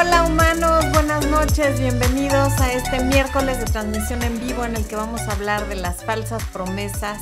Hola 0.00 0.22
humanos, 0.22 0.84
buenas 0.92 1.26
noches, 1.26 1.80
bienvenidos 1.80 2.52
a 2.60 2.72
este 2.72 3.02
miércoles 3.02 3.58
de 3.58 3.64
transmisión 3.64 4.22
en 4.22 4.38
vivo 4.38 4.64
en 4.64 4.76
el 4.76 4.86
que 4.86 4.94
vamos 4.94 5.22
a 5.22 5.32
hablar 5.32 5.66
de 5.68 5.74
las 5.74 6.04
falsas 6.04 6.44
promesas 6.52 7.18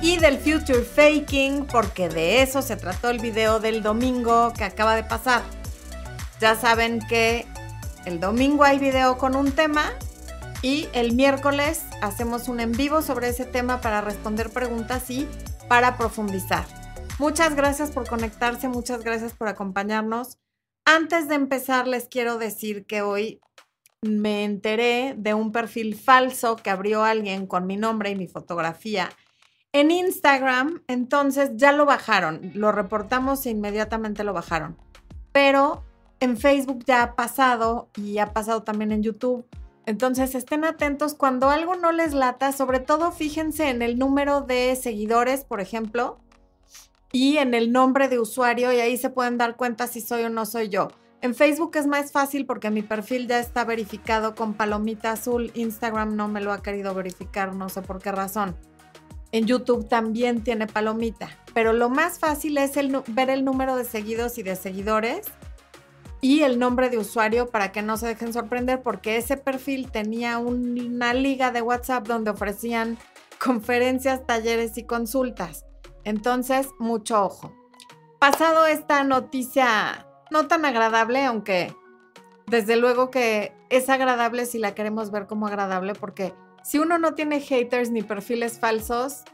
y 0.00 0.18
del 0.18 0.38
future 0.38 0.82
faking, 0.82 1.66
porque 1.66 2.08
de 2.08 2.40
eso 2.42 2.62
se 2.62 2.76
trató 2.76 3.10
el 3.10 3.18
video 3.18 3.58
del 3.58 3.82
domingo 3.82 4.52
que 4.52 4.62
acaba 4.62 4.94
de 4.94 5.02
pasar. 5.02 5.42
Ya 6.38 6.54
saben 6.54 7.00
que 7.00 7.48
el 8.04 8.20
domingo 8.20 8.62
hay 8.62 8.78
video 8.78 9.18
con 9.18 9.34
un 9.34 9.50
tema 9.50 9.90
y 10.62 10.88
el 10.92 11.14
miércoles 11.14 11.82
hacemos 12.00 12.46
un 12.46 12.60
en 12.60 12.70
vivo 12.70 13.02
sobre 13.02 13.30
ese 13.30 13.44
tema 13.44 13.80
para 13.80 14.02
responder 14.02 14.50
preguntas 14.50 15.10
y 15.10 15.28
para 15.66 15.96
profundizar. 15.96 16.64
Muchas 17.18 17.56
gracias 17.56 17.90
por 17.90 18.06
conectarse, 18.06 18.68
muchas 18.68 19.02
gracias 19.02 19.32
por 19.32 19.48
acompañarnos. 19.48 20.38
Antes 20.86 21.28
de 21.28 21.34
empezar, 21.34 21.88
les 21.88 22.08
quiero 22.08 22.36
decir 22.36 22.84
que 22.84 23.00
hoy 23.00 23.40
me 24.02 24.44
enteré 24.44 25.14
de 25.16 25.32
un 25.32 25.50
perfil 25.50 25.96
falso 25.96 26.56
que 26.56 26.68
abrió 26.68 27.04
alguien 27.04 27.46
con 27.46 27.66
mi 27.66 27.76
nombre 27.76 28.10
y 28.10 28.16
mi 28.16 28.28
fotografía 28.28 29.08
en 29.72 29.90
Instagram. 29.90 30.82
Entonces 30.86 31.52
ya 31.54 31.72
lo 31.72 31.86
bajaron, 31.86 32.52
lo 32.54 32.70
reportamos 32.70 33.46
e 33.46 33.50
inmediatamente 33.50 34.24
lo 34.24 34.34
bajaron. 34.34 34.76
Pero 35.32 35.84
en 36.20 36.36
Facebook 36.36 36.84
ya 36.86 37.02
ha 37.02 37.16
pasado 37.16 37.88
y 37.96 38.18
ha 38.18 38.34
pasado 38.34 38.62
también 38.62 38.92
en 38.92 39.02
YouTube. 39.02 39.46
Entonces 39.86 40.34
estén 40.34 40.64
atentos 40.64 41.14
cuando 41.14 41.50
algo 41.50 41.76
no 41.76 41.92
les 41.92 42.12
lata, 42.12 42.52
sobre 42.52 42.80
todo 42.80 43.10
fíjense 43.10 43.68
en 43.70 43.82
el 43.82 43.98
número 43.98 44.42
de 44.42 44.76
seguidores, 44.76 45.44
por 45.44 45.60
ejemplo, 45.60 46.18
y 47.14 47.38
en 47.38 47.54
el 47.54 47.70
nombre 47.70 48.08
de 48.08 48.18
usuario 48.18 48.72
y 48.72 48.80
ahí 48.80 48.96
se 48.96 49.08
pueden 49.08 49.38
dar 49.38 49.56
cuenta 49.56 49.86
si 49.86 50.00
soy 50.00 50.24
o 50.24 50.28
no 50.28 50.44
soy 50.44 50.68
yo. 50.68 50.88
En 51.20 51.36
Facebook 51.36 51.76
es 51.76 51.86
más 51.86 52.10
fácil 52.10 52.44
porque 52.44 52.72
mi 52.72 52.82
perfil 52.82 53.28
ya 53.28 53.38
está 53.38 53.64
verificado 53.64 54.34
con 54.34 54.52
palomita 54.52 55.12
azul. 55.12 55.52
Instagram 55.54 56.16
no 56.16 56.26
me 56.26 56.40
lo 56.40 56.52
ha 56.52 56.60
querido 56.60 56.92
verificar, 56.92 57.54
no 57.54 57.68
sé 57.68 57.82
por 57.82 58.02
qué 58.02 58.10
razón. 58.10 58.56
En 59.30 59.46
YouTube 59.46 59.88
también 59.88 60.42
tiene 60.42 60.66
palomita, 60.66 61.30
pero 61.54 61.72
lo 61.72 61.88
más 61.88 62.18
fácil 62.18 62.58
es 62.58 62.72
ver 63.06 63.30
el 63.30 63.44
número 63.44 63.76
de 63.76 63.84
seguidos 63.84 64.36
y 64.38 64.42
de 64.42 64.56
seguidores 64.56 65.26
y 66.20 66.40
el 66.40 66.58
nombre 66.58 66.90
de 66.90 66.98
usuario 66.98 67.48
para 67.48 67.70
que 67.70 67.82
no 67.82 67.96
se 67.96 68.08
dejen 68.08 68.32
sorprender 68.32 68.82
porque 68.82 69.18
ese 69.18 69.36
perfil 69.36 69.88
tenía 69.92 70.38
una 70.38 71.14
liga 71.14 71.52
de 71.52 71.62
WhatsApp 71.62 72.08
donde 72.08 72.32
ofrecían 72.32 72.98
conferencias, 73.38 74.26
talleres 74.26 74.76
y 74.78 74.82
consultas. 74.82 75.64
Entonces, 76.04 76.68
mucho 76.78 77.24
ojo. 77.24 77.52
Pasado 78.18 78.66
esta 78.66 79.04
noticia 79.04 80.06
no 80.30 80.46
tan 80.46 80.64
agradable, 80.64 81.24
aunque 81.24 81.74
desde 82.46 82.76
luego 82.76 83.10
que 83.10 83.52
es 83.70 83.88
agradable 83.88 84.46
si 84.46 84.58
la 84.58 84.74
queremos 84.74 85.10
ver 85.10 85.26
como 85.26 85.46
agradable, 85.46 85.94
porque 85.94 86.34
si 86.62 86.78
uno 86.78 86.98
no 86.98 87.14
tiene 87.14 87.40
haters 87.40 87.90
ni 87.90 88.02
perfiles 88.02 88.58
falsos, 88.58 89.24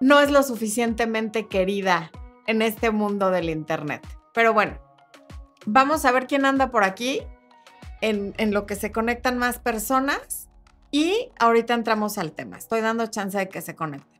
no 0.00 0.20
es 0.20 0.30
lo 0.30 0.42
suficientemente 0.42 1.46
querida 1.46 2.10
en 2.46 2.62
este 2.62 2.90
mundo 2.90 3.30
del 3.30 3.50
Internet. 3.50 4.06
Pero 4.32 4.52
bueno, 4.52 4.78
vamos 5.66 6.04
a 6.04 6.12
ver 6.12 6.26
quién 6.26 6.44
anda 6.44 6.70
por 6.70 6.84
aquí, 6.84 7.22
en, 8.00 8.52
lo 8.52 8.66
que 8.66 8.76
se 8.76 8.92
conectan 8.92 9.38
más 9.38 9.58
personas. 9.58 10.48
Y 10.90 11.30
ahorita 11.38 11.74
entramos 11.74 12.18
al 12.18 12.32
tema. 12.32 12.56
Estoy 12.56 12.80
dando 12.80 13.06
chance 13.06 13.38
de 13.38 13.48
que 13.48 13.60
se 13.60 13.76
conecten. 13.76 14.19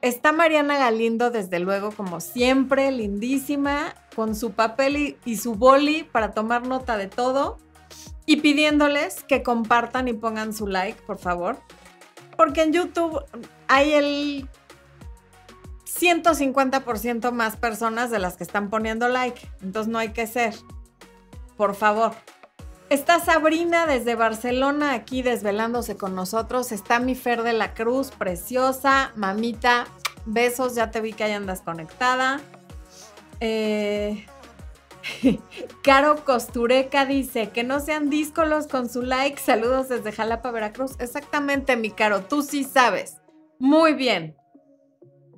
Está 0.00 0.32
Mariana 0.32 0.78
Galindo, 0.78 1.30
desde 1.30 1.58
luego, 1.58 1.90
como 1.92 2.20
siempre, 2.20 2.90
lindísima, 2.90 3.94
con 4.14 4.34
su 4.34 4.52
papel 4.52 5.18
y, 5.24 5.36
su 5.36 5.54
boli 5.54 6.02
para 6.04 6.32
tomar 6.32 6.66
nota 6.66 6.96
de 6.96 7.08
todo 7.08 7.58
y 8.26 8.36
pidiéndoles 8.36 9.24
que 9.24 9.42
compartan 9.42 10.08
y 10.08 10.12
pongan 10.12 10.52
su 10.52 10.66
like, 10.66 11.00
por 11.02 11.18
favor. 11.18 11.58
Porque 12.36 12.62
en 12.62 12.72
YouTube 12.72 13.22
hay 13.68 13.92
el 13.92 14.48
150% 15.86 17.30
más 17.32 17.56
personas 17.56 18.10
de 18.10 18.18
las 18.18 18.36
que 18.36 18.44
están 18.44 18.70
poniendo 18.70 19.08
like. 19.08 19.48
Entonces 19.62 19.92
no 19.92 19.98
hay 19.98 20.12
que 20.12 20.26
ser. 20.26 20.54
Por 21.56 21.74
favor. 21.74 22.12
Está 22.92 23.20
Sabrina 23.20 23.86
desde 23.86 24.16
Barcelona 24.16 24.92
aquí 24.92 25.22
desvelándose 25.22 25.96
con 25.96 26.14
nosotros. 26.14 26.72
Está 26.72 27.00
mi 27.00 27.14
Fer 27.14 27.42
de 27.42 27.54
la 27.54 27.72
Cruz, 27.72 28.10
preciosa. 28.10 29.12
Mamita, 29.16 29.86
besos, 30.26 30.74
ya 30.74 30.90
te 30.90 31.00
vi 31.00 31.14
que 31.14 31.24
ahí 31.24 31.32
andas 31.32 31.62
conectada. 31.62 32.42
Eh, 33.40 34.26
Caro 35.82 36.22
Costureca 36.26 37.06
dice 37.06 37.48
que 37.48 37.64
no 37.64 37.80
sean 37.80 38.10
díscolos 38.10 38.66
con 38.66 38.90
su 38.90 39.00
like. 39.00 39.40
Saludos 39.40 39.88
desde 39.88 40.12
Jalapa, 40.12 40.50
Veracruz. 40.50 40.92
Exactamente, 40.98 41.78
mi 41.78 41.92
Caro, 41.92 42.24
tú 42.24 42.42
sí 42.42 42.62
sabes. 42.62 43.22
Muy 43.58 43.94
bien. 43.94 44.36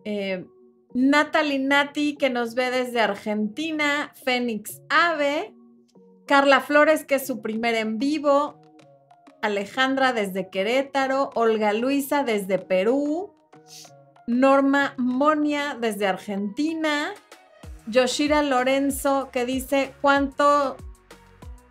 Eh, 0.05 0.45
Natalie 0.93 1.61
Nati, 1.61 2.17
que 2.17 2.31
nos 2.31 2.57
ve 2.57 2.73
desde 2.73 3.01
Argentina. 3.01 4.13
Fénix 4.25 4.83
Ave. 4.89 5.55
Carla 6.27 6.61
Flores, 6.61 7.05
que 7.05 7.17
es 7.17 7.27
su 7.27 7.41
primer 7.43 7.75
en 7.75 7.99
vivo. 7.99 8.61
Alejandra 9.43 10.13
desde 10.13 10.49
Querétaro. 10.49 11.31
Olga 11.35 11.73
Luisa 11.73 12.23
desde 12.25 12.59
Perú. 12.59 13.35
Norma 14.27 14.95
Monia 14.97 15.77
desde 15.79 16.07
Argentina. 16.07 17.13
Yoshira 17.87 18.43
Lorenzo, 18.43 19.29
que 19.31 19.45
dice 19.45 19.93
cuánto. 20.01 20.77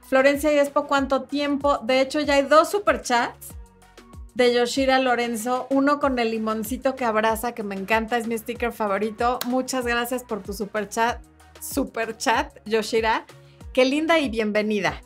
Florencia 0.08 0.54
y 0.54 0.60
Expo, 0.60 0.86
cuánto 0.86 1.24
tiempo. 1.24 1.80
De 1.80 2.02
hecho, 2.02 2.20
ya 2.22 2.36
hay 2.36 2.44
dos 2.44 2.70
superchats 2.70 3.56
de 4.36 4.54
Yoshira 4.54 5.00
Lorenzo. 5.00 5.66
Uno 5.72 6.00
con 6.00 6.20
el 6.20 6.32
limoncito 6.32 6.96
que 6.96 7.06
abraza, 7.06 7.54
que 7.54 7.64
me 7.64 7.76
encanta, 7.76 8.18
es 8.18 8.28
mi 8.28 8.38
sticker 8.38 8.72
favorito. 8.72 9.40
Muchas 9.48 9.86
gracias 9.86 10.24
por 10.24 10.44
tu 10.44 10.54
superchat. 10.54 11.24
Superchat, 11.60 12.60
Yoshira. 12.66 13.26
Qué 13.74 13.86
linda 13.86 14.20
y 14.20 14.30
bienvenida. 14.30 15.02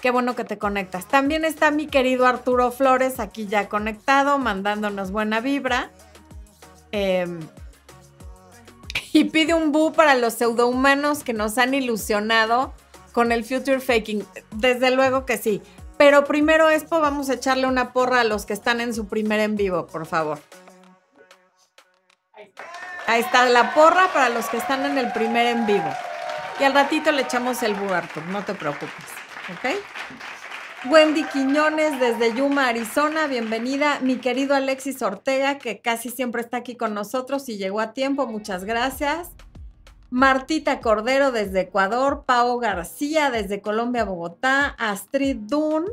Qué 0.00 0.12
bueno 0.12 0.36
que 0.36 0.44
te 0.44 0.56
conectas. 0.56 1.08
También 1.08 1.44
está 1.44 1.72
mi 1.72 1.88
querido 1.88 2.26
Arturo 2.26 2.70
Flores 2.70 3.18
aquí 3.18 3.46
ya 3.48 3.68
conectado, 3.68 4.38
mandándonos 4.38 5.10
buena 5.10 5.40
vibra. 5.40 5.90
Em, 6.92 7.40
y 9.12 9.24
pide 9.24 9.54
un 9.54 9.72
bu 9.72 9.92
para 9.92 10.14
los 10.14 10.34
pseudohumanos 10.34 11.24
que 11.24 11.32
nos 11.32 11.58
han 11.58 11.74
ilusionado 11.74 12.72
con 13.12 13.32
el 13.32 13.44
future 13.44 13.80
faking. 13.80 14.24
Desde 14.52 14.92
luego 14.92 15.26
que 15.26 15.36
sí. 15.36 15.60
Pero 15.98 16.24
primero, 16.24 16.70
Expo, 16.70 17.00
vamos 17.00 17.28
a 17.28 17.34
echarle 17.34 17.66
una 17.66 17.92
porra 17.92 18.20
a 18.20 18.24
los 18.24 18.46
que 18.46 18.52
están 18.52 18.80
en 18.80 18.94
su 18.94 19.08
primer 19.08 19.40
en 19.40 19.56
vivo, 19.56 19.88
por 19.88 20.06
favor. 20.06 20.38
Ahí 23.08 23.20
está 23.20 23.46
la 23.46 23.74
porra 23.74 24.12
para 24.12 24.28
los 24.28 24.46
que 24.46 24.58
están 24.58 24.86
en 24.86 24.96
el 24.96 25.12
primer 25.12 25.46
en 25.48 25.66
vivo. 25.66 25.92
Y 26.60 26.64
al 26.64 26.74
ratito 26.74 27.10
le 27.12 27.22
echamos 27.22 27.62
el 27.62 27.74
bu, 27.74 27.92
Arthur, 27.92 28.24
no 28.26 28.44
te 28.44 28.54
preocupes. 28.54 29.06
¿Ok? 29.50 30.90
Wendy 30.90 31.24
Quiñones 31.24 31.98
desde 32.00 32.34
Yuma, 32.34 32.68
Arizona, 32.68 33.26
bienvenida. 33.26 34.00
Mi 34.00 34.16
querido 34.16 34.54
Alexis 34.54 35.00
Ortega, 35.02 35.58
que 35.58 35.80
casi 35.80 36.10
siempre 36.10 36.42
está 36.42 36.58
aquí 36.58 36.76
con 36.76 36.92
nosotros 36.92 37.48
y 37.48 37.56
llegó 37.56 37.80
a 37.80 37.92
tiempo, 37.92 38.26
muchas 38.26 38.64
gracias. 38.64 39.30
Martita 40.10 40.80
Cordero 40.80 41.32
desde 41.32 41.60
Ecuador, 41.60 42.24
Pau 42.26 42.58
García 42.58 43.30
desde 43.30 43.62
Colombia, 43.62 44.04
Bogotá, 44.04 44.66
Astrid 44.78 45.36
Dunn, 45.36 45.86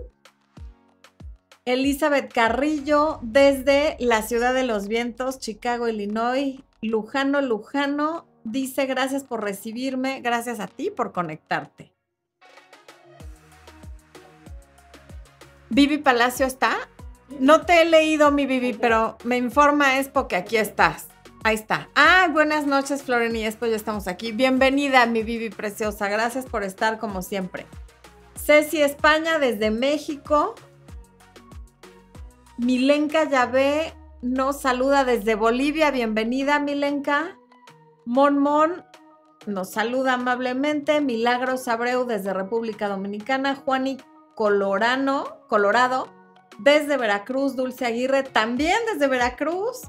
Elizabeth 1.66 2.34
Carrillo 2.34 3.20
desde 3.22 3.96
la 4.00 4.24
Ciudad 4.24 4.54
de 4.54 4.64
los 4.64 4.88
Vientos, 4.88 5.40
Chicago, 5.40 5.88
Illinois, 5.88 6.62
Lujano, 6.82 7.42
Lujano, 7.42 8.26
dice 8.44 8.86
gracias 8.86 9.24
por 9.24 9.44
recibirme, 9.44 10.22
gracias 10.22 10.60
a 10.60 10.68
ti 10.68 10.92
por 10.92 11.12
conectarte. 11.12 11.94
Vivi 15.70 16.00
Palacio 16.00 16.46
está. 16.46 16.76
No 17.40 17.62
te 17.62 17.82
he 17.82 17.86
leído 17.86 18.32
mi 18.32 18.48
Vivi, 18.48 18.74
pero 18.74 19.18
me 19.24 19.38
informa 19.38 20.00
es 20.00 20.08
porque 20.10 20.36
aquí 20.36 20.58
estás. 20.58 21.08
Ahí 21.44 21.56
está. 21.56 21.90
Ah, 21.96 22.28
buenas 22.32 22.66
noches, 22.66 23.04
Floren 23.04 23.36
y 23.36 23.46
Espo, 23.46 23.66
ya 23.66 23.76
estamos 23.76 24.08
aquí. 24.08 24.32
Bienvenida, 24.32 25.06
mi 25.06 25.24
Vivi 25.24 25.50
preciosa. 25.50 26.10
Gracias 26.10 26.46
por 26.46 26.64
estar 26.64 26.98
como 26.98 27.22
siempre. 27.22 27.66
Ceci 28.36 28.82
España 28.82 29.40
desde 29.40 29.72
México. 29.72 30.56
Milenka 32.58 33.30
Yabé 33.30 33.94
nos 34.22 34.60
saluda 34.60 35.06
desde 35.06 35.36
Bolivia. 35.36 35.92
Bienvenida, 35.92 36.60
Milenka. 36.60 37.39
Mon 38.10 38.40
Mon 38.40 38.84
nos 39.46 39.70
saluda 39.70 40.14
amablemente. 40.14 41.00
Milagros 41.00 41.68
Abreu 41.68 42.06
desde 42.06 42.34
República 42.34 42.90
Dominicana. 42.90 43.54
Juani 43.54 43.98
Colorano, 44.34 45.46
Colorado 45.48 46.12
desde 46.58 46.98
Veracruz. 46.98 47.56
Dulce 47.56 47.86
Aguirre 47.86 48.24
también 48.24 48.80
desde 48.92 49.08
Veracruz. 49.08 49.82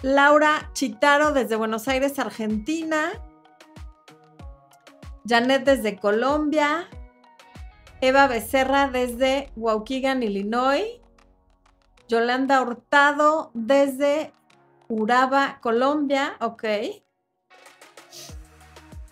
Laura 0.00 0.70
Chitaro 0.72 1.32
desde 1.32 1.56
Buenos 1.56 1.86
Aires, 1.86 2.18
Argentina. 2.18 3.10
Janet 5.28 5.62
desde 5.64 5.98
Colombia. 5.98 6.88
Eva 8.00 8.26
Becerra 8.26 8.88
desde 8.88 9.52
Waukegan, 9.54 10.22
Illinois. 10.22 11.02
Yolanda 12.08 12.62
Hurtado 12.62 13.50
desde 13.52 14.32
Uraba, 14.88 15.58
Colombia. 15.60 16.38
Ok. 16.40 16.64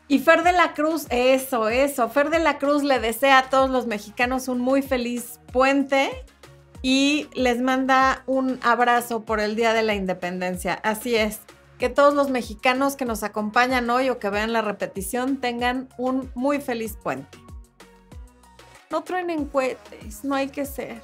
Y 0.09 0.21
Fer 0.21 0.43
de 0.43 0.53
la 0.53 0.73
Cruz, 0.73 1.07
eso, 1.11 1.69
eso. 1.69 2.09
Fer 2.09 2.31
de 2.31 2.39
la 2.39 2.59
Cruz 2.59 2.83
le 2.83 2.99
desea 2.99 3.39
a 3.39 3.51
todos 3.51 3.69
los 3.69 3.87
mexicanos 3.87 4.49
un 4.49 4.59
muy 4.59 4.81
feliz 4.81 5.39
puente 5.53 6.25
y 6.81 7.29
les 7.35 7.61
manda 7.61 8.23
un 8.27 8.59
abrazo 8.63 9.25
por 9.25 9.39
el 9.39 9.55
Día 9.55 9.75
de 9.75 9.83
la 9.83 9.95
Independencia. 9.95 10.75
Así 10.83 11.15
es. 11.15 11.41
Que 11.79 11.91
todos 11.91 12.15
los 12.15 12.31
mexicanos 12.31 12.97
que 12.97 13.05
nos 13.05 13.23
acompañan 13.23 13.91
hoy 13.91 14.09
o 14.09 14.19
que 14.19 14.31
vean 14.31 14.55
la 14.55 14.63
repetición 14.63 15.37
tengan 15.37 15.91
un 15.99 16.33
muy 16.35 16.61
feliz 16.61 16.97
puente. 17.01 17.39
No 18.91 19.05
truenen 19.05 19.45
cohetes, 19.45 20.25
no 20.25 20.35
hay 20.35 20.49
que 20.49 20.65
ser. 20.65 21.03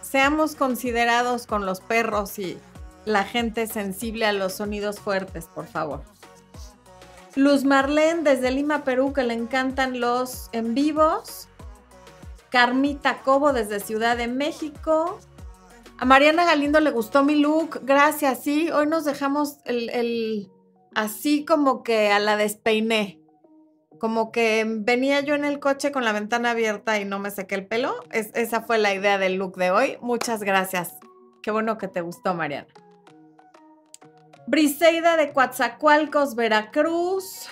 Seamos 0.00 0.56
considerados 0.56 1.46
con 1.46 1.66
los 1.66 1.80
perros 1.80 2.38
y 2.38 2.58
la 3.04 3.24
gente 3.24 3.66
sensible 3.66 4.24
a 4.24 4.32
los 4.32 4.54
sonidos 4.54 4.98
fuertes, 4.98 5.46
por 5.46 5.66
favor. 5.66 6.02
Luz 7.36 7.64
Marlene 7.64 8.22
desde 8.22 8.50
Lima, 8.50 8.84
Perú, 8.84 9.12
que 9.12 9.22
le 9.22 9.34
encantan 9.34 10.00
los 10.00 10.48
en 10.52 10.74
vivos. 10.74 11.48
Carmita 12.50 13.22
Cobo 13.22 13.52
desde 13.52 13.80
Ciudad 13.80 14.16
de 14.16 14.26
México. 14.26 15.18
A 15.98 16.04
Mariana 16.04 16.44
Galindo 16.44 16.80
le 16.80 16.90
gustó 16.90 17.22
mi 17.22 17.36
look. 17.36 17.80
Gracias, 17.84 18.42
sí. 18.42 18.70
Hoy 18.70 18.86
nos 18.86 19.04
dejamos 19.04 19.58
el, 19.64 20.50
así 20.94 21.44
como 21.44 21.82
que 21.82 22.10
a 22.10 22.18
la 22.18 22.36
despeiné. 22.36 23.20
Como 24.00 24.32
que 24.32 24.64
venía 24.66 25.20
yo 25.20 25.34
en 25.34 25.44
el 25.44 25.60
coche 25.60 25.92
con 25.92 26.04
la 26.04 26.12
ventana 26.12 26.52
abierta 26.52 26.98
y 26.98 27.04
no 27.04 27.18
me 27.18 27.30
sequé 27.30 27.54
el 27.54 27.66
pelo. 27.66 27.94
esa 28.10 28.62
fue 28.62 28.78
la 28.78 28.94
idea 28.94 29.18
del 29.18 29.34
look 29.34 29.56
de 29.56 29.70
hoy. 29.70 29.98
Muchas 30.00 30.42
gracias. 30.42 30.96
Qué 31.42 31.50
bueno 31.50 31.78
que 31.78 31.86
te 31.86 32.00
gustó, 32.00 32.34
Mariana. 32.34 32.68
Briseida 34.50 35.16
de 35.16 35.32
Coatzacoalcos, 35.32 36.34
Veracruz. 36.34 37.48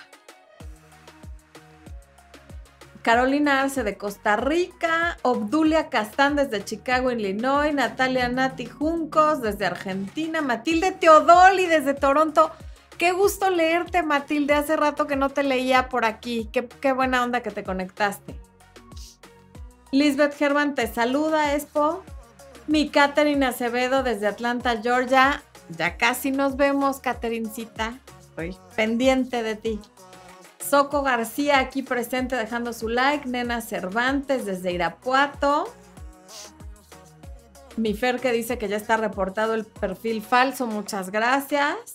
Carolina 3.03 3.63
Arce 3.63 3.85
de 3.85 3.97
Costa 3.97 4.35
Rica, 4.35 5.17
Obdulia 5.23 5.91
Castán 5.91 6.35
desde 6.35 6.65
Chicago, 6.65 7.13
Illinois, 7.13 7.73
Natalia 7.73 8.29
Nati 8.29 8.67
Juncos 8.67 9.41
desde 9.43 9.67
Argentina, 9.67 10.43
Matilde 10.43 10.91
Teodoli 10.91 11.67
desde 11.67 11.95
Toronto. 11.95 12.51
Qué 12.99 13.13
gusto 13.13 13.49
leerte, 13.49 14.03
Matilde. 14.03 14.55
Hace 14.55 14.75
rato 14.75 15.07
que 15.07 15.15
no 15.15 15.29
te 15.29 15.45
leía 15.45 15.89
por 15.89 16.05
aquí. 16.05 16.51
Qué, 16.53 16.93
buena 16.93 17.23
onda 17.23 17.45
que 17.45 17.53
te 17.53 17.63
conectaste. 17.63 18.35
Lisbeth 19.93 20.37
Germán 20.37 20.75
te 20.75 20.93
saluda, 20.93 21.55
Expo. 21.55 22.03
Mi 22.67 22.89
Catherine 22.89 23.47
Acevedo 23.47 24.03
desde 24.03 24.27
Atlanta, 24.27 24.83
Georgia. 24.83 25.45
Ya 25.77 25.97
casi 25.97 26.31
nos 26.31 26.57
vemos, 26.57 27.01
Caterincita. 27.01 27.99
Estoy 28.21 28.57
pendiente 28.77 29.43
de 29.43 29.57
ti. 29.57 29.81
Soco 30.59 31.03
García 31.03 31.61
aquí 31.61 31.83
presente 31.83 32.37
dejando 32.37 32.73
su 32.73 32.89
like. 32.89 33.29
Nena 33.29 33.61
Cervantes 33.61 34.45
desde 34.45 34.73
Irapuato. 34.73 35.73
Mi 37.77 37.95
Fer 37.95 38.21
que 38.21 38.33
dice 38.33 38.59
que 38.59 38.69
ya 38.69 38.77
está 38.77 38.97
reportado 38.97 39.55
el 39.55 39.65
perfil 39.65 40.23
falso. 40.23 40.67
Muchas 40.67 41.11
gracias. 41.11 41.95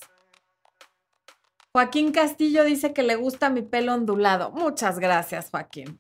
Joaquín 1.74 2.12
Castillo 2.12 2.64
dice 2.64 2.94
que 2.94 3.04
le 3.04 3.16
gusta 3.16 3.50
mi 3.50 3.64
pelo 3.64 3.94
ondulado. 3.94 4.52
Muchas 4.52 5.00
gracias, 5.00 5.50
Joaquín. 5.50 6.00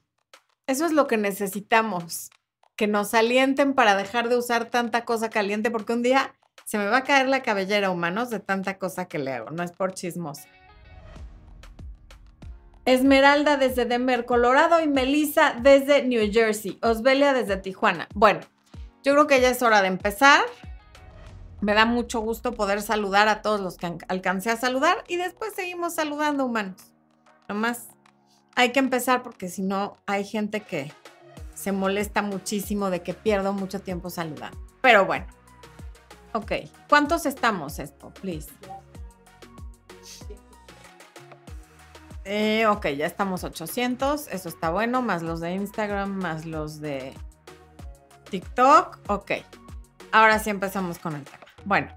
Eso 0.67 0.85
es 0.85 0.91
lo 0.91 1.07
que 1.07 1.17
necesitamos. 1.17 2.29
Que 2.75 2.87
nos 2.87 3.13
alienten 3.13 3.73
para 3.73 3.95
dejar 3.95 4.29
de 4.29 4.37
usar 4.37 4.69
tanta 4.69 5.03
cosa 5.03 5.29
caliente 5.29 5.69
porque 5.71 5.93
un 5.93 6.03
día 6.03 6.35
se 6.65 6.77
me 6.77 6.87
va 6.87 6.97
a 6.97 7.03
caer 7.03 7.27
la 7.27 7.43
cabellera, 7.43 7.91
humanos, 7.91 8.29
de 8.29 8.39
tanta 8.39 8.77
cosa 8.77 9.05
que 9.05 9.19
le 9.19 9.33
hago. 9.33 9.51
No 9.51 9.63
es 9.63 9.71
por 9.71 9.93
chismosa. 9.93 10.47
Esmeralda 12.85 13.57
desde 13.57 13.85
Denver, 13.85 14.25
Colorado 14.25 14.81
y 14.81 14.87
Melissa 14.87 15.55
desde 15.61 16.03
New 16.03 16.31
Jersey. 16.31 16.79
Osbelia 16.81 17.33
desde 17.33 17.57
Tijuana. 17.57 18.07
Bueno, 18.13 18.41
yo 19.03 19.13
creo 19.13 19.27
que 19.27 19.39
ya 19.39 19.49
es 19.49 19.61
hora 19.61 19.81
de 19.81 19.87
empezar. 19.87 20.41
Me 21.61 21.73
da 21.73 21.85
mucho 21.85 22.19
gusto 22.19 22.53
poder 22.53 22.81
saludar 22.81 23.29
a 23.29 23.41
todos 23.41 23.61
los 23.61 23.77
que 23.77 23.97
alcancé 24.09 24.49
a 24.49 24.57
saludar 24.57 25.03
y 25.07 25.15
después 25.15 25.53
seguimos 25.53 25.95
saludando 25.95 26.45
humanos. 26.45 26.93
Nomás 27.47 27.87
hay 28.55 28.71
que 28.71 28.79
empezar 28.79 29.23
porque 29.23 29.47
si 29.47 29.61
no 29.61 29.97
hay 30.05 30.25
gente 30.25 30.61
que 30.61 30.91
se 31.53 31.71
molesta 31.71 32.21
muchísimo 32.21 32.89
de 32.89 33.01
que 33.01 33.13
pierdo 33.13 33.53
mucho 33.53 33.79
tiempo 33.79 34.09
saludando. 34.09 34.57
Pero 34.81 35.05
bueno, 35.05 35.25
Ok. 36.33 36.51
¿Cuántos 36.89 37.25
estamos, 37.25 37.79
esto, 37.79 38.11
please? 38.21 38.49
Eh, 42.25 42.65
ok, 42.67 42.87
ya 42.87 43.05
estamos 43.05 43.43
800. 43.43 44.27
Eso 44.27 44.49
está 44.49 44.69
bueno. 44.69 45.01
Más 45.01 45.21
los 45.21 45.39
de 45.39 45.53
Instagram, 45.53 46.11
más 46.11 46.45
los 46.45 46.79
de 46.79 47.13
TikTok. 48.29 48.99
Ok. 49.07 49.31
Ahora 50.11 50.39
sí 50.39 50.49
empezamos 50.49 50.99
con 50.99 51.15
el 51.15 51.23
tema. 51.23 51.45
Bueno. 51.65 51.87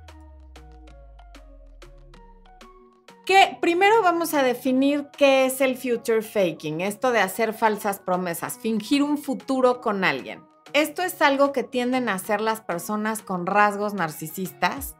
Que 3.25 3.59
primero 3.61 4.03
vamos 4.03 4.35
a 4.35 4.43
definir 4.43 5.09
qué 5.17 5.47
es 5.47 5.61
el 5.61 5.77
future 5.77 6.23
faking, 6.23 6.81
esto 6.81 7.11
de 7.11 7.19
hacer 7.19 7.55
falsas 7.55 7.99
promesas, 7.99 8.57
fingir 8.57 9.03
un 9.03 9.19
futuro 9.19 9.81
con 9.81 10.05
alguien. 10.05 10.45
Esto 10.73 11.03
es 11.03 11.23
algo 11.23 11.53
que 11.53 11.63
tienden 11.63 12.09
a 12.09 12.15
hacer 12.15 12.41
las 12.41 12.61
personas 12.61 13.23
con 13.23 13.47
rasgos 13.47 13.95
narcisistas 13.95 14.97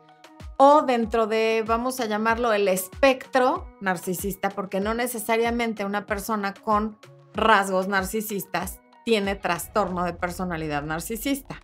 o 0.57 0.83
dentro 0.83 1.27
de, 1.27 1.65
vamos 1.67 2.01
a 2.01 2.07
llamarlo, 2.07 2.53
el 2.53 2.69
espectro 2.69 3.69
narcisista, 3.81 4.49
porque 4.49 4.81
no 4.81 4.95
necesariamente 4.95 5.85
una 5.85 6.07
persona 6.07 6.55
con 6.55 6.99
rasgos 7.35 7.89
narcisistas 7.89 8.81
tiene 9.05 9.35
trastorno 9.37 10.05
de 10.05 10.15
personalidad 10.15 10.83
narcisista. 10.83 11.61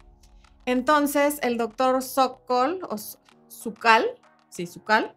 Entonces, 0.67 1.39
el 1.43 1.57
doctor 1.57 2.03
Sokol, 2.03 2.81
o 2.89 2.97
Sukal, 3.49 4.07
sí, 4.49 4.67
Sukal, 4.67 5.17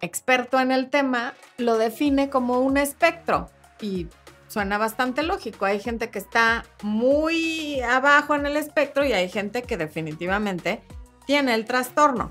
experto 0.00 0.58
en 0.58 0.72
el 0.72 0.90
tema, 0.90 1.34
lo 1.58 1.76
define 1.76 2.30
como 2.30 2.60
un 2.60 2.76
espectro. 2.76 3.48
Y 3.80 4.08
suena 4.54 4.78
bastante 4.78 5.24
lógico. 5.24 5.64
Hay 5.64 5.80
gente 5.80 6.10
que 6.10 6.20
está 6.20 6.64
muy 6.80 7.80
abajo 7.80 8.36
en 8.36 8.46
el 8.46 8.56
espectro 8.56 9.04
y 9.04 9.12
hay 9.12 9.28
gente 9.28 9.62
que 9.62 9.76
definitivamente 9.76 10.80
tiene 11.26 11.54
el 11.54 11.64
trastorno. 11.64 12.30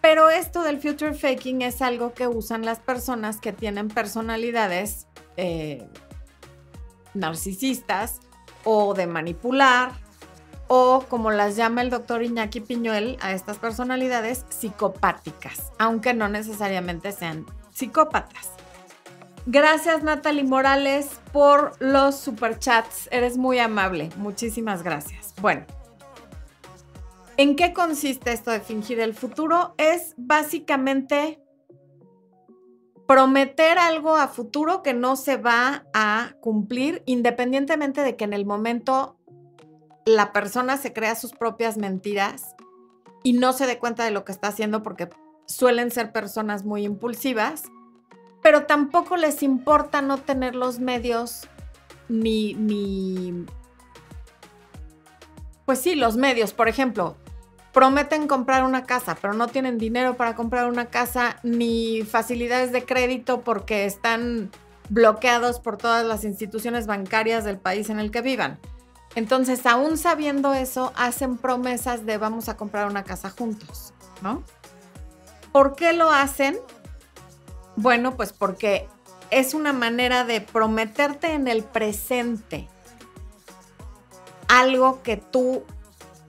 Pero 0.00 0.30
esto 0.30 0.64
del 0.64 0.80
future 0.80 1.14
faking 1.14 1.62
es 1.62 1.80
algo 1.80 2.12
que 2.12 2.26
usan 2.26 2.64
las 2.64 2.80
personas 2.80 3.36
que 3.36 3.52
tienen 3.52 3.86
personalidades 3.86 5.06
eh, 5.36 5.86
narcisistas 7.14 8.18
o 8.64 8.94
de 8.94 9.06
manipular 9.06 9.92
o 10.66 11.04
como 11.08 11.30
las 11.30 11.54
llama 11.54 11.82
el 11.82 11.90
doctor 11.90 12.24
Iñaki 12.24 12.62
Piñuel 12.62 13.16
a 13.20 13.32
estas 13.32 13.58
personalidades 13.58 14.44
psicopáticas, 14.48 15.70
aunque 15.78 16.14
no 16.14 16.28
necesariamente 16.28 17.12
sean 17.12 17.46
psicópatas. 17.70 18.50
Gracias 19.46 20.02
Natalie 20.02 20.44
Morales 20.44 21.20
por 21.30 21.72
los 21.78 22.16
superchats. 22.16 23.08
Eres 23.10 23.36
muy 23.36 23.58
amable. 23.58 24.08
Muchísimas 24.16 24.82
gracias. 24.82 25.34
Bueno, 25.40 25.66
¿en 27.36 27.54
qué 27.54 27.74
consiste 27.74 28.32
esto 28.32 28.50
de 28.50 28.60
fingir 28.60 29.00
el 29.00 29.12
futuro? 29.12 29.74
Es 29.76 30.14
básicamente 30.16 31.42
prometer 33.06 33.78
algo 33.78 34.16
a 34.16 34.28
futuro 34.28 34.82
que 34.82 34.94
no 34.94 35.14
se 35.16 35.36
va 35.36 35.84
a 35.92 36.32
cumplir 36.40 37.02
independientemente 37.04 38.00
de 38.00 38.16
que 38.16 38.24
en 38.24 38.32
el 38.32 38.46
momento 38.46 39.18
la 40.06 40.32
persona 40.32 40.78
se 40.78 40.94
crea 40.94 41.14
sus 41.16 41.32
propias 41.32 41.76
mentiras 41.76 42.54
y 43.22 43.34
no 43.34 43.52
se 43.52 43.66
dé 43.66 43.78
cuenta 43.78 44.04
de 44.04 44.10
lo 44.10 44.24
que 44.24 44.32
está 44.32 44.48
haciendo 44.48 44.82
porque 44.82 45.10
suelen 45.46 45.90
ser 45.90 46.12
personas 46.12 46.64
muy 46.64 46.84
impulsivas 46.84 47.64
pero 48.44 48.66
tampoco 48.66 49.16
les 49.16 49.42
importa 49.42 50.02
no 50.02 50.18
tener 50.18 50.54
los 50.54 50.78
medios 50.78 51.48
ni, 52.10 52.52
ni, 52.52 53.46
pues 55.64 55.78
sí, 55.78 55.94
los 55.94 56.18
medios, 56.18 56.52
por 56.52 56.68
ejemplo, 56.68 57.16
prometen 57.72 58.28
comprar 58.28 58.64
una 58.64 58.84
casa, 58.84 59.16
pero 59.18 59.32
no 59.32 59.48
tienen 59.48 59.78
dinero 59.78 60.18
para 60.18 60.34
comprar 60.34 60.68
una 60.68 60.90
casa 60.90 61.38
ni 61.42 62.02
facilidades 62.02 62.70
de 62.70 62.84
crédito 62.84 63.40
porque 63.40 63.86
están 63.86 64.50
bloqueados 64.90 65.58
por 65.58 65.78
todas 65.78 66.04
las 66.04 66.22
instituciones 66.22 66.86
bancarias 66.86 67.44
del 67.44 67.56
país 67.56 67.88
en 67.88 67.98
el 67.98 68.10
que 68.10 68.20
vivan. 68.20 68.58
Entonces, 69.14 69.64
aún 69.64 69.96
sabiendo 69.96 70.52
eso, 70.52 70.92
hacen 70.96 71.38
promesas 71.38 72.04
de 72.04 72.18
vamos 72.18 72.50
a 72.50 72.58
comprar 72.58 72.90
una 72.90 73.04
casa 73.04 73.30
juntos, 73.30 73.94
¿no? 74.20 74.42
¿Por 75.50 75.76
qué 75.76 75.94
lo 75.94 76.10
hacen? 76.10 76.58
Bueno, 77.76 78.16
pues 78.16 78.32
porque 78.32 78.88
es 79.30 79.54
una 79.54 79.72
manera 79.72 80.24
de 80.24 80.40
prometerte 80.40 81.32
en 81.32 81.48
el 81.48 81.64
presente 81.64 82.68
algo 84.48 85.02
que 85.02 85.16
tú, 85.16 85.64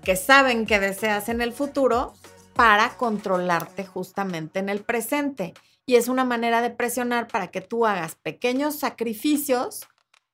que 0.03 0.15
saben 0.15 0.65
que 0.65 0.79
deseas 0.79 1.29
en 1.29 1.41
el 1.41 1.53
futuro, 1.53 2.13
para 2.55 2.95
controlarte 2.95 3.85
justamente 3.85 4.59
en 4.59 4.69
el 4.69 4.81
presente. 4.81 5.53
Y 5.85 5.95
es 5.95 6.07
una 6.07 6.23
manera 6.23 6.61
de 6.61 6.69
presionar 6.71 7.27
para 7.27 7.51
que 7.51 7.61
tú 7.61 7.85
hagas 7.85 8.15
pequeños 8.15 8.79
sacrificios 8.79 9.87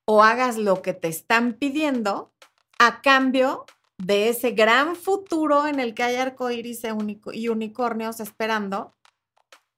o 0.04 0.22
hagas 0.22 0.56
lo 0.56 0.82
que 0.82 0.94
te 0.94 1.08
están 1.08 1.54
pidiendo 1.54 2.32
a 2.78 3.02
cambio 3.02 3.66
de 3.98 4.28
ese 4.28 4.52
gran 4.52 4.96
futuro 4.96 5.66
en 5.66 5.78
el 5.78 5.94
que 5.94 6.04
hay 6.04 6.16
arcoíris 6.16 6.82
y 7.32 7.48
unicornios 7.48 8.20
esperando 8.20 8.94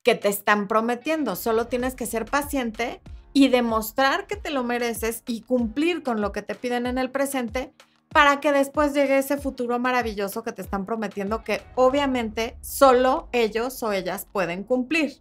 que 0.04 0.14
te 0.14 0.28
están 0.28 0.68
prometiendo. 0.68 1.34
Solo 1.34 1.66
tienes 1.66 1.96
que 1.96 2.06
ser 2.06 2.26
paciente 2.26 3.00
y 3.32 3.48
demostrar 3.48 4.28
que 4.28 4.36
te 4.36 4.50
lo 4.50 4.62
mereces 4.62 5.24
y 5.26 5.40
cumplir 5.40 6.04
con 6.04 6.20
lo 6.20 6.30
que 6.30 6.42
te 6.42 6.54
piden 6.54 6.86
en 6.86 6.98
el 6.98 7.10
presente 7.10 7.72
para 8.10 8.38
que 8.38 8.52
después 8.52 8.94
llegue 8.94 9.18
ese 9.18 9.38
futuro 9.38 9.80
maravilloso 9.80 10.44
que 10.44 10.52
te 10.52 10.62
están 10.62 10.86
prometiendo 10.86 11.42
que 11.42 11.62
obviamente 11.74 12.56
solo 12.60 13.28
ellos 13.32 13.82
o 13.82 13.90
ellas 13.90 14.28
pueden 14.30 14.62
cumplir. 14.62 15.20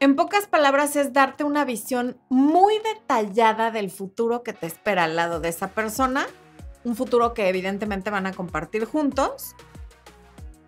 En 0.00 0.16
pocas 0.16 0.46
palabras 0.48 0.96
es 0.96 1.12
darte 1.12 1.44
una 1.44 1.64
visión 1.64 2.18
muy 2.28 2.74
detallada 2.78 3.70
del 3.70 3.90
futuro 3.90 4.42
que 4.42 4.52
te 4.52 4.66
espera 4.66 5.04
al 5.04 5.14
lado 5.14 5.38
de 5.38 5.48
esa 5.48 5.68
persona, 5.68 6.26
un 6.84 6.96
futuro 6.96 7.32
que 7.32 7.48
evidentemente 7.48 8.10
van 8.10 8.26
a 8.26 8.32
compartir 8.32 8.84
juntos. 8.84 9.54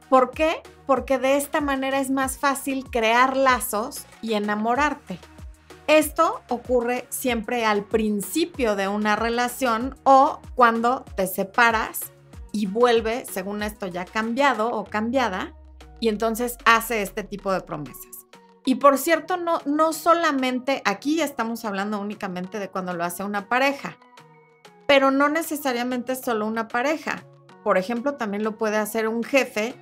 ¿Por 0.09 0.31
qué? 0.31 0.63
Porque 0.87 1.19
de 1.19 1.37
esta 1.37 1.61
manera 1.61 2.01
es 2.01 2.11
más 2.11 2.39
fácil 2.39 2.85
crear 2.91 3.37
lazos 3.37 4.07
y 4.23 4.35
enamorarte. 4.35 5.19
Esto 5.87 6.43
ocurre 6.49 7.07
siempre 7.09 7.65
al 7.65 7.85
principio 7.85 8.77
de 8.77 8.89
una 8.89 9.17
relación 9.17 9.97
o 10.05 10.41
cuando 10.55 11.05
te 11.17 11.27
separas 11.27 12.13
y 12.53 12.67
vuelve, 12.67 13.25
según 13.25 13.63
esto 13.63 13.87
ya 13.87 14.05
cambiado 14.05 14.71
o 14.71 14.85
cambiada, 14.85 15.55
y 16.01 16.09
entonces 16.09 16.59
hace 16.65 17.03
este 17.03 17.25
tipo 17.25 17.53
de 17.53 17.61
promesas. 17.61 18.27
Y 18.65 18.77
por 18.77 18.99
cierto, 18.99 19.37
no, 19.37 19.61
no 19.65 19.93
solamente 19.93 20.83
aquí 20.85 21.23
estamos 21.23 21.65
hablando 21.65 22.01
únicamente 22.01 22.59
de 22.59 22.69
cuando 22.69 22.93
lo 22.93 23.05
hace 23.05 23.25
una 23.25 23.49
pareja, 23.49 23.97
pero 24.87 25.11
no 25.11 25.29
necesariamente 25.29 26.17
solo 26.17 26.47
una 26.47 26.69
pareja. 26.69 27.25
Por 27.65 27.79
ejemplo, 27.79 28.15
también 28.17 28.45
lo 28.45 28.59
puede 28.59 28.77
hacer 28.77 29.09
un 29.09 29.23
jefe 29.23 29.75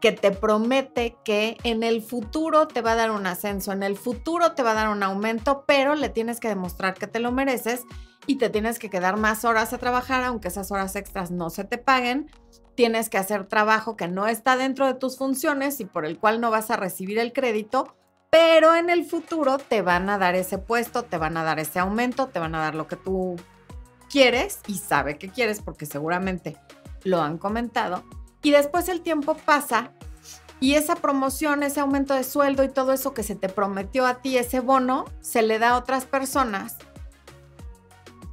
que 0.00 0.12
te 0.12 0.30
promete 0.30 1.16
que 1.24 1.56
en 1.64 1.82
el 1.82 2.02
futuro 2.02 2.68
te 2.68 2.82
va 2.82 2.92
a 2.92 2.96
dar 2.96 3.10
un 3.10 3.26
ascenso, 3.26 3.72
en 3.72 3.82
el 3.82 3.96
futuro 3.96 4.52
te 4.52 4.62
va 4.62 4.72
a 4.72 4.74
dar 4.74 4.88
un 4.88 5.02
aumento, 5.02 5.64
pero 5.66 5.94
le 5.94 6.08
tienes 6.08 6.40
que 6.40 6.48
demostrar 6.48 6.94
que 6.94 7.06
te 7.06 7.20
lo 7.20 7.32
mereces 7.32 7.82
y 8.26 8.36
te 8.36 8.50
tienes 8.50 8.78
que 8.78 8.90
quedar 8.90 9.16
más 9.16 9.44
horas 9.44 9.72
a 9.72 9.78
trabajar, 9.78 10.22
aunque 10.24 10.48
esas 10.48 10.70
horas 10.70 10.96
extras 10.96 11.30
no 11.30 11.50
se 11.50 11.64
te 11.64 11.78
paguen. 11.78 12.30
Tienes 12.74 13.08
que 13.08 13.18
hacer 13.18 13.46
trabajo 13.46 13.96
que 13.96 14.08
no 14.08 14.26
está 14.26 14.56
dentro 14.56 14.86
de 14.86 14.94
tus 14.94 15.16
funciones 15.16 15.80
y 15.80 15.86
por 15.86 16.04
el 16.04 16.18
cual 16.18 16.40
no 16.40 16.50
vas 16.50 16.70
a 16.70 16.76
recibir 16.76 17.18
el 17.18 17.32
crédito, 17.32 17.96
pero 18.28 18.74
en 18.74 18.90
el 18.90 19.06
futuro 19.06 19.56
te 19.56 19.80
van 19.80 20.10
a 20.10 20.18
dar 20.18 20.34
ese 20.34 20.58
puesto, 20.58 21.04
te 21.04 21.16
van 21.16 21.36
a 21.38 21.44
dar 21.44 21.58
ese 21.58 21.78
aumento, 21.78 22.26
te 22.26 22.38
van 22.38 22.54
a 22.54 22.60
dar 22.60 22.74
lo 22.74 22.86
que 22.86 22.96
tú 22.96 23.36
quieres 24.10 24.60
y 24.66 24.74
sabe 24.74 25.16
que 25.16 25.30
quieres 25.30 25.62
porque 25.62 25.86
seguramente 25.86 26.56
lo 27.02 27.22
han 27.22 27.38
comentado 27.38 28.04
y 28.46 28.52
después 28.52 28.88
el 28.88 29.00
tiempo 29.00 29.36
pasa 29.36 29.90
y 30.60 30.74
esa 30.74 30.94
promoción, 30.94 31.64
ese 31.64 31.80
aumento 31.80 32.14
de 32.14 32.22
sueldo 32.22 32.62
y 32.62 32.68
todo 32.68 32.92
eso 32.92 33.12
que 33.12 33.24
se 33.24 33.34
te 33.34 33.48
prometió 33.48 34.06
a 34.06 34.22
ti, 34.22 34.38
ese 34.38 34.60
bono, 34.60 35.04
se 35.20 35.42
le 35.42 35.58
da 35.58 35.70
a 35.70 35.76
otras 35.76 36.04
personas 36.04 36.76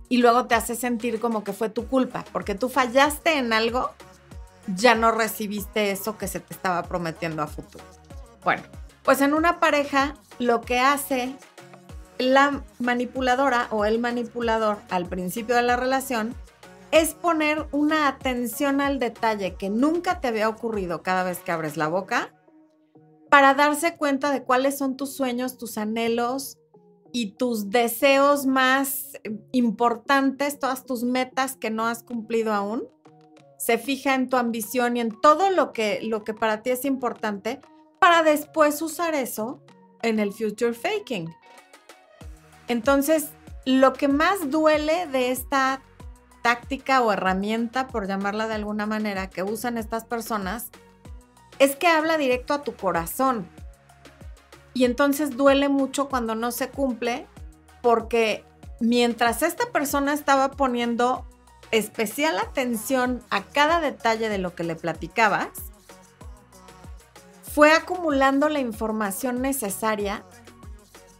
y 0.09 0.17
luego 0.17 0.45
te 0.45 0.53
hace 0.53 0.75
sentir 0.75 1.19
como 1.19 1.43
que 1.43 1.51
fue 1.51 1.69
tu 1.69 1.87
culpa, 1.87 2.25
porque 2.31 2.53
tú 2.53 2.69
fallaste 2.69 3.39
en 3.39 3.53
algo, 3.53 3.89
ya 4.67 4.93
no 4.93 5.11
recibiste 5.11 5.89
eso 5.89 6.15
que 6.15 6.27
se 6.27 6.39
te 6.39 6.53
estaba 6.53 6.83
prometiendo 6.83 7.41
a 7.41 7.47
futuro. 7.47 7.83
Bueno, 8.43 8.61
pues 9.01 9.19
en 9.19 9.33
una 9.33 9.59
pareja 9.59 10.13
lo 10.37 10.61
que 10.61 10.79
hace 10.79 11.35
la 12.19 12.61
manipuladora 12.77 13.65
o 13.71 13.85
el 13.85 13.97
manipulador 13.97 14.77
al 14.91 15.07
principio 15.07 15.55
de 15.55 15.63
la 15.63 15.75
relación 15.75 16.35
es 16.93 17.15
poner 17.15 17.67
una 17.71 18.07
atención 18.07 18.79
al 18.79 18.99
detalle 18.99 19.55
que 19.55 19.71
nunca 19.71 20.21
te 20.21 20.27
había 20.27 20.47
ocurrido 20.47 21.01
cada 21.01 21.23
vez 21.23 21.39
que 21.39 21.51
abres 21.51 21.75
la 21.75 21.87
boca 21.87 22.35
para 23.31 23.55
darse 23.55 23.97
cuenta 23.97 24.31
de 24.31 24.43
cuáles 24.43 24.77
son 24.77 24.95
tus 24.95 25.15
sueños, 25.15 25.57
tus 25.57 25.79
anhelos 25.79 26.59
y 27.11 27.31
tus 27.31 27.71
deseos 27.71 28.45
más 28.45 29.13
importantes, 29.53 30.59
todas 30.59 30.85
tus 30.85 31.03
metas 31.03 31.55
que 31.55 31.71
no 31.71 31.87
has 31.87 32.03
cumplido 32.03 32.53
aún. 32.53 32.87
Se 33.57 33.79
fija 33.79 34.13
en 34.13 34.29
tu 34.29 34.37
ambición 34.37 34.95
y 34.95 34.99
en 34.99 35.19
todo 35.19 35.49
lo 35.49 35.73
que, 35.73 35.99
lo 36.03 36.23
que 36.23 36.35
para 36.35 36.61
ti 36.61 36.69
es 36.69 36.85
importante 36.85 37.59
para 37.99 38.21
después 38.21 38.79
usar 38.83 39.15
eso 39.15 39.63
en 40.03 40.19
el 40.19 40.31
future 40.31 40.73
faking. 40.73 41.33
Entonces, 42.67 43.29
lo 43.65 43.93
que 43.93 44.07
más 44.07 44.51
duele 44.51 45.07
de 45.07 45.31
esta 45.31 45.81
táctica 46.43 47.01
o 47.01 47.11
herramienta, 47.11 47.87
por 47.87 48.07
llamarla 48.07 48.47
de 48.47 48.53
alguna 48.53 48.85
manera, 48.85 49.31
que 49.31 49.41
usan 49.41 49.79
estas 49.79 50.03
personas, 50.03 50.69
es 51.57 51.75
que 51.75 51.87
habla 51.87 52.19
directo 52.19 52.53
a 52.53 52.61
tu 52.61 52.75
corazón. 52.75 53.47
Y 54.75 54.85
entonces 54.85 55.37
duele 55.37 55.69
mucho 55.69 56.09
cuando 56.09 56.35
no 56.35 56.51
se 56.51 56.69
cumple, 56.69 57.25
porque 57.81 58.43
mientras 58.79 59.41
esta 59.41 59.71
persona 59.71 60.13
estaba 60.13 60.51
poniendo 60.51 61.25
especial 61.71 62.37
atención 62.37 63.23
a 63.29 63.43
cada 63.43 63.79
detalle 63.79 64.29
de 64.29 64.37
lo 64.37 64.53
que 64.53 64.63
le 64.63 64.75
platicabas, 64.75 65.49
fue 67.53 67.71
acumulando 67.71 68.49
la 68.49 68.59
información 68.59 69.41
necesaria 69.41 70.25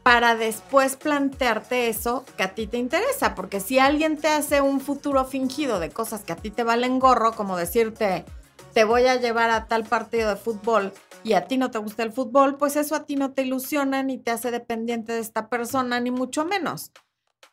para 0.04 0.36
después 0.36 0.98
plantearte 0.98 1.88
eso 1.88 2.26
que 2.38 2.44
a 2.44 2.54
ti 2.54 2.68
te 2.68 2.78
interesa, 2.78 3.36
porque 3.36 3.62
si 3.62 3.80
alguien 3.80 4.18
te 4.18 4.28
hace 4.28 4.60
un 4.60 4.82
futuro 4.82 5.24
fingido 5.24 5.80
de 5.80 5.90
cosas 5.90 6.24
que 6.24 6.34
a 6.34 6.36
ti 6.36 6.52
te 6.52 6.64
valen 6.64 7.00
gorro, 7.00 7.32
como 7.34 7.56
decirte, 7.56 8.26
te 8.74 8.84
voy 8.84 9.06
a 9.06 9.16
llevar 9.16 9.50
a 9.50 9.68
tal 9.68 9.86
partido 9.86 10.30
de 10.30 10.36
fútbol 10.36 10.92
y 11.24 11.34
a 11.34 11.48
ti 11.48 11.58
no 11.58 11.72
te 11.72 11.78
gusta 11.78 12.04
el 12.04 12.12
fútbol, 12.12 12.58
pues 12.58 12.76
eso 12.76 12.96
a 12.96 13.06
ti 13.06 13.16
no 13.16 13.32
te 13.32 13.44
ilusiona 13.44 14.04
ni 14.04 14.18
te 14.18 14.32
hace 14.32 14.52
dependiente 14.52 15.14
de 15.14 15.20
esta 15.20 15.48
persona, 15.48 16.02
ni 16.02 16.12
mucho 16.12 16.44
menos. 16.44 16.92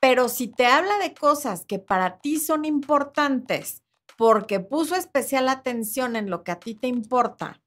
Pero 0.00 0.28
si 0.28 0.48
te 0.48 0.66
habla 0.66 0.98
de 0.98 1.14
cosas 1.14 1.64
que 1.64 1.78
para 1.78 2.18
ti 2.18 2.40
son 2.40 2.64
importantes, 2.64 3.84
porque 4.16 4.58
puso 4.58 4.96
especial 4.96 5.48
atención 5.48 6.16
en 6.16 6.30
lo 6.30 6.42
que 6.42 6.50
a 6.50 6.58
ti 6.58 6.74
te 6.74 6.88
importa, 6.88 7.60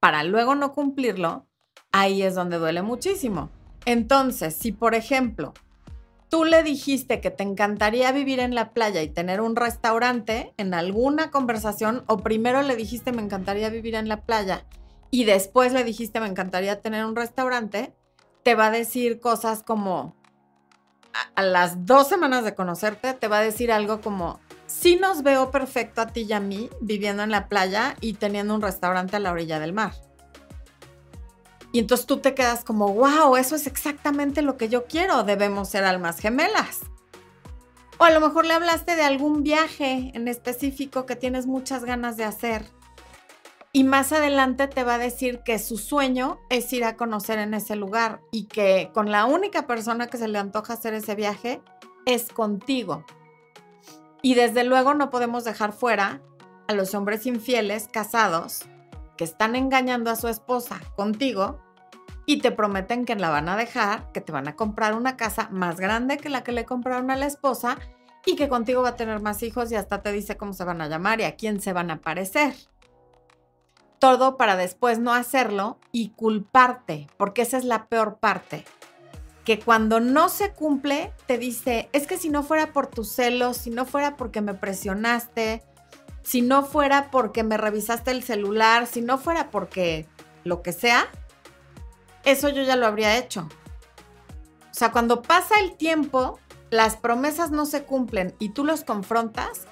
para 0.00 0.24
luego 0.24 0.56
no 0.56 0.72
cumplirlo, 0.72 1.46
ahí 1.92 2.22
es 2.22 2.34
donde 2.34 2.58
duele 2.58 2.82
muchísimo. 2.82 3.50
Entonces, 3.86 4.54
si 4.54 4.72
por 4.72 4.94
ejemplo, 4.94 5.54
tú 6.28 6.44
le 6.44 6.62
dijiste 6.62 7.20
que 7.20 7.30
te 7.30 7.44
encantaría 7.44 8.10
vivir 8.12 8.40
en 8.40 8.54
la 8.54 8.72
playa 8.72 9.00
y 9.02 9.08
tener 9.08 9.40
un 9.40 9.54
restaurante 9.56 10.52
en 10.56 10.74
alguna 10.74 11.30
conversación, 11.30 12.04
o 12.08 12.18
primero 12.18 12.62
le 12.62 12.76
dijiste 12.76 13.12
me 13.12 13.22
encantaría 13.22 13.70
vivir 13.70 13.94
en 13.94 14.08
la 14.08 14.22
playa 14.22 14.66
y 15.10 15.24
después 15.24 15.72
le 15.72 15.84
dijiste 15.84 16.20
me 16.20 16.26
encantaría 16.26 16.82
tener 16.82 17.04
un 17.04 17.14
restaurante, 17.14 17.94
te 18.42 18.56
va 18.56 18.66
a 18.66 18.70
decir 18.70 19.20
cosas 19.20 19.62
como, 19.62 20.16
a, 21.36 21.42
las 21.42 21.86
dos 21.86 22.08
semanas 22.08 22.44
de 22.44 22.56
conocerte, 22.56 23.14
te 23.14 23.28
va 23.28 23.38
a 23.38 23.42
decir 23.42 23.70
algo 23.70 24.00
como, 24.00 24.40
sí 24.66 24.96
nos 24.96 25.22
veo 25.22 25.52
perfecto 25.52 26.00
a 26.00 26.08
ti 26.08 26.26
y 26.28 26.32
a 26.32 26.40
mí 26.40 26.70
viviendo 26.80 27.22
en 27.22 27.30
la 27.30 27.48
playa 27.48 27.96
y 28.00 28.14
teniendo 28.14 28.52
un 28.52 28.62
restaurante 28.62 29.14
a 29.14 29.20
la 29.20 29.30
orilla 29.30 29.60
del 29.60 29.72
mar. 29.72 29.92
Y 31.76 31.78
entonces 31.78 32.06
tú 32.06 32.20
te 32.20 32.32
quedas 32.32 32.64
como, 32.64 32.94
wow, 32.94 33.36
eso 33.36 33.54
es 33.54 33.66
exactamente 33.66 34.40
lo 34.40 34.56
que 34.56 34.70
yo 34.70 34.86
quiero, 34.86 35.24
debemos 35.24 35.68
ser 35.68 35.84
almas 35.84 36.18
gemelas. 36.18 36.80
O 37.98 38.04
a 38.04 38.10
lo 38.10 38.18
mejor 38.18 38.46
le 38.46 38.54
hablaste 38.54 38.96
de 38.96 39.02
algún 39.02 39.42
viaje 39.42 40.10
en 40.14 40.26
específico 40.26 41.04
que 41.04 41.16
tienes 41.16 41.46
muchas 41.46 41.84
ganas 41.84 42.16
de 42.16 42.24
hacer. 42.24 42.64
Y 43.74 43.84
más 43.84 44.12
adelante 44.12 44.68
te 44.68 44.84
va 44.84 44.94
a 44.94 44.98
decir 44.98 45.42
que 45.44 45.58
su 45.58 45.76
sueño 45.76 46.40
es 46.48 46.72
ir 46.72 46.82
a 46.82 46.96
conocer 46.96 47.38
en 47.38 47.52
ese 47.52 47.76
lugar 47.76 48.22
y 48.32 48.46
que 48.46 48.90
con 48.94 49.10
la 49.10 49.26
única 49.26 49.66
persona 49.66 50.06
que 50.06 50.16
se 50.16 50.28
le 50.28 50.38
antoja 50.38 50.72
hacer 50.72 50.94
ese 50.94 51.14
viaje 51.14 51.60
es 52.06 52.32
contigo. 52.32 53.04
Y 54.22 54.32
desde 54.32 54.64
luego 54.64 54.94
no 54.94 55.10
podemos 55.10 55.44
dejar 55.44 55.74
fuera 55.74 56.22
a 56.68 56.72
los 56.72 56.94
hombres 56.94 57.26
infieles 57.26 57.86
casados 57.86 58.62
que 59.18 59.24
están 59.24 59.54
engañando 59.56 60.10
a 60.10 60.16
su 60.16 60.28
esposa 60.28 60.80
contigo 60.96 61.65
y 62.26 62.40
te 62.40 62.50
prometen 62.50 63.04
que 63.04 63.14
la 63.14 63.30
van 63.30 63.48
a 63.48 63.56
dejar, 63.56 64.10
que 64.12 64.20
te 64.20 64.32
van 64.32 64.48
a 64.48 64.56
comprar 64.56 64.94
una 64.94 65.16
casa 65.16 65.48
más 65.52 65.78
grande 65.78 66.18
que 66.18 66.28
la 66.28 66.42
que 66.42 66.52
le 66.52 66.64
compraron 66.64 67.10
a 67.12 67.16
la 67.16 67.26
esposa 67.26 67.78
y 68.26 68.34
que 68.34 68.48
contigo 68.48 68.82
va 68.82 68.90
a 68.90 68.96
tener 68.96 69.20
más 69.20 69.44
hijos 69.44 69.70
y 69.70 69.76
hasta 69.76 70.02
te 70.02 70.10
dice 70.10 70.36
cómo 70.36 70.52
se 70.52 70.64
van 70.64 70.80
a 70.80 70.88
llamar 70.88 71.20
y 71.20 71.24
a 71.24 71.36
quién 71.36 71.60
se 71.60 71.72
van 71.72 71.92
a 71.92 72.00
parecer. 72.00 72.54
Todo 74.00 74.36
para 74.36 74.56
después 74.56 74.98
no 74.98 75.14
hacerlo 75.14 75.78
y 75.92 76.10
culparte, 76.10 77.06
porque 77.16 77.42
esa 77.42 77.56
es 77.56 77.64
la 77.64 77.86
peor 77.86 78.18
parte. 78.18 78.64
que 79.44 79.60
cuando 79.60 80.00
no 80.00 80.28
se 80.28 80.50
cumple 80.50 81.12
te 81.26 81.38
dice, 81.38 81.88
es 81.92 82.08
que 82.08 82.18
si 82.18 82.28
no 82.28 82.42
fuera 82.42 82.72
por 82.72 82.88
tus 82.88 83.12
celos, 83.12 83.56
si 83.56 83.70
no 83.70 83.86
fuera 83.86 84.16
porque 84.16 84.40
me 84.40 84.54
presionaste, 84.54 85.62
si 86.22 86.42
no 86.42 86.64
fuera 86.64 87.12
porque 87.12 87.44
me 87.44 87.56
revisaste 87.56 88.10
el 88.10 88.24
celular, 88.24 88.88
si 88.88 89.02
no 89.02 89.18
fuera 89.18 89.50
porque 89.52 90.08
lo 90.42 90.62
que 90.62 90.72
sea, 90.72 91.06
eso 92.26 92.50
yo 92.50 92.62
ya 92.62 92.76
lo 92.76 92.86
habría 92.86 93.16
hecho. 93.16 93.48
O 94.70 94.74
sea, 94.74 94.92
cuando 94.92 95.22
pasa 95.22 95.58
el 95.60 95.76
tiempo, 95.76 96.38
las 96.68 96.96
promesas 96.96 97.50
no 97.50 97.64
se 97.64 97.84
cumplen 97.84 98.34
y 98.38 98.50
tú 98.50 98.64
los 98.64 98.84
confrontas, 98.84 99.62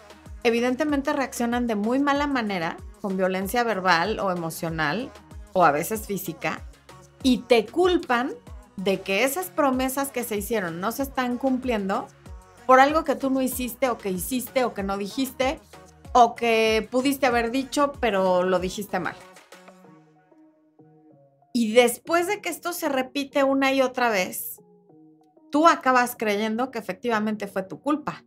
evidentemente 0.45 1.13
reaccionan 1.13 1.67
de 1.67 1.75
muy 1.75 1.99
mala 1.99 2.27
manera, 2.27 2.79
con 3.03 3.19
violencia 3.19 3.65
verbal 3.65 4.19
o 4.21 4.31
emocional, 4.31 5.11
o 5.53 5.65
a 5.65 5.73
veces 5.73 6.07
física, 6.07 6.63
y 7.23 7.39
te 7.39 7.67
culpan 7.67 8.33
de 8.77 9.01
que 9.03 9.25
esas 9.25 9.51
promesas 9.51 10.11
que 10.11 10.25
se 10.25 10.37
hicieron 10.37 10.81
no 10.81 10.93
se 10.93 11.03
están 11.03 11.39
cumpliendo 11.39 12.07
por 12.67 12.81
algo 12.81 13.05
que 13.05 13.17
tú 13.17 13.31
no 13.31 13.43
hiciste 13.43 13.91
o 13.91 13.99
que 13.99 14.11
hiciste 14.11 14.65
o 14.65 14.75
que 14.75 14.83
no 14.83 14.97
dijiste 14.97 15.61
o 16.13 16.35
que 16.35 16.89
pudiste 16.91 17.27
haber 17.27 17.51
dicho 17.51 17.93
pero 18.01 18.43
lo 18.43 18.59
dijiste 18.59 19.01
mal. 19.01 19.17
Y 21.57 21.73
después 21.73 22.27
de 22.27 22.41
que 22.41 22.49
esto 22.49 22.73
se 22.73 22.89
repite 22.89 23.45
una 23.45 23.73
y 23.73 23.81
otra 23.81 24.11
vez, 24.11 24.61
tú 25.53 25.69
acabas 25.69 26.17
creyendo 26.19 26.73
que 26.73 26.81
efectivamente 26.81 27.47
fue 27.47 27.63
tu 27.63 27.81
culpa. 27.81 28.25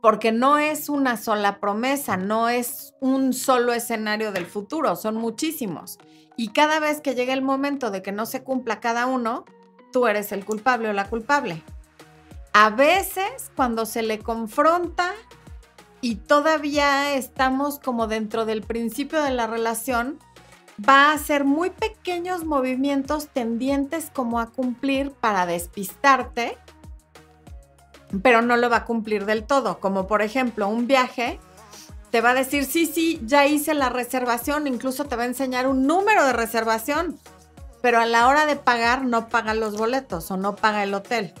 Porque 0.00 0.30
no 0.30 0.58
es 0.58 0.88
una 0.88 1.16
sola 1.16 1.58
promesa, 1.58 2.16
no 2.16 2.48
es 2.48 2.94
un 3.00 3.32
solo 3.32 3.72
escenario 3.72 4.30
del 4.30 4.46
futuro, 4.46 4.94
son 4.94 5.16
muchísimos. 5.16 5.98
Y 6.36 6.52
cada 6.52 6.78
vez 6.78 7.00
que 7.00 7.16
llega 7.16 7.32
el 7.32 7.42
momento 7.42 7.90
de 7.90 8.02
que 8.02 8.12
no 8.12 8.24
se 8.24 8.44
cumpla 8.44 8.78
cada 8.78 9.06
uno, 9.06 9.44
tú 9.92 10.06
eres 10.06 10.30
el 10.30 10.44
culpable 10.44 10.90
o 10.90 10.92
la 10.92 11.08
culpable. 11.08 11.60
A 12.52 12.70
veces 12.70 13.50
cuando 13.56 13.84
se 13.84 14.02
le 14.02 14.20
confronta 14.20 15.12
y 16.00 16.16
todavía 16.16 17.14
estamos 17.14 17.80
como 17.80 18.06
dentro 18.06 18.44
del 18.44 18.62
principio 18.62 19.20
de 19.24 19.32
la 19.32 19.48
relación, 19.48 20.20
va 20.78 21.10
a 21.10 21.12
hacer 21.14 21.44
muy 21.44 21.70
pequeños 21.70 22.44
movimientos 22.44 23.28
tendientes 23.28 24.10
como 24.12 24.40
a 24.40 24.50
cumplir 24.50 25.10
para 25.12 25.46
despistarte, 25.46 26.58
pero 28.22 28.42
no 28.42 28.56
lo 28.56 28.70
va 28.70 28.78
a 28.78 28.84
cumplir 28.84 29.26
del 29.26 29.44
todo. 29.44 29.80
Como 29.80 30.06
por 30.06 30.22
ejemplo 30.22 30.68
un 30.68 30.86
viaje, 30.86 31.38
te 32.10 32.20
va 32.20 32.30
a 32.30 32.34
decir, 32.34 32.64
sí, 32.64 32.86
sí, 32.86 33.20
ya 33.24 33.46
hice 33.46 33.74
la 33.74 33.88
reservación, 33.88 34.66
incluso 34.66 35.04
te 35.04 35.16
va 35.16 35.24
a 35.24 35.26
enseñar 35.26 35.66
un 35.66 35.86
número 35.86 36.24
de 36.24 36.32
reservación 36.32 37.18
pero 37.84 38.00
a 38.00 38.06
la 38.06 38.28
hora 38.28 38.46
de 38.46 38.56
pagar 38.56 39.04
no 39.04 39.28
paga 39.28 39.52
los 39.52 39.76
boletos 39.76 40.30
o 40.30 40.38
no 40.38 40.56
paga 40.56 40.82
el 40.84 40.94
hotel. 40.94 41.34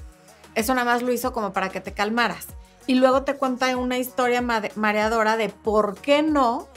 Eso 0.54 0.74
nada 0.74 0.92
más 0.92 1.00
lo 1.00 1.10
hizo 1.10 1.32
como 1.32 1.54
para 1.54 1.70
que 1.70 1.80
te 1.80 1.94
calmaras. 1.94 2.48
Y 2.86 2.96
luego 2.96 3.22
te 3.22 3.36
cuenta 3.36 3.74
una 3.78 3.96
historia 3.96 4.42
mareadora 4.42 5.38
de 5.38 5.48
por 5.48 5.98
qué 5.98 6.22
no 6.22 6.68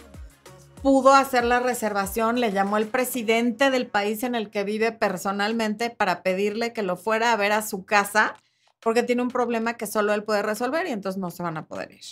pudo 0.88 1.14
hacer 1.14 1.44
la 1.44 1.60
reservación, 1.60 2.40
le 2.40 2.54
llamó 2.54 2.78
el 2.78 2.88
presidente 2.88 3.72
del 3.72 3.88
país 3.88 4.24
en 4.24 4.36
el 4.36 4.50
que 4.50 4.64
vive 4.64 4.94
personalmente 4.94 5.90
para 5.90 6.24
pedirle 6.24 6.72
que 6.72 6.82
lo 6.82 6.96
fuera 6.96 7.34
a 7.34 7.36
ver 7.36 7.52
a 7.52 7.62
su 7.62 7.84
casa 7.84 8.38
porque 8.80 9.04
tiene 9.04 9.22
un 9.22 9.28
problema 9.28 9.74
que 9.74 9.86
solo 9.86 10.14
él 10.14 10.24
puede 10.24 10.44
resolver 10.44 10.88
y 10.88 10.92
entonces 10.92 11.20
no 11.20 11.30
se 11.30 11.44
van 11.44 11.58
a 11.58 11.66
poder 11.66 11.92
ir. 11.92 12.06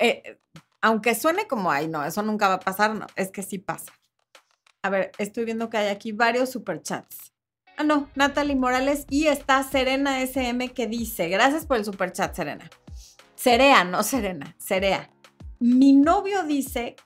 Eh, 0.00 0.40
aunque 0.80 1.14
suene 1.14 1.46
como, 1.46 1.70
ay, 1.70 1.86
no, 1.86 2.04
eso 2.04 2.20
nunca 2.22 2.48
va 2.48 2.54
a 2.54 2.58
pasar, 2.58 2.96
no, 2.96 3.06
es 3.14 3.30
que 3.30 3.44
sí 3.44 3.60
pasa. 3.60 3.92
A 4.82 4.90
ver, 4.90 5.12
estoy 5.18 5.44
viendo 5.44 5.70
que 5.70 5.76
hay 5.76 5.86
aquí 5.86 6.10
varios 6.10 6.50
superchats. 6.50 7.32
Ah, 7.76 7.84
no, 7.84 8.10
Natalie 8.16 8.56
Morales 8.56 9.06
y 9.08 9.28
está 9.28 9.62
Serena 9.62 10.20
SM 10.20 10.68
que 10.70 10.88
dice, 10.88 11.28
gracias 11.28 11.64
por 11.64 11.76
el 11.76 11.84
superchat, 11.84 12.34
Serena. 12.34 12.68
Cerea, 13.36 13.84
no 13.84 14.02
Serena, 14.02 14.56
Cerea. 14.58 15.12
Mi 15.60 15.92
novio 15.92 16.42
dice 16.42 16.96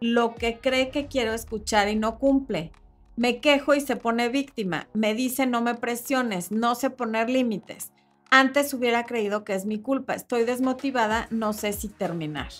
lo 0.00 0.34
que 0.34 0.58
cree 0.58 0.90
que 0.90 1.06
quiero 1.06 1.32
escuchar 1.32 1.88
y 1.88 1.96
no 1.96 2.18
cumple. 2.18 2.72
Me 3.16 3.40
quejo 3.40 3.74
y 3.74 3.80
se 3.80 3.96
pone 3.96 4.28
víctima. 4.28 4.88
Me 4.94 5.14
dice 5.14 5.46
no 5.46 5.60
me 5.60 5.74
presiones, 5.74 6.52
no 6.52 6.74
sé 6.74 6.90
poner 6.90 7.28
límites. 7.28 7.92
Antes 8.30 8.74
hubiera 8.74 9.04
creído 9.06 9.42
que 9.44 9.54
es 9.54 9.64
mi 9.64 9.80
culpa. 9.80 10.14
Estoy 10.14 10.44
desmotivada, 10.44 11.26
no 11.30 11.52
sé 11.52 11.72
si 11.72 11.88
terminar. 11.88 12.50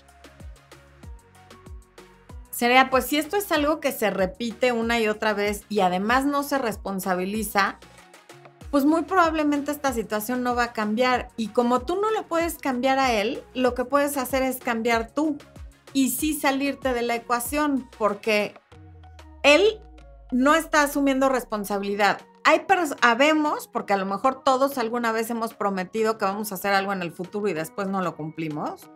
Sería, 2.51 2.91
pues 2.91 3.05
si 3.05 3.19
esto 3.19 3.37
es 3.37 3.53
algo 3.53 3.79
que 3.79 3.93
se 3.93 4.11
repite 4.11 4.73
una 4.73 4.99
y 4.99 5.07
otra 5.07 5.33
vez 5.33 5.65
y 5.69 5.79
además 5.79 6.25
no 6.25 6.43
se 6.43 6.59
responsabiliza, 6.59 7.79
pues 8.73 8.85
muy 8.85 9.03
probablemente 9.03 9.71
esta 9.71 9.93
situación 9.93 10.43
no 10.43 10.57
va 10.57 10.65
a 10.65 10.73
cambiar. 10.73 11.29
Y 11.37 11.49
como 11.49 11.83
tú 11.83 12.01
no 12.01 12.11
lo 12.11 12.27
puedes 12.27 12.59
cambiar 12.59 12.99
a 12.99 13.13
él, 13.13 13.45
lo 13.55 13.75
que 13.75 13.85
puedes 13.85 14.17
hacer 14.17 14.43
es 14.43 14.57
cambiar 14.57 15.11
tú 15.11 15.39
y 15.93 16.11
sí 16.11 16.35
salirte 16.35 16.93
de 16.93 17.03
la 17.03 17.17
ecuación, 17.17 17.89
porque 17.99 18.55
él 19.43 19.81
no 20.31 20.55
está 20.55 20.83
asumiendo 20.83 21.29
responsabilidad. 21.29 22.21
Hay 22.45 22.63
habemos, 23.03 23.69
porque 23.69 23.93
a 23.93 23.99
lo 23.99 24.07
mejor 24.07 24.43
todos 24.43 24.79
alguna 24.79 25.13
vez 25.13 25.31
hemos 25.31 25.55
prometido 25.55 26.19
que 26.19 26.25
vamos 26.25 26.53
a 26.53 26.55
hacer 26.55 26.73
algo 26.73 26.93
en 26.93 27.03
el 27.03 27.13
futuro 27.13 27.49
y 27.49 27.53
después 27.53 27.89
no 27.89 28.03
lo 28.03 28.17
cumplimos, 28.17 28.91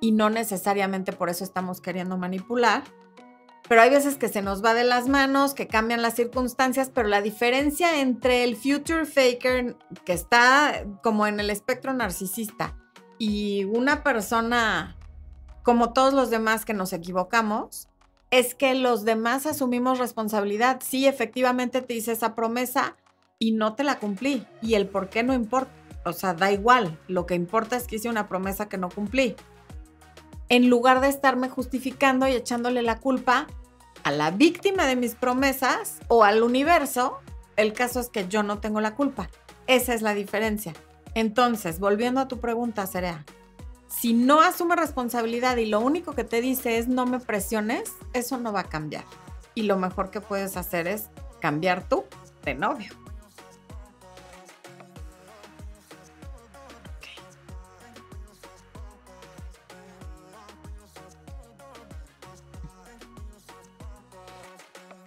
y 0.00 0.12
no 0.12 0.30
necesariamente 0.30 1.12
por 1.12 1.30
eso 1.30 1.44
estamos 1.44 1.80
queriendo 1.80 2.16
manipular 2.16 2.82
pero 3.68 3.80
hay 3.80 3.90
veces 3.90 4.16
que 4.16 4.28
se 4.28 4.42
nos 4.42 4.62
va 4.62 4.74
de 4.74 4.84
las 4.84 5.08
manos, 5.08 5.54
que 5.54 5.66
cambian 5.66 6.02
las 6.02 6.14
circunstancias, 6.14 6.90
pero 6.94 7.08
la 7.08 7.22
diferencia 7.22 8.00
entre 8.00 8.44
el 8.44 8.56
future 8.56 9.06
faker 9.06 9.76
que 10.04 10.12
está 10.12 10.84
como 11.02 11.26
en 11.26 11.40
el 11.40 11.48
espectro 11.48 11.94
narcisista 11.94 12.76
y 13.18 13.64
una 13.64 14.02
persona 14.02 14.96
como 15.64 15.92
todos 15.92 16.14
los 16.14 16.30
demás 16.30 16.64
que 16.64 16.74
nos 16.74 16.92
equivocamos, 16.92 17.88
es 18.30 18.54
que 18.54 18.76
los 18.76 19.04
demás 19.04 19.46
asumimos 19.46 19.98
responsabilidad. 19.98 20.80
Sí, 20.84 21.08
efectivamente 21.08 21.82
te 21.82 21.94
hice 21.94 22.12
esa 22.12 22.36
promesa 22.36 22.94
y 23.40 23.50
no 23.50 23.74
te 23.74 23.82
la 23.82 23.98
cumplí. 23.98 24.46
Y 24.62 24.74
el 24.74 24.86
por 24.86 25.08
qué 25.08 25.24
no 25.24 25.34
importa. 25.34 25.72
O 26.04 26.12
sea, 26.12 26.34
da 26.34 26.52
igual. 26.52 26.96
Lo 27.08 27.26
que 27.26 27.34
importa 27.34 27.76
es 27.76 27.88
que 27.88 27.96
hice 27.96 28.08
una 28.08 28.28
promesa 28.28 28.68
que 28.68 28.78
no 28.78 28.88
cumplí 28.88 29.34
en 30.48 30.68
lugar 30.68 31.00
de 31.00 31.08
estarme 31.08 31.48
justificando 31.48 32.28
y 32.28 32.32
echándole 32.32 32.82
la 32.82 33.00
culpa 33.00 33.46
a 34.02 34.10
la 34.10 34.30
víctima 34.30 34.86
de 34.86 34.96
mis 34.96 35.14
promesas 35.14 35.98
o 36.08 36.24
al 36.24 36.42
universo, 36.42 37.18
el 37.56 37.72
caso 37.72 38.00
es 38.00 38.08
que 38.08 38.28
yo 38.28 38.42
no 38.42 38.58
tengo 38.58 38.80
la 38.80 38.94
culpa. 38.94 39.30
Esa 39.66 39.94
es 39.94 40.02
la 40.02 40.14
diferencia. 40.14 40.74
Entonces, 41.14 41.80
volviendo 41.80 42.20
a 42.20 42.28
tu 42.28 42.38
pregunta, 42.38 42.86
Serea, 42.86 43.24
si 43.96 44.12
no 44.12 44.40
asume 44.40 44.76
responsabilidad 44.76 45.56
y 45.56 45.66
lo 45.66 45.80
único 45.80 46.14
que 46.14 46.24
te 46.24 46.40
dice 46.40 46.78
es 46.78 46.88
no 46.88 47.06
me 47.06 47.20
presiones, 47.20 47.92
eso 48.12 48.38
no 48.38 48.52
va 48.52 48.60
a 48.60 48.68
cambiar. 48.68 49.04
Y 49.54 49.62
lo 49.62 49.76
mejor 49.76 50.10
que 50.10 50.20
puedes 50.20 50.56
hacer 50.56 50.86
es 50.86 51.10
cambiar 51.40 51.88
tú 51.88 52.04
de 52.44 52.54
novio. 52.54 52.92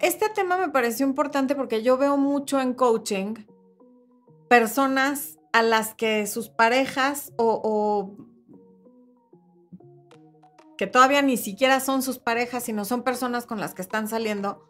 Este 0.00 0.28
tema 0.30 0.56
me 0.56 0.70
pareció 0.70 1.06
importante 1.06 1.54
porque 1.54 1.82
yo 1.82 1.98
veo 1.98 2.16
mucho 2.16 2.60
en 2.60 2.72
coaching 2.72 3.34
personas 4.48 5.38
a 5.52 5.62
las 5.62 5.94
que 5.94 6.26
sus 6.26 6.48
parejas 6.48 7.32
o, 7.36 8.16
que 10.78 10.86
todavía 10.86 11.20
ni 11.20 11.36
siquiera 11.36 11.80
son 11.80 12.02
sus 12.02 12.18
parejas, 12.18 12.62
sino 12.62 12.86
son 12.86 13.02
personas 13.02 13.44
con 13.44 13.60
las 13.60 13.74
que 13.74 13.82
están 13.82 14.08
saliendo, 14.08 14.64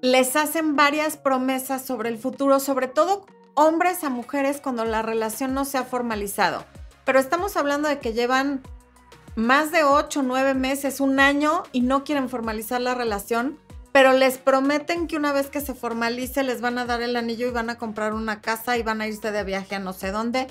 les 0.00 0.34
hacen 0.36 0.74
varias 0.74 1.18
promesas 1.18 1.84
sobre 1.84 2.08
el 2.08 2.16
futuro, 2.16 2.58
sobre 2.60 2.88
todo 2.88 3.26
hombres 3.54 4.02
a 4.04 4.08
mujeres 4.08 4.60
cuando 4.62 4.86
la 4.86 5.02
relación 5.02 5.52
no 5.52 5.66
se 5.66 5.76
ha 5.76 5.84
formalizado. 5.84 6.64
Pero 7.04 7.18
estamos 7.18 7.58
hablando 7.58 7.88
de 7.88 7.98
que 7.98 8.14
llevan 8.14 8.62
más 9.36 9.70
de 9.70 9.84
8, 9.84 10.22
9 10.22 10.54
meses, 10.54 11.00
un 11.00 11.20
año 11.20 11.64
y 11.72 11.82
no 11.82 12.04
quieren 12.04 12.30
formalizar 12.30 12.80
la 12.80 12.94
relación 12.94 13.58
pero 13.92 14.14
les 14.14 14.38
prometen 14.38 15.06
que 15.06 15.16
una 15.16 15.32
vez 15.32 15.48
que 15.48 15.60
se 15.60 15.74
formalice 15.74 16.42
les 16.42 16.62
van 16.62 16.78
a 16.78 16.86
dar 16.86 17.02
el 17.02 17.14
anillo 17.14 17.46
y 17.46 17.50
van 17.50 17.68
a 17.68 17.76
comprar 17.76 18.14
una 18.14 18.40
casa 18.40 18.78
y 18.78 18.82
van 18.82 19.02
a 19.02 19.06
irse 19.06 19.30
de 19.30 19.44
viaje 19.44 19.74
a 19.74 19.78
no 19.78 19.92
sé 19.92 20.10
dónde. 20.10 20.48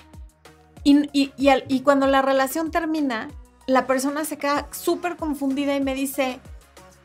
Y, 0.84 1.10
y, 1.14 1.82
cuando 1.82 2.08
la 2.08 2.24
relación 2.24 2.72
termina, 2.72 3.30
la 3.68 3.88
persona 3.88 4.26
se 4.26 4.38
queda 4.38 4.68
súper 4.72 5.18
confundida 5.18 5.76
y 5.76 5.82
me 5.82 5.94
dice, 5.94 6.40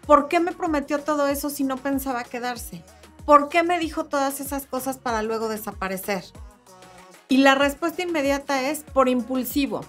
¿por 0.07 0.29
qué 0.29 0.41
me 0.41 0.53
prometió 0.53 0.99
todo 1.01 1.29
eso 1.29 1.51
si 1.51 1.65
no 1.65 1.77
pensaba 1.77 2.25
quedarse? 2.25 2.83
¿Por 3.25 3.49
qué 3.49 3.63
me 3.63 3.79
dijo 3.79 4.05
todas 4.05 4.41
esas 4.41 4.67
cosas 4.67 4.99
para 4.99 5.23
luego 5.23 5.49
desaparecer? 5.49 6.25
Y 7.29 7.39
la 7.39 7.55
respuesta 7.55 8.03
inmediata 8.03 8.71
es 8.71 8.85
por 8.85 9.09
impulsivo 9.09 9.81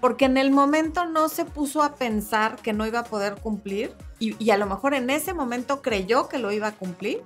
porque 0.00 0.24
en 0.24 0.38
el 0.38 0.50
momento 0.50 1.04
no 1.04 1.28
se 1.28 1.44
puso 1.44 1.82
a 1.82 1.94
pensar 1.94 2.56
que 2.56 2.72
no 2.72 2.86
iba 2.86 3.00
a 3.00 3.04
poder 3.04 3.36
cumplir 3.36 3.94
y, 4.18 4.50
a 4.50 4.58
lo 4.58 4.66
mejor 4.66 4.94
en 4.94 5.08
ese 5.10 5.32
momento 5.32 5.82
creyó 5.82 6.28
que 6.28 6.38
lo 6.38 6.52
iba 6.52 6.68
a 6.68 6.76
cumplir, 6.76 7.22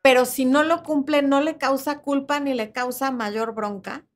pero 0.00 0.24
si 0.24 0.44
no 0.44 0.62
lo 0.62 0.82
cumple, 0.82 1.22
no 1.22 1.40
le 1.40 1.58
causa 1.58 1.98
culpa 1.98 2.40
ni 2.40 2.54
le 2.54 2.72
causa 2.72 3.10
mayor 3.10 3.54
bronca. 3.54 4.06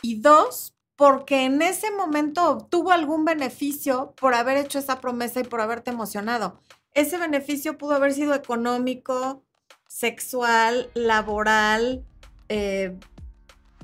Y 0.00 0.20
dos, 0.20 0.73
porque 0.96 1.44
en 1.44 1.60
ese 1.62 1.90
momento 1.90 2.50
obtuvo 2.50 2.92
algún 2.92 3.24
beneficio 3.24 4.14
por 4.20 4.34
haber 4.34 4.56
hecho 4.56 4.78
esa 4.78 5.00
promesa 5.00 5.40
y 5.40 5.44
por 5.44 5.60
haberte 5.60 5.90
emocionado. 5.90 6.60
Ese 6.92 7.18
beneficio 7.18 7.76
pudo 7.76 7.94
haber 7.94 8.12
sido 8.12 8.34
económico, 8.34 9.42
sexual, 9.88 10.90
laboral, 10.94 12.04
eh, 12.48 12.96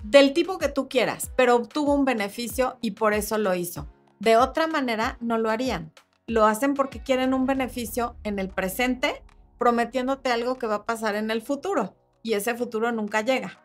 del 0.02 0.32
tipo 0.32 0.58
que 0.58 0.68
tú 0.68 0.88
quieras, 0.88 1.30
pero 1.36 1.56
obtuvo 1.56 1.94
un 1.94 2.04
beneficio 2.04 2.78
y 2.80 2.92
por 2.92 3.12
eso 3.12 3.38
lo 3.38 3.54
hizo. 3.54 3.88
De 4.18 4.36
otra 4.36 4.66
manera, 4.66 5.16
no 5.20 5.38
lo 5.38 5.50
harían. 5.50 5.92
Lo 6.26 6.46
hacen 6.46 6.74
porque 6.74 7.02
quieren 7.02 7.34
un 7.34 7.46
beneficio 7.46 8.16
en 8.22 8.38
el 8.38 8.48
presente, 8.48 9.22
prometiéndote 9.58 10.30
algo 10.30 10.56
que 10.56 10.66
va 10.66 10.76
a 10.76 10.86
pasar 10.86 11.16
en 11.16 11.30
el 11.30 11.42
futuro. 11.42 11.96
Y 12.22 12.34
ese 12.34 12.54
futuro 12.54 12.92
nunca 12.92 13.22
llega. 13.22 13.58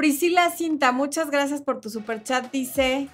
Priscila 0.00 0.48
Cinta, 0.48 0.92
muchas 0.92 1.30
gracias 1.30 1.60
por 1.60 1.82
tu 1.82 1.90
super 1.90 2.22
chat. 2.22 2.50
Dice, 2.50 3.10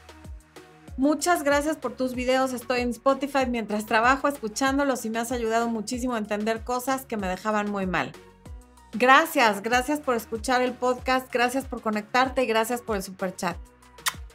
muchas 0.96 1.42
gracias 1.42 1.76
por 1.76 1.96
tus 1.96 2.14
videos. 2.14 2.52
Estoy 2.52 2.78
en 2.78 2.90
Spotify 2.90 3.44
mientras 3.48 3.86
trabajo 3.86 4.28
escuchándolos 4.28 5.04
y 5.04 5.10
me 5.10 5.18
has 5.18 5.32
ayudado 5.32 5.68
muchísimo 5.68 6.14
a 6.14 6.18
entender 6.18 6.62
cosas 6.62 7.04
que 7.04 7.16
me 7.16 7.26
dejaban 7.26 7.72
muy 7.72 7.86
mal. 7.86 8.12
Gracias, 8.92 9.62
gracias 9.62 9.98
por 9.98 10.14
escuchar 10.14 10.62
el 10.62 10.74
podcast, 10.74 11.28
gracias 11.32 11.64
por 11.64 11.82
conectarte 11.82 12.44
y 12.44 12.46
gracias 12.46 12.82
por 12.82 12.94
el 12.94 13.02
super 13.02 13.34
chat. 13.34 13.56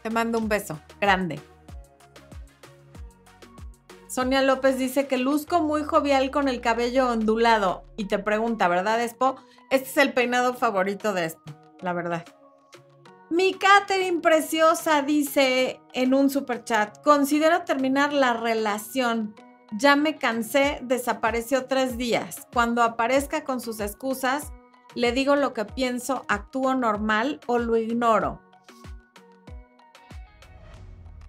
Te 0.04 0.10
mando 0.10 0.38
un 0.38 0.50
beso 0.50 0.78
grande. 1.00 1.40
Sonia 4.10 4.42
López 4.42 4.78
dice 4.78 5.08
que 5.08 5.18
luzco 5.18 5.62
muy 5.62 5.84
jovial 5.84 6.32
con 6.32 6.50
el 6.50 6.60
cabello 6.60 7.12
ondulado 7.12 7.86
y 7.96 8.10
te 8.10 8.20
pregunta, 8.20 8.68
¿verdad, 8.68 9.02
Expo? 9.02 9.38
Este 9.70 9.88
es 9.88 9.96
el 9.96 10.12
peinado 10.12 10.54
favorito 10.54 11.14
de 11.14 11.28
Expo, 11.28 11.54
la 11.80 11.94
verdad. 11.94 12.26
Mi 13.32 13.54
Catherine 13.54 14.20
preciosa 14.20 15.04
dice 15.04 15.80
en 15.94 16.14
un 16.14 16.30
super 16.30 16.66
chat, 16.66 17.02
considero 17.02 17.62
terminar 17.64 18.12
la 18.12 18.34
relación 18.34 19.34
ya 19.78 19.96
me 19.96 20.18
cansé, 20.18 20.80
desapareció 20.82 21.66
tres 21.66 21.98
días. 21.98 22.46
Cuando 22.54 22.84
aparezca 22.84 23.46
con 23.46 23.62
sus 23.62 23.80
excusas, 23.80 24.52
le 24.96 25.14
digo 25.14 25.38
lo 25.38 25.54
que 25.54 25.64
pienso, 25.64 26.26
actúo 26.28 26.76
normal 26.76 27.40
o 27.48 27.58
lo 27.58 27.78
ignoro. 27.78 28.42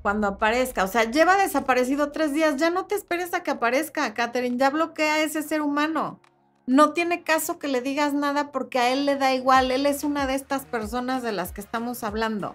Cuando 0.03 0.27
aparezca, 0.27 0.83
o 0.83 0.89
sea, 0.89 1.05
lleva 1.05 1.37
desaparecido 1.37 2.11
tres 2.11 2.35
días, 2.35 2.57
ya 2.57 2.71
no 2.71 2.87
te 2.87 2.97
esperes 2.97 3.33
a 3.33 3.45
que 3.45 3.53
aparezca, 3.53 4.13
Katherine, 4.13 4.59
ya 4.59 4.71
bloquea 4.71 5.15
a 5.15 5.23
ese 5.23 5.45
ser 5.45 5.63
humano. 5.63 6.21
No 6.67 6.93
tiene 6.93 7.25
caso 7.25 7.59
que 7.59 7.67
le 7.67 7.81
digas 7.81 8.15
nada 8.15 8.53
porque 8.53 8.79
a 8.79 8.93
él 8.93 9.05
le 9.05 9.17
da 9.17 9.35
igual, 9.35 9.71
él 9.71 9.85
es 9.87 10.05
una 10.05 10.27
de 10.27 10.37
estas 10.37 10.65
personas 10.65 11.23
de 11.23 11.33
las 11.33 11.53
que 11.53 11.61
estamos 11.61 12.05
hablando. 12.05 12.53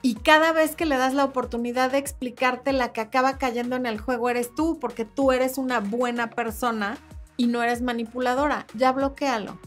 Y 0.00 0.16
cada 0.16 0.52
vez 0.52 0.76
que 0.76 0.86
le 0.86 0.96
das 0.96 1.14
la 1.14 1.24
oportunidad 1.24 1.90
de 1.90 1.98
explicarte, 1.98 2.72
la 2.72 2.92
que 2.92 3.00
acaba 3.00 3.38
cayendo 3.38 3.76
en 3.76 3.86
el 3.86 3.98
juego 3.98 4.28
eres 4.28 4.54
tú, 4.54 4.78
porque 4.78 5.04
tú 5.04 5.32
eres 5.32 5.56
una 5.56 5.80
buena 5.80 6.30
persona 6.30 6.98
y 7.36 7.46
no 7.46 7.62
eres 7.62 7.80
manipuladora. 7.80 8.66
Ya 8.74 8.92
bloquealo. 8.92 9.58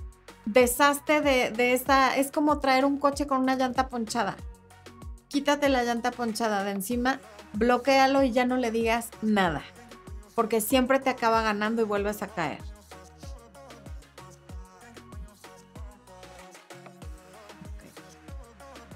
Deshazte 0.46 1.22
de, 1.22 1.74
esa. 1.74 2.16
Es 2.16 2.32
como 2.32 2.60
traer 2.60 2.86
un 2.86 3.00
coche 3.00 3.26
con 3.26 3.42
una 3.42 3.56
llanta 3.56 3.90
ponchada. 3.90 4.38
Quítate 5.28 5.70
la 5.70 5.84
llanta 5.84 6.12
ponchada 6.12 6.64
de 6.64 6.72
encima, 6.72 7.20
bloquealo 7.54 8.24
y 8.24 8.32
ya 8.32 8.46
no 8.46 8.58
le 8.58 8.70
digas 8.72 9.10
nada. 9.22 9.64
Porque 10.36 10.62
siempre 10.62 11.00
te 11.00 11.10
acaba 11.10 11.42
ganando 11.42 11.82
y 11.82 11.86
vuelves 11.86 12.22
a 12.22 12.28
caer. 12.28 12.62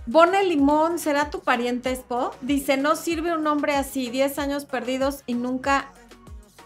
Bone 0.07 0.43
Limón, 0.43 0.97
¿será 0.97 1.29
tu 1.29 1.41
pariente 1.41 1.91
Expo? 1.91 2.31
Dice, 2.41 2.75
no 2.75 2.95
sirve 2.95 3.35
un 3.35 3.45
hombre 3.45 3.75
así, 3.75 4.09
10 4.09 4.39
años 4.39 4.65
perdidos 4.65 5.23
y 5.27 5.35
nunca 5.35 5.93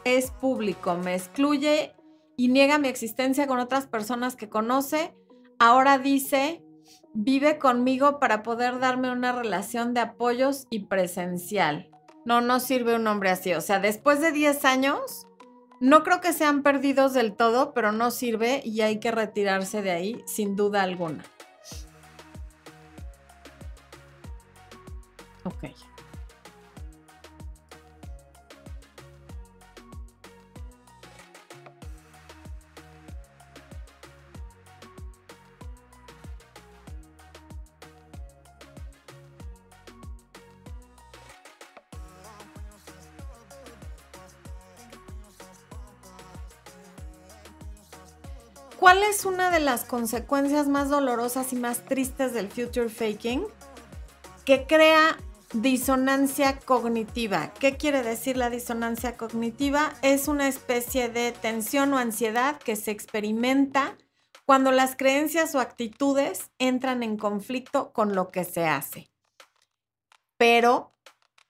es 0.05 0.31
público. 0.31 0.95
Me 0.95 1.15
excluye 1.15 1.93
y 2.37 2.47
niega 2.47 2.77
mi 2.77 2.87
existencia 2.87 3.45
con 3.45 3.59
otras 3.59 3.87
personas 3.87 4.37
que 4.37 4.47
conoce. 4.47 5.13
Ahora 5.59 5.97
dice, 5.97 6.63
vive 7.13 7.57
conmigo 7.57 8.19
para 8.19 8.41
poder 8.41 8.79
darme 8.79 9.11
una 9.11 9.33
relación 9.33 9.93
de 9.93 9.99
apoyos 9.99 10.65
y 10.69 10.85
presencial. 10.85 11.89
No, 12.23 12.39
no 12.39 12.61
sirve 12.61 12.95
un 12.95 13.05
hombre 13.05 13.31
así. 13.31 13.53
O 13.53 13.61
sea, 13.61 13.79
después 13.79 14.21
de 14.21 14.31
10 14.31 14.63
años, 14.63 15.27
no 15.81 16.03
creo 16.03 16.21
que 16.21 16.31
sean 16.31 16.63
perdidos 16.63 17.13
del 17.13 17.35
todo, 17.35 17.73
pero 17.73 17.91
no 17.91 18.11
sirve 18.11 18.61
y 18.63 18.79
hay 18.79 19.01
que 19.01 19.11
retirarse 19.11 19.81
de 19.81 19.91
ahí 19.91 20.23
sin 20.25 20.55
duda 20.55 20.83
alguna. 20.83 21.25
Ok. 25.45 25.65
¿Cuál 48.79 49.01
es 49.03 49.25
una 49.25 49.49
de 49.49 49.59
las 49.59 49.83
consecuencias 49.83 50.67
más 50.67 50.89
dolorosas 50.89 51.53
y 51.53 51.55
más 51.55 51.85
tristes 51.85 52.33
del 52.33 52.49
future 52.49 52.89
faking? 52.89 53.43
Que 54.43 54.67
crea 54.67 55.17
Disonancia 55.61 56.59
cognitiva. 56.59 57.53
¿Qué 57.53 57.77
quiere 57.77 58.03
decir 58.03 58.35
la 58.35 58.49
disonancia 58.49 59.15
cognitiva? 59.15 59.93
Es 60.01 60.27
una 60.27 60.49
especie 60.49 61.07
de 61.07 61.31
tensión 61.31 61.93
o 61.93 61.97
ansiedad 61.97 62.57
que 62.57 62.75
se 62.75 62.91
experimenta 62.91 63.97
cuando 64.45 64.73
las 64.73 64.97
creencias 64.97 65.55
o 65.55 65.61
actitudes 65.61 66.51
entran 66.59 67.03
en 67.03 67.15
conflicto 67.15 67.93
con 67.93 68.15
lo 68.15 68.31
que 68.31 68.43
se 68.43 68.65
hace. 68.65 69.09
Pero 70.35 70.91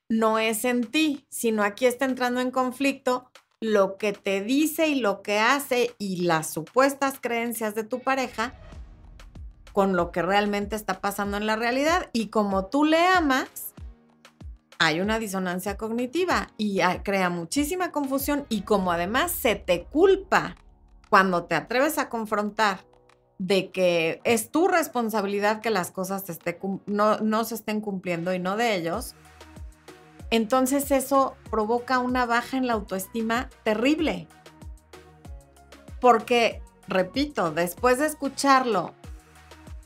no 0.07 0.37
es 0.37 0.65
en 0.65 0.83
ti, 0.83 1.25
sino 1.31 1.63
aquí 1.63 1.87
está 1.87 2.05
entrando 2.05 2.41
en 2.41 2.51
conflicto 2.51 3.31
lo 3.59 3.97
que 3.97 4.13
te 4.13 4.41
dice 4.41 4.87
y 4.87 4.99
lo 4.99 5.23
que 5.23 5.39
hace 5.39 5.95
y 5.97 6.17
las 6.17 6.53
supuestas 6.53 7.19
creencias 7.19 7.73
de 7.73 7.83
tu 7.83 8.01
pareja 8.01 8.53
con 9.73 9.95
lo 9.95 10.11
que 10.11 10.21
realmente 10.21 10.75
está 10.75 11.01
pasando 11.01 11.37
en 11.37 11.47
la 11.47 11.55
realidad. 11.55 12.11
Y 12.13 12.27
como 12.27 12.67
tú 12.67 12.85
le 12.85 13.03
amas, 13.03 13.73
hay 14.79 14.99
una 14.99 15.19
disonancia 15.19 15.77
cognitiva 15.77 16.49
y 16.57 16.79
crea 17.03 17.29
muchísima 17.29 17.91
confusión 17.91 18.45
y 18.49 18.61
como 18.61 18.91
además 18.91 19.31
se 19.31 19.55
te 19.55 19.83
culpa 19.83 20.55
cuando 21.09 21.45
te 21.45 21.55
atreves 21.55 21.97
a 21.97 22.09
confrontar 22.09 22.85
de 23.37 23.71
que 23.71 24.21
es 24.23 24.49
tu 24.49 24.67
responsabilidad 24.67 25.61
que 25.61 25.69
las 25.69 25.91
cosas 25.91 26.23
no, 26.85 27.17
no 27.19 27.43
se 27.43 27.55
estén 27.55 27.81
cumpliendo 27.81 28.33
y 28.33 28.39
no 28.39 28.57
de 28.57 28.75
ellos, 28.75 29.15
entonces 30.29 30.91
eso 30.91 31.35
provoca 31.49 31.99
una 31.99 32.25
baja 32.25 32.57
en 32.57 32.67
la 32.67 32.73
autoestima 32.73 33.49
terrible. 33.63 34.27
Porque, 35.99 36.61
repito, 36.87 37.51
después 37.51 37.99
de 37.99 38.07
escucharlo 38.07 38.93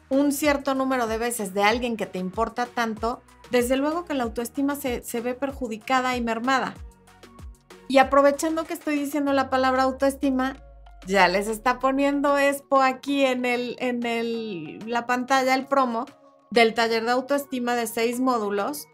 un 0.10 0.32
cierto 0.32 0.74
número 0.74 1.08
de 1.08 1.18
veces 1.18 1.54
de 1.54 1.64
alguien 1.64 1.98
que 1.98 2.08
te 2.08 2.20
importa 2.20 2.66
tanto, 2.66 3.22
desde 3.52 3.78
luego 3.78 4.06
que 4.06 4.14
la 4.14 4.24
autoestima 4.24 4.76
se, 4.76 5.22
ve 5.22 5.34
perjudicada 5.34 6.16
y 6.16 6.22
mermada. 6.22 6.76
Y 7.88 7.98
aprovechando 7.98 8.66
que 8.66 8.74
estoy 8.74 8.96
diciendo 8.96 9.34
la 9.34 9.50
palabra 9.50 9.84
autoestima, 9.84 10.58
ya 11.08 11.28
les 11.28 11.48
está 11.48 11.80
poniendo 11.80 12.38
Expo 12.38 12.82
aquí 12.82 13.26
en, 13.26 13.46
el, 13.46 13.76
en 13.80 14.06
el, 14.06 14.80
la 14.86 15.08
pantalla 15.08 15.56
el 15.56 15.66
promo 15.66 16.06
del 16.52 16.74
taller 16.74 17.06
de 17.06 17.12
autoestima 17.12 17.76
de 17.76 17.88
seis 17.88 18.20
módulos, 18.20 18.88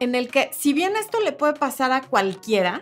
en 0.00 0.14
el 0.14 0.28
que 0.28 0.50
si 0.52 0.72
bien 0.72 0.96
esto 0.96 1.20
le 1.20 1.32
puede 1.32 1.54
pasar 1.54 1.92
a 1.92 2.00
cualquiera, 2.00 2.80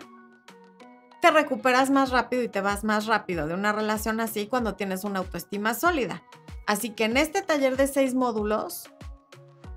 te 1.21 1.31
recuperas 1.31 1.89
más 1.91 2.09
rápido 2.09 2.43
y 2.43 2.49
te 2.49 2.61
vas 2.61 2.83
más 2.83 3.05
rápido 3.05 3.47
de 3.47 3.53
una 3.53 3.71
relación 3.71 4.19
así 4.19 4.47
cuando 4.47 4.75
tienes 4.75 5.03
una 5.03 5.19
autoestima 5.19 5.73
sólida. 5.73 6.23
Así 6.65 6.91
que 6.91 7.05
en 7.05 7.17
este 7.17 7.41
taller 7.41 7.77
de 7.77 7.87
seis 7.87 8.15
módulos 8.15 8.89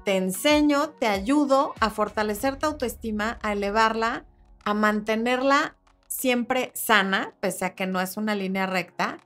te 0.04 0.16
enseño, 0.16 0.90
te 0.90 1.06
ayudo 1.06 1.74
a 1.80 1.90
fortalecer 1.90 2.58
tu 2.58 2.66
autoestima, 2.66 3.38
a 3.42 3.52
elevarla, 3.52 4.24
a 4.64 4.74
mantenerla 4.74 5.76
siempre 6.06 6.70
sana, 6.74 7.34
pese 7.40 7.64
a 7.64 7.74
que 7.74 7.86
no 7.86 8.00
es 8.00 8.16
una 8.16 8.34
línea 8.34 8.66
recta, 8.66 9.18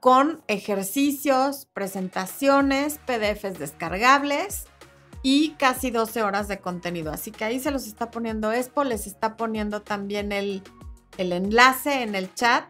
con 0.00 0.42
ejercicios, 0.48 1.66
presentaciones, 1.72 2.98
PDFs 3.06 3.58
descargables 3.58 4.66
y 5.22 5.50
casi 5.52 5.90
12 5.90 6.22
horas 6.22 6.48
de 6.48 6.58
contenido. 6.58 7.12
Así 7.12 7.30
que 7.30 7.44
ahí 7.44 7.58
se 7.58 7.70
los 7.70 7.86
está 7.86 8.10
poniendo 8.10 8.52
Expo, 8.52 8.84
les 8.84 9.06
está 9.06 9.36
poniendo 9.36 9.82
también 9.82 10.32
el, 10.32 10.62
el 11.16 11.32
enlace 11.32 12.02
en 12.02 12.14
el 12.14 12.34
chat 12.34 12.64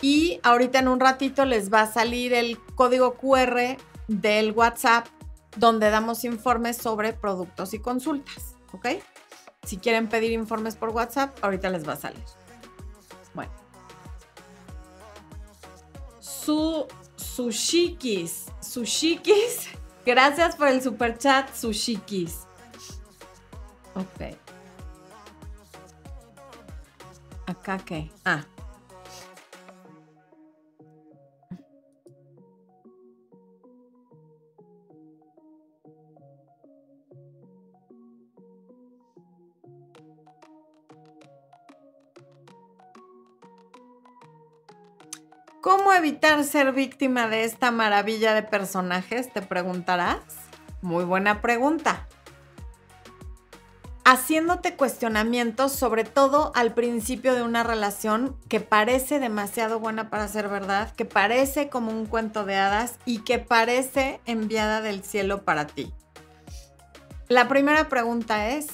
Y 0.00 0.38
ahorita 0.44 0.78
en 0.78 0.88
un 0.88 1.00
ratito 1.00 1.44
les 1.44 1.72
va 1.72 1.82
a 1.82 1.92
salir 1.92 2.32
el 2.32 2.58
código 2.76 3.14
QR 3.14 3.76
del 4.06 4.52
WhatsApp 4.52 5.08
donde 5.56 5.90
damos 5.90 6.24
informes 6.24 6.76
sobre 6.76 7.12
productos 7.12 7.74
y 7.74 7.78
consultas, 7.78 8.56
¿ok? 8.72 8.86
Si 9.64 9.78
quieren 9.78 10.08
pedir 10.08 10.32
informes 10.32 10.76
por 10.76 10.90
WhatsApp, 10.90 11.36
ahorita 11.42 11.70
les 11.70 11.86
va 11.86 11.94
a 11.94 11.96
salir. 11.96 12.24
Bueno. 13.34 13.52
Su 16.20 16.86
Sushikis. 17.16 18.46
Sushikis. 18.60 19.68
Gracias 20.06 20.54
por 20.56 20.68
el 20.68 20.80
super 20.80 21.18
chat, 21.18 21.52
Sushikis. 21.52 22.46
Ok. 23.94 24.36
¿Acá 27.46 27.78
qué? 27.78 28.10
Ah. 28.24 28.44
Evitar 45.96 46.44
ser 46.44 46.72
víctima 46.72 47.28
de 47.28 47.44
esta 47.44 47.70
maravilla 47.70 48.34
de 48.34 48.42
personajes? 48.42 49.32
Te 49.32 49.42
preguntarás. 49.42 50.20
Muy 50.82 51.04
buena 51.04 51.40
pregunta. 51.40 52.06
Haciéndote 54.04 54.76
cuestionamientos, 54.76 55.72
sobre 55.72 56.04
todo 56.04 56.52
al 56.54 56.74
principio 56.74 57.34
de 57.34 57.42
una 57.42 57.64
relación 57.64 58.36
que 58.48 58.60
parece 58.60 59.18
demasiado 59.18 59.80
buena 59.80 60.10
para 60.10 60.28
ser 60.28 60.48
verdad, 60.48 60.92
que 60.94 61.04
parece 61.04 61.68
como 61.68 61.90
un 61.90 62.06
cuento 62.06 62.44
de 62.44 62.56
hadas 62.56 62.98
y 63.04 63.18
que 63.18 63.40
parece 63.40 64.20
enviada 64.26 64.80
del 64.80 65.02
cielo 65.02 65.42
para 65.42 65.66
ti. 65.66 65.92
La 67.28 67.48
primera 67.48 67.88
pregunta 67.88 68.50
es, 68.50 68.68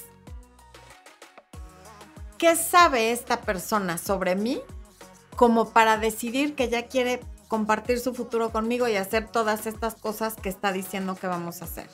¿qué 2.37 2.55
sabe 2.55 3.11
esta 3.11 3.41
persona 3.41 3.97
sobre 3.97 4.35
mí 4.35 4.61
como 5.35 5.69
para 5.71 5.97
decidir 5.97 6.55
que 6.55 6.69
ya 6.69 6.87
quiere 6.87 7.21
compartir 7.47 7.99
su 7.99 8.13
futuro 8.13 8.51
conmigo 8.51 8.87
y 8.87 8.95
hacer 8.95 9.27
todas 9.27 9.67
estas 9.67 9.95
cosas 9.95 10.35
que 10.35 10.49
está 10.49 10.71
diciendo 10.71 11.15
que 11.15 11.27
vamos 11.27 11.61
a 11.61 11.65
hacer. 11.65 11.87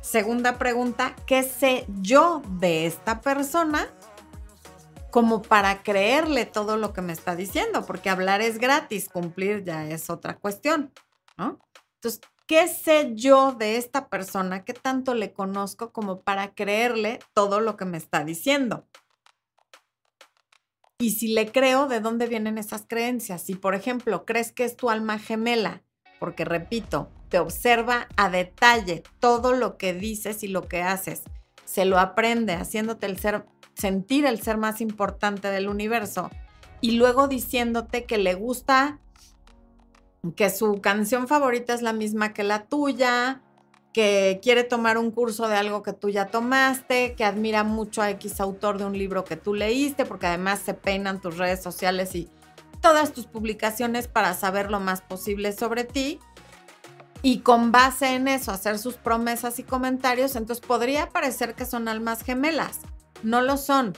Segunda 0.00 0.58
pregunta, 0.58 1.16
¿qué 1.26 1.42
sé 1.42 1.86
yo 1.88 2.42
de 2.60 2.86
esta 2.86 3.20
persona 3.20 3.88
como 5.10 5.42
para 5.42 5.82
creerle 5.82 6.44
todo 6.44 6.76
lo 6.76 6.92
que 6.92 7.02
me 7.02 7.12
está 7.12 7.34
diciendo? 7.34 7.86
Porque 7.86 8.10
hablar 8.10 8.42
es 8.42 8.58
gratis, 8.58 9.08
cumplir 9.08 9.64
ya 9.64 9.86
es 9.88 10.10
otra 10.10 10.36
cuestión, 10.36 10.92
¿no? 11.38 11.58
Entonces, 11.94 12.20
¿qué 12.46 12.68
sé 12.68 13.12
yo 13.14 13.52
de 13.52 13.76
esta 13.76 14.08
persona? 14.08 14.64
¿Qué 14.64 14.74
tanto 14.74 15.14
le 15.14 15.32
conozco 15.32 15.90
como 15.90 16.20
para 16.20 16.54
creerle 16.54 17.18
todo 17.32 17.60
lo 17.60 17.76
que 17.76 17.86
me 17.86 17.96
está 17.96 18.24
diciendo? 18.24 18.86
Y 20.98 21.10
si 21.10 21.28
le 21.28 21.50
creo, 21.50 21.86
¿de 21.86 22.00
dónde 22.00 22.26
vienen 22.26 22.56
esas 22.56 22.84
creencias? 22.86 23.42
Si, 23.42 23.54
por 23.54 23.74
ejemplo, 23.74 24.24
crees 24.24 24.52
que 24.52 24.64
es 24.64 24.76
tu 24.76 24.90
alma 24.90 25.18
gemela, 25.18 25.82
porque 26.20 26.44
repito, 26.44 27.10
te 27.28 27.38
observa 27.40 28.06
a 28.16 28.30
detalle 28.30 29.02
todo 29.18 29.54
lo 29.54 29.76
que 29.76 29.92
dices 29.92 30.44
y 30.44 30.48
lo 30.48 30.68
que 30.68 30.82
haces, 30.82 31.22
se 31.64 31.84
lo 31.84 31.98
aprende 31.98 32.52
haciéndote 32.52 33.06
el 33.06 33.18
ser, 33.18 33.44
sentir 33.74 34.24
el 34.24 34.40
ser 34.40 34.56
más 34.56 34.80
importante 34.80 35.48
del 35.48 35.68
universo 35.68 36.30
y 36.80 36.92
luego 36.92 37.26
diciéndote 37.26 38.04
que 38.04 38.18
le 38.18 38.34
gusta, 38.34 39.00
que 40.36 40.48
su 40.48 40.80
canción 40.80 41.26
favorita 41.26 41.74
es 41.74 41.82
la 41.82 41.92
misma 41.92 42.32
que 42.32 42.44
la 42.44 42.66
tuya, 42.66 43.42
que 43.94 44.40
quiere 44.42 44.64
tomar 44.64 44.98
un 44.98 45.12
curso 45.12 45.46
de 45.46 45.56
algo 45.56 45.84
que 45.84 45.92
tú 45.92 46.10
ya 46.10 46.26
tomaste, 46.26 47.14
que 47.14 47.24
admira 47.24 47.62
mucho 47.62 48.02
a 48.02 48.10
X 48.10 48.40
autor 48.40 48.76
de 48.76 48.84
un 48.84 48.98
libro 48.98 49.24
que 49.24 49.36
tú 49.36 49.54
leíste, 49.54 50.04
porque 50.04 50.26
además 50.26 50.58
se 50.58 50.74
peinan 50.74 51.20
tus 51.20 51.38
redes 51.38 51.62
sociales 51.62 52.16
y 52.16 52.28
todas 52.80 53.12
tus 53.12 53.26
publicaciones 53.26 54.08
para 54.08 54.34
saber 54.34 54.68
lo 54.68 54.80
más 54.80 55.00
posible 55.00 55.52
sobre 55.52 55.84
ti. 55.84 56.18
Y 57.22 57.38
con 57.38 57.70
base 57.70 58.16
en 58.16 58.26
eso 58.26 58.50
hacer 58.50 58.80
sus 58.80 58.96
promesas 58.96 59.60
y 59.60 59.62
comentarios, 59.62 60.34
entonces 60.34 60.66
podría 60.66 61.08
parecer 61.08 61.54
que 61.54 61.64
son 61.64 61.86
almas 61.86 62.24
gemelas. 62.24 62.80
No 63.22 63.42
lo 63.42 63.56
son. 63.56 63.94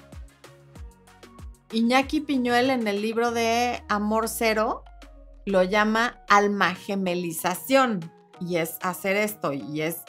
Iñaki 1.73 2.21
Piñuel 2.21 2.69
en 2.69 2.87
el 2.87 3.01
libro 3.01 3.33
de 3.33 3.83
Amor 3.89 4.29
Cero 4.29 4.85
lo 5.47 5.63
llama 5.63 6.21
alma 6.29 6.75
gemelización 6.75 8.16
y 8.41 8.57
es 8.57 8.79
hacer 8.83 9.17
esto 9.17 9.53
y 9.53 9.83
es 9.83 10.03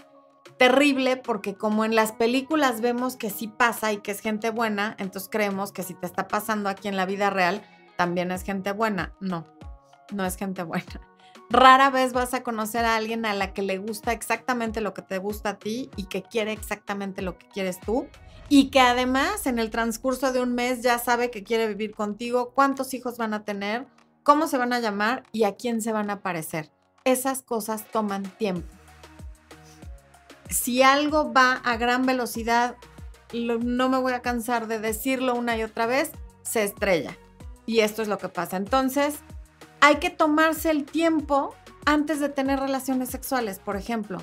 terrible 0.58 1.18
porque 1.18 1.56
como 1.56 1.86
en 1.86 1.96
las 1.96 2.12
películas 2.12 2.82
vemos 2.82 3.16
que 3.16 3.30
sí 3.30 3.48
pasa 3.48 3.94
y 3.94 3.98
que 3.98 4.12
es 4.12 4.20
gente 4.20 4.50
buena, 4.50 4.96
entonces 5.00 5.30
creemos 5.32 5.72
que 5.72 5.84
si 5.84 5.94
te 5.94 6.06
está 6.06 6.28
pasando 6.28 6.70
aquí 6.70 6.88
en 6.88 6.98
la 6.98 7.06
vida 7.06 7.30
real, 7.30 7.62
también 7.96 8.32
es 8.32 8.44
gente 8.44 8.72
buena. 8.72 9.14
No, 9.20 9.46
no 10.12 10.26
es 10.26 10.36
gente 10.36 10.64
buena. 10.64 10.86
Rara 11.50 11.90
vez 11.90 12.12
vas 12.12 12.34
a 12.34 12.44
conocer 12.44 12.86
a 12.86 12.96
alguien 12.96 13.26
a 13.26 13.34
la 13.34 13.54
que 13.54 13.62
le 13.62 13.78
gusta 13.78 14.12
exactamente 14.12 14.82
lo 14.82 14.94
que 14.94 15.02
te 15.02 15.18
gusta 15.18 15.52
a 15.52 15.60
ti 15.60 15.90
y 15.96 16.06
que 16.06 16.24
quiere 16.24 16.52
exactamente 16.52 17.22
lo 17.22 17.38
que 17.38 17.48
quieres 17.48 17.80
tú 17.80 18.08
y 18.50 18.70
que 18.70 18.80
además 18.80 19.46
en 19.46 19.60
el 19.60 19.70
transcurso 19.70 20.34
de 20.34 20.42
un 20.42 20.56
mes 20.56 20.82
ya 20.82 21.00
sabe 21.00 21.32
que 21.32 21.44
quiere 21.44 21.68
vivir 21.68 21.94
contigo, 21.94 22.52
cuántos 22.54 22.94
hijos 22.94 23.18
van 23.18 23.34
a 23.34 23.46
tener, 23.46 23.88
cómo 24.24 24.48
se 24.48 24.58
van 24.58 24.74
a 24.74 24.80
llamar 24.80 25.24
y 25.32 25.44
a 25.44 25.56
quién 25.56 25.82
se 25.82 25.94
van 25.94 26.10
a 26.10 26.22
parecer 26.22 26.72
esas 27.12 27.42
cosas 27.42 27.86
toman 27.92 28.24
tiempo. 28.24 28.68
Si 30.50 30.82
algo 30.82 31.34
va 31.34 31.54
a 31.64 31.78
gran 31.78 32.06
velocidad, 32.06 32.76
no 33.34 33.90
me 33.90 33.98
voy 33.98 34.14
a 34.14 34.22
cansar 34.22 34.68
de 34.68 34.80
decirlo 34.80 35.36
una 35.36 35.58
y 35.58 35.64
otra 35.64 35.86
vez, 35.86 36.12
se 36.42 36.64
estrella. 36.64 37.18
Y 37.66 37.82
esto 37.82 38.02
es 38.02 38.08
lo 38.08 38.18
que 38.18 38.30
pasa. 38.30 38.56
Entonces, 38.56 39.16
hay 39.82 39.98
que 39.98 40.10
tomarse 40.10 40.72
el 40.72 40.86
tiempo 40.86 41.54
antes 41.86 42.20
de 42.20 42.30
tener 42.30 42.60
relaciones 42.60 43.10
sexuales, 43.10 43.60
por 43.60 43.76
ejemplo, 43.76 44.20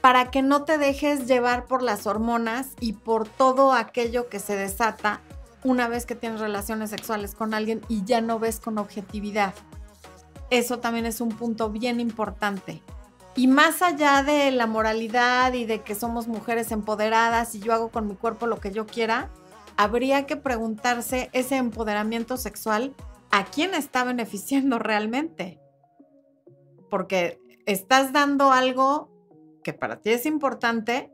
para 0.00 0.30
que 0.30 0.42
no 0.42 0.64
te 0.64 0.78
dejes 0.78 1.26
llevar 1.26 1.66
por 1.66 1.82
las 1.82 2.06
hormonas 2.06 2.70
y 2.80 2.94
por 2.94 3.28
todo 3.28 3.72
aquello 3.72 4.28
que 4.28 4.38
se 4.38 4.56
desata 4.56 5.20
una 5.64 5.88
vez 5.88 6.06
que 6.06 6.14
tienes 6.14 6.40
relaciones 6.40 6.90
sexuales 6.90 7.34
con 7.34 7.54
alguien 7.54 7.80
y 7.88 8.04
ya 8.04 8.20
no 8.20 8.38
ves 8.38 8.60
con 8.60 8.78
objetividad. 8.78 9.54
Eso 10.54 10.78
también 10.78 11.04
es 11.04 11.20
un 11.20 11.30
punto 11.30 11.68
bien 11.68 11.98
importante. 11.98 12.80
Y 13.34 13.48
más 13.48 13.82
allá 13.82 14.22
de 14.22 14.52
la 14.52 14.68
moralidad 14.68 15.52
y 15.52 15.64
de 15.64 15.82
que 15.82 15.96
somos 15.96 16.28
mujeres 16.28 16.70
empoderadas 16.70 17.56
y 17.56 17.58
yo 17.58 17.72
hago 17.72 17.88
con 17.88 18.06
mi 18.06 18.14
cuerpo 18.14 18.46
lo 18.46 18.60
que 18.60 18.70
yo 18.70 18.86
quiera, 18.86 19.32
habría 19.76 20.26
que 20.26 20.36
preguntarse 20.36 21.28
ese 21.32 21.56
empoderamiento 21.56 22.36
sexual 22.36 22.94
a 23.32 23.46
quién 23.46 23.74
está 23.74 24.04
beneficiando 24.04 24.78
realmente. 24.78 25.58
Porque 26.88 27.40
estás 27.66 28.12
dando 28.12 28.52
algo 28.52 29.10
que 29.64 29.72
para 29.72 30.00
ti 30.02 30.10
es 30.10 30.24
importante 30.24 31.10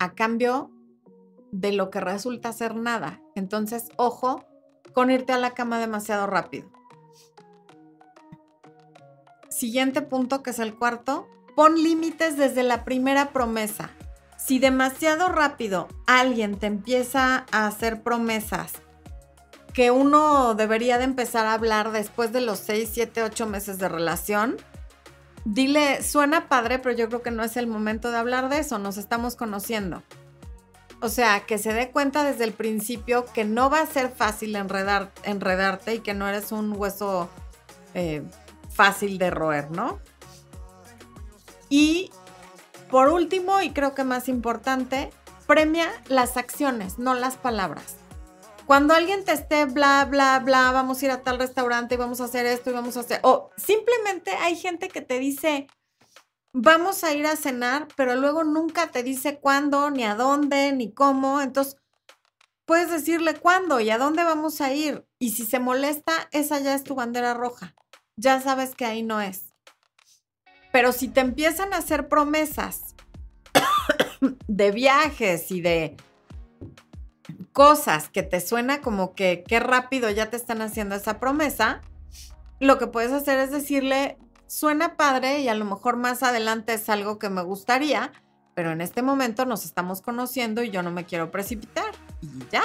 a 0.00 0.14
cambio 0.14 0.72
de 1.52 1.70
lo 1.70 1.88
que 1.88 2.00
resulta 2.00 2.52
ser 2.52 2.74
nada. 2.74 3.22
Entonces, 3.36 3.90
ojo 3.96 4.44
con 4.92 5.12
irte 5.12 5.32
a 5.32 5.38
la 5.38 5.52
cama 5.52 5.78
demasiado 5.78 6.26
rápido. 6.26 6.81
Siguiente 9.52 10.00
punto, 10.00 10.42
que 10.42 10.50
es 10.50 10.58
el 10.58 10.74
cuarto, 10.74 11.28
pon 11.54 11.82
límites 11.82 12.36
desde 12.36 12.62
la 12.62 12.84
primera 12.84 13.32
promesa. 13.32 13.90
Si 14.38 14.58
demasiado 14.58 15.28
rápido 15.28 15.88
alguien 16.06 16.58
te 16.58 16.66
empieza 16.66 17.44
a 17.52 17.66
hacer 17.66 18.02
promesas 18.02 18.72
que 19.72 19.90
uno 19.90 20.54
debería 20.54 20.98
de 20.98 21.04
empezar 21.04 21.46
a 21.46 21.54
hablar 21.54 21.92
después 21.92 22.32
de 22.32 22.40
los 22.40 22.58
6, 22.60 22.90
7, 22.92 23.22
8 23.22 23.46
meses 23.46 23.78
de 23.78 23.88
relación, 23.88 24.56
dile, 25.44 26.02
suena 26.02 26.48
padre, 26.48 26.78
pero 26.78 26.94
yo 26.94 27.08
creo 27.08 27.22
que 27.22 27.30
no 27.30 27.42
es 27.42 27.56
el 27.56 27.66
momento 27.66 28.10
de 28.10 28.18
hablar 28.18 28.48
de 28.48 28.58
eso, 28.58 28.78
nos 28.78 28.96
estamos 28.96 29.36
conociendo. 29.36 30.02
O 31.00 31.08
sea, 31.08 31.40
que 31.46 31.58
se 31.58 31.72
dé 31.72 31.90
cuenta 31.90 32.22
desde 32.22 32.44
el 32.44 32.52
principio 32.52 33.24
que 33.32 33.44
no 33.44 33.70
va 33.70 33.80
a 33.80 33.86
ser 33.86 34.10
fácil 34.10 34.54
enredar, 34.56 35.10
enredarte 35.24 35.94
y 35.94 35.98
que 36.00 36.14
no 36.14 36.28
eres 36.28 36.52
un 36.52 36.72
hueso 36.76 37.28
eh, 37.94 38.22
fácil 38.74 39.18
de 39.18 39.30
roer, 39.30 39.70
¿no? 39.70 40.00
Y 41.68 42.10
por 42.90 43.08
último, 43.08 43.62
y 43.62 43.70
creo 43.70 43.94
que 43.94 44.04
más 44.04 44.28
importante, 44.28 45.10
premia 45.46 45.90
las 46.08 46.36
acciones, 46.36 46.98
no 46.98 47.14
las 47.14 47.36
palabras. 47.36 47.96
Cuando 48.66 48.94
alguien 48.94 49.24
te 49.24 49.32
esté 49.32 49.64
bla, 49.64 50.04
bla, 50.04 50.38
bla, 50.38 50.70
vamos 50.72 51.02
a 51.02 51.04
ir 51.06 51.10
a 51.10 51.22
tal 51.22 51.38
restaurante 51.38 51.94
y 51.94 51.98
vamos 51.98 52.20
a 52.20 52.24
hacer 52.24 52.46
esto 52.46 52.70
y 52.70 52.74
vamos 52.74 52.96
a 52.96 53.00
hacer, 53.00 53.20
o 53.22 53.50
simplemente 53.56 54.30
hay 54.32 54.56
gente 54.56 54.88
que 54.88 55.00
te 55.00 55.18
dice, 55.18 55.66
vamos 56.52 57.02
a 57.02 57.12
ir 57.12 57.26
a 57.26 57.36
cenar, 57.36 57.88
pero 57.96 58.14
luego 58.14 58.44
nunca 58.44 58.88
te 58.88 59.02
dice 59.02 59.40
cuándo, 59.40 59.90
ni 59.90 60.04
a 60.04 60.14
dónde, 60.14 60.72
ni 60.72 60.92
cómo. 60.92 61.40
Entonces, 61.40 61.76
puedes 62.66 62.90
decirle 62.90 63.34
cuándo 63.34 63.80
y 63.80 63.90
a 63.90 63.98
dónde 63.98 64.24
vamos 64.24 64.60
a 64.60 64.72
ir. 64.72 65.06
Y 65.18 65.30
si 65.30 65.44
se 65.44 65.58
molesta, 65.58 66.28
esa 66.30 66.60
ya 66.60 66.74
es 66.74 66.84
tu 66.84 66.94
bandera 66.94 67.34
roja. 67.34 67.74
Ya 68.16 68.40
sabes 68.40 68.74
que 68.74 68.84
ahí 68.84 69.02
no 69.02 69.20
es. 69.20 69.54
Pero 70.72 70.92
si 70.92 71.08
te 71.08 71.20
empiezan 71.20 71.74
a 71.74 71.78
hacer 71.78 72.08
promesas 72.08 72.94
de 74.48 74.70
viajes 74.70 75.50
y 75.50 75.60
de 75.60 75.96
cosas 77.52 78.08
que 78.08 78.22
te 78.22 78.40
suena 78.40 78.80
como 78.80 79.14
que 79.14 79.44
qué 79.46 79.60
rápido 79.60 80.08
ya 80.10 80.30
te 80.30 80.36
están 80.36 80.62
haciendo 80.62 80.94
esa 80.94 81.20
promesa, 81.20 81.82
lo 82.60 82.78
que 82.78 82.86
puedes 82.86 83.12
hacer 83.12 83.38
es 83.38 83.50
decirle, 83.50 84.18
suena 84.46 84.96
padre 84.96 85.40
y 85.40 85.48
a 85.48 85.54
lo 85.54 85.64
mejor 85.64 85.96
más 85.96 86.22
adelante 86.22 86.74
es 86.74 86.88
algo 86.88 87.18
que 87.18 87.28
me 87.28 87.42
gustaría, 87.42 88.12
pero 88.54 88.70
en 88.70 88.80
este 88.80 89.02
momento 89.02 89.44
nos 89.46 89.64
estamos 89.64 90.00
conociendo 90.00 90.62
y 90.62 90.70
yo 90.70 90.82
no 90.82 90.90
me 90.90 91.04
quiero 91.04 91.30
precipitar. 91.30 91.92
Y 92.20 92.28
ya. 92.50 92.64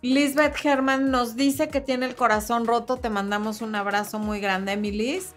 Lisbeth 0.00 0.64
Herman 0.64 1.10
nos 1.10 1.34
dice 1.34 1.68
que 1.68 1.80
tiene 1.80 2.06
el 2.06 2.14
corazón 2.14 2.66
roto. 2.66 2.98
Te 2.98 3.10
mandamos 3.10 3.62
un 3.62 3.74
abrazo 3.74 4.20
muy 4.20 4.40
grande, 4.40 4.76
Milis. 4.76 5.34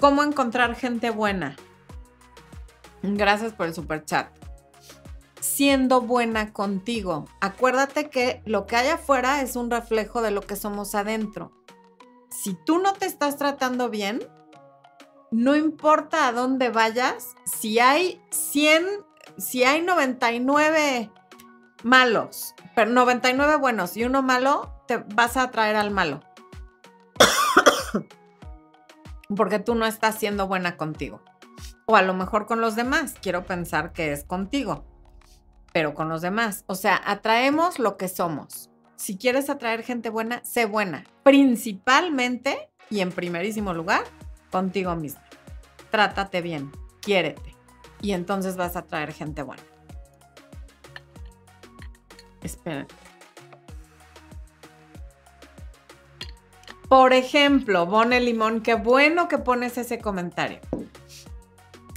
¿Cómo 0.00 0.24
encontrar 0.24 0.74
gente 0.74 1.10
buena? 1.10 1.56
Gracias 3.02 3.52
por 3.52 3.66
el 3.66 3.74
super 3.74 4.04
chat. 4.04 4.28
Siendo 5.40 6.00
buena 6.00 6.52
contigo. 6.52 7.26
Acuérdate 7.40 8.10
que 8.10 8.42
lo 8.44 8.66
que 8.66 8.74
hay 8.74 8.88
afuera 8.88 9.40
es 9.40 9.54
un 9.54 9.70
reflejo 9.70 10.20
de 10.20 10.32
lo 10.32 10.40
que 10.40 10.56
somos 10.56 10.96
adentro. 10.96 11.52
Si 12.30 12.54
tú 12.54 12.80
no 12.80 12.92
te 12.92 13.06
estás 13.06 13.36
tratando 13.36 13.88
bien, 13.88 14.26
no 15.30 15.54
importa 15.54 16.26
a 16.26 16.32
dónde 16.32 16.70
vayas, 16.70 17.36
si 17.44 17.78
hay 17.78 18.20
100, 18.30 18.84
si 19.38 19.62
hay 19.62 19.82
99 19.82 21.10
malos, 21.86 22.56
pero 22.74 22.90
99 22.90 23.56
buenos 23.56 23.96
y 23.96 24.04
uno 24.04 24.20
malo, 24.20 24.72
te 24.88 24.98
vas 25.14 25.36
a 25.36 25.44
atraer 25.44 25.76
al 25.76 25.92
malo. 25.92 26.20
Porque 29.36 29.60
tú 29.60 29.76
no 29.76 29.86
estás 29.86 30.16
siendo 30.16 30.48
buena 30.48 30.76
contigo. 30.76 31.22
O 31.86 31.94
a 31.94 32.02
lo 32.02 32.12
mejor 32.12 32.46
con 32.46 32.60
los 32.60 32.74
demás. 32.74 33.14
Quiero 33.22 33.44
pensar 33.44 33.92
que 33.92 34.12
es 34.12 34.24
contigo, 34.24 34.84
pero 35.72 35.94
con 35.94 36.08
los 36.08 36.22
demás. 36.22 36.64
O 36.66 36.74
sea, 36.74 37.00
atraemos 37.04 37.78
lo 37.78 37.96
que 37.96 38.08
somos. 38.08 38.68
Si 38.96 39.16
quieres 39.16 39.48
atraer 39.48 39.84
gente 39.84 40.10
buena, 40.10 40.44
sé 40.44 40.66
buena. 40.66 41.04
Principalmente 41.22 42.70
y 42.90 43.00
en 43.00 43.12
primerísimo 43.12 43.72
lugar, 43.74 44.02
contigo 44.50 44.96
misma. 44.96 45.22
Trátate 45.92 46.40
bien, 46.40 46.72
quiérete. 47.00 47.54
Y 48.02 48.12
entonces 48.12 48.56
vas 48.56 48.74
a 48.74 48.86
traer 48.86 49.12
gente 49.12 49.42
buena. 49.42 49.62
Espera. 52.42 52.86
Por 56.88 57.12
ejemplo, 57.12 57.86
Bone 57.86 58.20
Limón, 58.20 58.60
qué 58.60 58.74
bueno 58.74 59.26
que 59.26 59.38
pones 59.38 59.76
ese 59.76 59.98
comentario. 59.98 60.60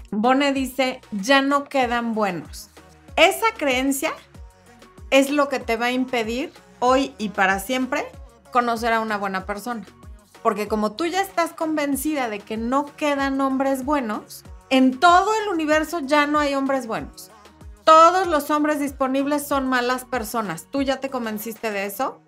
Bone 0.09 0.51
dice, 0.51 1.01
ya 1.11 1.43
no 1.43 1.65
quedan 1.65 2.15
buenos. 2.15 2.69
Esa 3.15 3.53
creencia 3.55 4.11
es 5.11 5.29
lo 5.29 5.47
que 5.47 5.59
te 5.59 5.77
va 5.77 5.87
a 5.87 5.91
impedir 5.91 6.51
hoy 6.79 7.13
y 7.19 7.29
para 7.29 7.59
siempre 7.59 8.05
conocer 8.51 8.93
a 8.93 8.99
una 8.99 9.17
buena 9.17 9.45
persona. 9.45 9.85
Porque 10.41 10.67
como 10.67 10.93
tú 10.93 11.05
ya 11.05 11.21
estás 11.21 11.53
convencida 11.53 12.29
de 12.29 12.39
que 12.39 12.57
no 12.57 12.85
quedan 12.95 13.39
hombres 13.41 13.85
buenos, 13.85 14.43
en 14.71 14.99
todo 14.99 15.31
el 15.43 15.49
universo 15.49 15.99
ya 15.99 16.25
no 16.25 16.39
hay 16.39 16.55
hombres 16.55 16.87
buenos. 16.87 17.29
Todos 17.89 18.27
los 18.27 18.51
hombres 18.51 18.79
disponibles 18.79 19.47
son 19.47 19.67
malas 19.67 20.05
personas. 20.05 20.67
¿Tú 20.69 20.83
ya 20.83 20.99
te 20.99 21.09
convenciste 21.09 21.71
de 21.71 21.87
eso? 21.87 22.21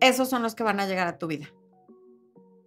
Esos 0.00 0.28
son 0.28 0.42
los 0.42 0.56
que 0.56 0.64
van 0.64 0.80
a 0.80 0.86
llegar 0.88 1.06
a 1.06 1.16
tu 1.16 1.28
vida. 1.28 1.46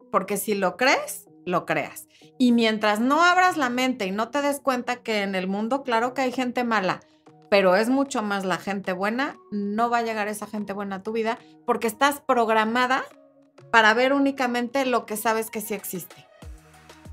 Porque 0.09 0.37
si 0.37 0.55
lo 0.55 0.77
crees, 0.77 1.27
lo 1.45 1.65
creas. 1.65 2.07
Y 2.37 2.53
mientras 2.53 3.01
no 3.01 3.21
abras 3.25 3.57
la 3.57 3.69
mente 3.69 4.05
y 4.05 4.11
no 4.11 4.29
te 4.29 4.41
des 4.41 4.61
cuenta 4.61 5.03
que 5.03 5.21
en 5.21 5.35
el 5.35 5.47
mundo, 5.47 5.83
claro 5.83 6.13
que 6.13 6.21
hay 6.21 6.31
gente 6.31 6.63
mala, 6.63 7.01
pero 7.49 7.75
es 7.75 7.89
mucho 7.89 8.21
más 8.21 8.45
la 8.45 8.55
gente 8.55 8.93
buena, 8.93 9.35
no 9.51 9.89
va 9.89 9.97
a 9.97 10.03
llegar 10.03 10.29
esa 10.29 10.47
gente 10.47 10.71
buena 10.71 10.95
a 10.95 11.03
tu 11.03 11.11
vida 11.11 11.37
porque 11.65 11.87
estás 11.87 12.21
programada 12.21 13.03
para 13.69 13.93
ver 13.93 14.13
únicamente 14.13 14.85
lo 14.85 15.05
que 15.05 15.17
sabes 15.17 15.51
que 15.51 15.59
sí 15.59 15.73
existe. 15.73 16.26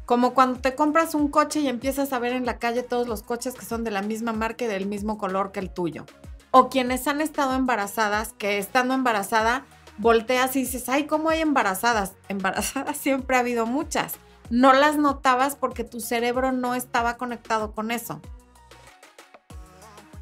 Como 0.07 0.35
cuando 0.35 0.61
te 0.61 0.75
compras 0.75 1.15
un 1.15 1.29
coche 1.29 1.61
y 1.61 1.69
empiezas 1.69 2.13
a 2.13 2.19
ver 2.19 2.33
en 2.33 2.45
la 2.45 2.59
calle 2.59 2.83
todos 2.83 3.09
los 3.09 3.23
coches 3.23 3.55
que 3.55 3.65
son 3.65 3.85
de 3.85 3.91
la 3.91 4.03
misma 4.03 4.33
marca 4.33 4.65
y 4.65 4.69
del 4.69 4.87
mismo 4.87 5.17
color 5.17 5.51
que 5.51 5.61
el 5.61 5.71
tuyo. 5.71 6.05
O 6.51 6.69
quienes 6.69 7.09
han 7.09 7.21
estado 7.21 7.55
embarazadas, 7.55 8.33
que 8.35 8.59
estando 8.59 8.95
embarazada 8.95 9.65
volteas 9.99 10.57
y 10.57 10.61
dices, 10.61 10.89
ay, 10.89 11.07
¿cómo 11.07 11.31
hay 11.31 11.41
embarazadas? 11.41 12.15
Embarazadas 12.29 12.97
siempre 12.97 13.37
ha 13.37 13.41
habido 13.41 13.67
muchas. 13.67 14.15
No 14.51 14.73
las 14.73 14.99
notabas 14.99 15.57
porque 15.57 15.85
tu 15.85 16.01
cerebro 16.01 16.53
no 16.53 16.75
estaba 16.75 17.17
conectado 17.17 17.73
con 17.73 17.91
eso. 17.91 18.21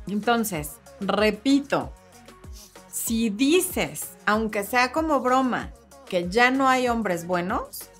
Entonces, 0.06 0.78
repito, 1.00 1.92
si 2.88 3.30
dices, 3.30 4.10
aunque 4.26 4.62
sea 4.62 4.92
como 4.92 5.20
broma, 5.20 5.72
que 6.06 6.28
ya 6.28 6.50
no 6.50 6.68
hay 6.68 6.88
hombres 6.88 7.26
buenos, 7.26 7.90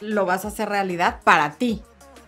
lo 0.00 0.26
vas 0.26 0.44
a 0.44 0.48
hacer 0.48 0.68
realidad 0.68 1.20
para 1.24 1.54
ti, 1.54 1.82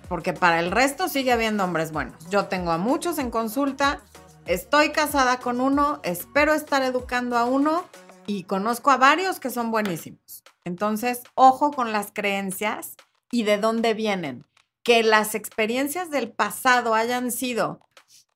porque 0.09 0.33
para 0.33 0.61
el 0.61 0.71
resto 0.71 1.09
sigue 1.09 1.33
habiendo 1.33 1.65
hombres 1.65 1.93
buenos. 1.93 2.29
Yo 2.29 2.47
tengo 2.47 2.71
a 2.71 2.79
muchos 2.79 3.19
en 3.19 3.31
consulta, 3.31 4.01
estoy 4.47 4.91
casada 4.91 5.39
con 5.39 5.61
uno, 5.61 6.01
espero 6.03 6.55
estar 6.55 6.83
educando 6.83 7.37
a 7.37 7.45
uno 7.45 7.85
y 8.27 8.45
conozco 8.45 8.91
a 8.91 8.97
varios 8.97 9.41
que 9.41 9.51
son 9.51 9.71
buenísimos. 9.71 10.45
Entonces, 10.65 11.23
ojo 11.35 11.71
con 11.71 11.93
las 11.93 12.11
creencias 12.13 12.97
y 13.31 13.45
de 13.45 13.59
dónde 13.59 13.95
vienen. 13.95 14.45
Que 14.83 15.03
las 15.03 15.35
experiencias 15.35 16.11
del 16.11 16.31
pasado 16.31 16.95
hayan 16.95 17.31
sido 17.31 17.81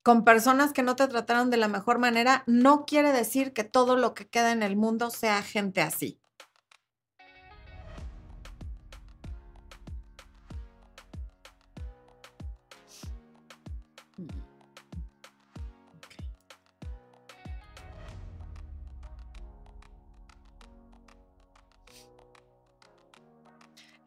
con 0.03 0.25
personas 0.25 0.73
que 0.73 0.83
no 0.83 0.97
te 0.97 1.07
trataron 1.07 1.51
de 1.51 1.57
la 1.57 1.69
mejor 1.69 1.99
manera, 1.99 2.43
no 2.47 2.85
quiere 2.87 3.13
decir 3.13 3.53
que 3.53 3.65
todo 3.65 3.97
lo 3.97 4.15
que 4.15 4.27
queda 4.27 4.51
en 4.53 4.63
el 4.63 4.77
mundo 4.77 5.11
sea 5.11 5.43
gente 5.43 5.81
así. 5.81 6.19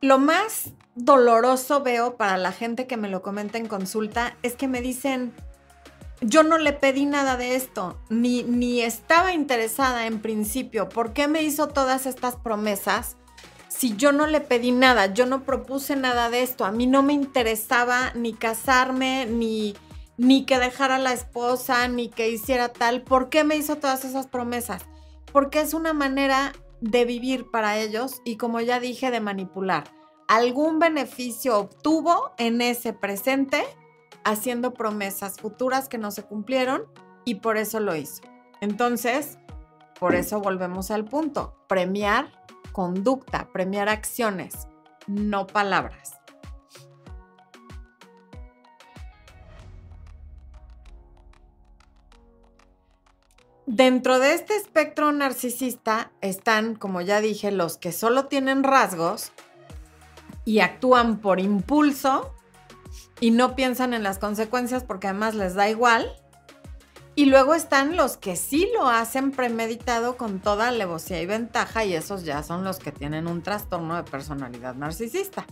Lo 0.02 0.20
más 0.20 0.72
doloroso 0.96 1.82
veo 1.82 2.16
para 2.16 2.38
la 2.38 2.52
gente 2.52 2.88
que 2.88 2.98
me 2.98 3.10
lo 3.10 3.22
comenta 3.22 3.58
en 3.58 3.68
consulta 3.68 4.36
es 4.44 4.56
que 4.56 4.68
me 4.68 4.82
dicen, 4.82 5.34
yo 6.22 6.44
no 6.44 6.58
le 6.58 6.74
pedí 6.74 7.06
nada 7.06 7.38
de 7.38 7.56
esto, 7.56 8.00
ni, 8.10 8.44
ni 8.44 8.82
estaba 8.82 9.34
interesada 9.34 10.08
en 10.08 10.22
principio. 10.22 10.90
¿Por 10.90 11.14
qué 11.14 11.28
me 11.28 11.44
hizo 11.44 11.68
todas 11.68 12.06
estas 12.06 12.36
promesas? 12.36 13.18
Si 13.68 13.96
yo 13.96 14.14
no 14.14 14.26
le 14.26 14.40
pedí 14.40 14.72
nada, 14.72 15.14
yo 15.14 15.26
no 15.26 15.44
propuse 15.44 15.96
nada 15.96 16.30
de 16.30 16.44
esto, 16.44 16.64
a 16.64 16.72
mí 16.72 16.88
no 16.88 17.04
me 17.04 17.14
interesaba 17.14 18.12
ni 18.16 18.34
casarme, 18.34 19.26
ni, 19.26 19.76
ni 20.18 20.46
que 20.46 20.60
dejara 20.60 20.96
a 20.96 21.00
la 21.00 21.12
esposa, 21.12 21.88
ni 21.90 22.08
que 22.08 22.30
hiciera 22.30 22.70
tal. 22.70 23.02
¿Por 23.02 23.30
qué 23.30 23.44
me 23.44 23.58
hizo 23.58 23.76
todas 23.76 24.06
esas 24.06 24.28
promesas? 24.28 24.84
Porque 25.34 25.60
es 25.60 25.74
una 25.74 25.92
manera 25.92 26.54
de 26.92 27.06
vivir 27.06 27.50
para 27.52 27.78
ellos 27.78 28.22
y 28.24 28.38
como 28.38 28.60
ya 28.62 28.80
dije, 28.80 29.12
de 29.12 29.20
manipular 29.20 29.86
algún 30.28 30.80
beneficio 30.80 31.58
obtuvo 31.60 32.34
en 32.38 32.62
ese 32.62 32.94
presente 32.94 33.64
haciendo 34.24 34.74
promesas 34.74 35.38
futuras 35.38 35.88
que 35.88 35.98
no 35.98 36.12
se 36.12 36.24
cumplieron 36.24 36.86
y 37.26 37.36
por 37.36 37.58
eso 37.58 37.80
lo 37.80 37.96
hizo. 37.96 38.24
Entonces, 38.62 39.38
por 40.00 40.16
eso 40.16 40.40
volvemos 40.40 40.92
al 40.92 41.06
punto, 41.06 41.56
premiar 41.68 42.32
conducta, 42.72 43.50
premiar 43.52 43.90
acciones, 43.90 44.68
no 45.08 45.48
palabras. 45.48 46.14
Dentro 53.68 54.20
de 54.20 54.34
este 54.34 54.56
espectro 54.56 55.12
narcisista 55.12 56.12
están, 56.22 56.76
como 56.76 57.02
ya 57.02 57.20
dije, 57.20 57.52
los 57.52 57.78
que 57.78 57.92
solo 57.92 58.26
tienen 58.26 58.64
rasgos 58.64 59.32
y 60.46 60.60
actúan 60.60 61.18
por 61.18 61.40
impulso 61.40 62.32
y 63.20 63.32
no 63.32 63.56
piensan 63.56 63.96
en 63.96 64.04
las 64.04 64.20
consecuencias 64.20 64.84
porque 64.84 65.08
además 65.08 65.34
les 65.34 65.56
da 65.56 65.68
igual. 65.68 66.12
Y 67.16 67.26
luego 67.26 67.56
están 67.56 67.96
los 67.96 68.18
que 68.18 68.36
sí 68.36 68.70
lo 68.78 68.88
hacen 68.88 69.32
premeditado 69.32 70.16
con 70.16 70.42
toda 70.42 70.68
alevosía 70.68 71.20
y 71.22 71.26
ventaja 71.26 71.86
y 71.86 71.96
esos 71.96 72.24
ya 72.24 72.44
son 72.44 72.64
los 72.64 72.78
que 72.78 72.92
tienen 72.92 73.26
un 73.26 73.42
trastorno 73.42 73.96
de 73.96 74.04
personalidad 74.04 74.76
narcisista. 74.76 75.48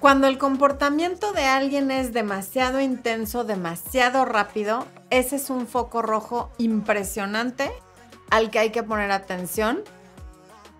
Cuando 0.00 0.26
el 0.26 0.36
comportamiento 0.38 1.32
de 1.32 1.44
alguien 1.44 1.90
es 1.90 2.12
demasiado 2.12 2.80
intenso, 2.80 3.44
demasiado 3.44 4.24
rápido, 4.24 4.86
ese 5.10 5.36
es 5.36 5.48
un 5.48 5.66
foco 5.66 6.02
rojo 6.02 6.50
impresionante 6.58 7.72
al 8.30 8.50
que 8.50 8.58
hay 8.58 8.70
que 8.70 8.82
poner 8.82 9.10
atención, 9.10 9.82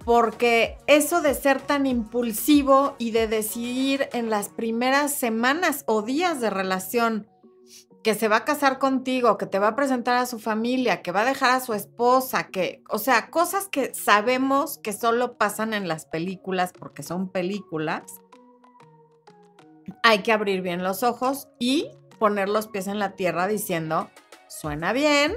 porque 0.04 0.78
eso 0.86 1.22
de 1.22 1.34
ser 1.34 1.60
tan 1.60 1.86
impulsivo 1.86 2.94
y 2.98 3.10
de 3.10 3.26
decidir 3.26 4.08
en 4.12 4.30
las 4.30 4.50
primeras 4.50 5.12
semanas 5.14 5.82
o 5.86 6.02
días 6.02 6.40
de 6.40 6.50
relación 6.50 7.26
que 8.04 8.14
se 8.14 8.28
va 8.28 8.36
a 8.36 8.44
casar 8.44 8.78
contigo, 8.78 9.36
que 9.36 9.46
te 9.46 9.58
va 9.58 9.68
a 9.68 9.74
presentar 9.76 10.16
a 10.16 10.26
su 10.26 10.38
familia, 10.38 11.02
que 11.02 11.10
va 11.10 11.22
a 11.22 11.24
dejar 11.24 11.50
a 11.50 11.60
su 11.60 11.74
esposa, 11.74 12.48
que, 12.48 12.84
o 12.88 12.98
sea, 12.98 13.30
cosas 13.30 13.66
que 13.68 13.94
sabemos 13.94 14.78
que 14.78 14.92
solo 14.92 15.36
pasan 15.36 15.74
en 15.74 15.88
las 15.88 16.06
películas 16.06 16.72
porque 16.72 17.02
son 17.02 17.28
películas, 17.28 18.04
hay 20.02 20.20
que 20.20 20.32
abrir 20.32 20.62
bien 20.62 20.82
los 20.82 21.02
ojos 21.02 21.48
y 21.58 21.90
poner 22.18 22.48
los 22.48 22.68
pies 22.68 22.86
en 22.86 22.98
la 22.98 23.12
tierra 23.12 23.46
diciendo, 23.46 24.10
suena 24.48 24.92
bien, 24.92 25.36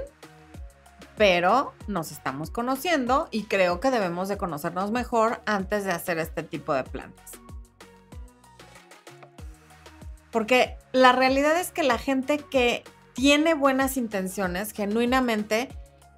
pero 1.16 1.74
nos 1.86 2.12
estamos 2.12 2.50
conociendo 2.50 3.28
y 3.30 3.44
creo 3.44 3.80
que 3.80 3.90
debemos 3.90 4.28
de 4.28 4.38
conocernos 4.38 4.90
mejor 4.90 5.42
antes 5.44 5.84
de 5.84 5.92
hacer 5.92 6.18
este 6.18 6.42
tipo 6.42 6.72
de 6.72 6.84
planes. 6.84 7.20
Porque 10.30 10.78
la 10.92 11.12
realidad 11.12 11.58
es 11.58 11.72
que 11.72 11.82
la 11.82 11.98
gente 11.98 12.38
que 12.38 12.84
tiene 13.12 13.54
buenas 13.54 13.96
intenciones, 13.96 14.72
genuinamente, 14.72 15.68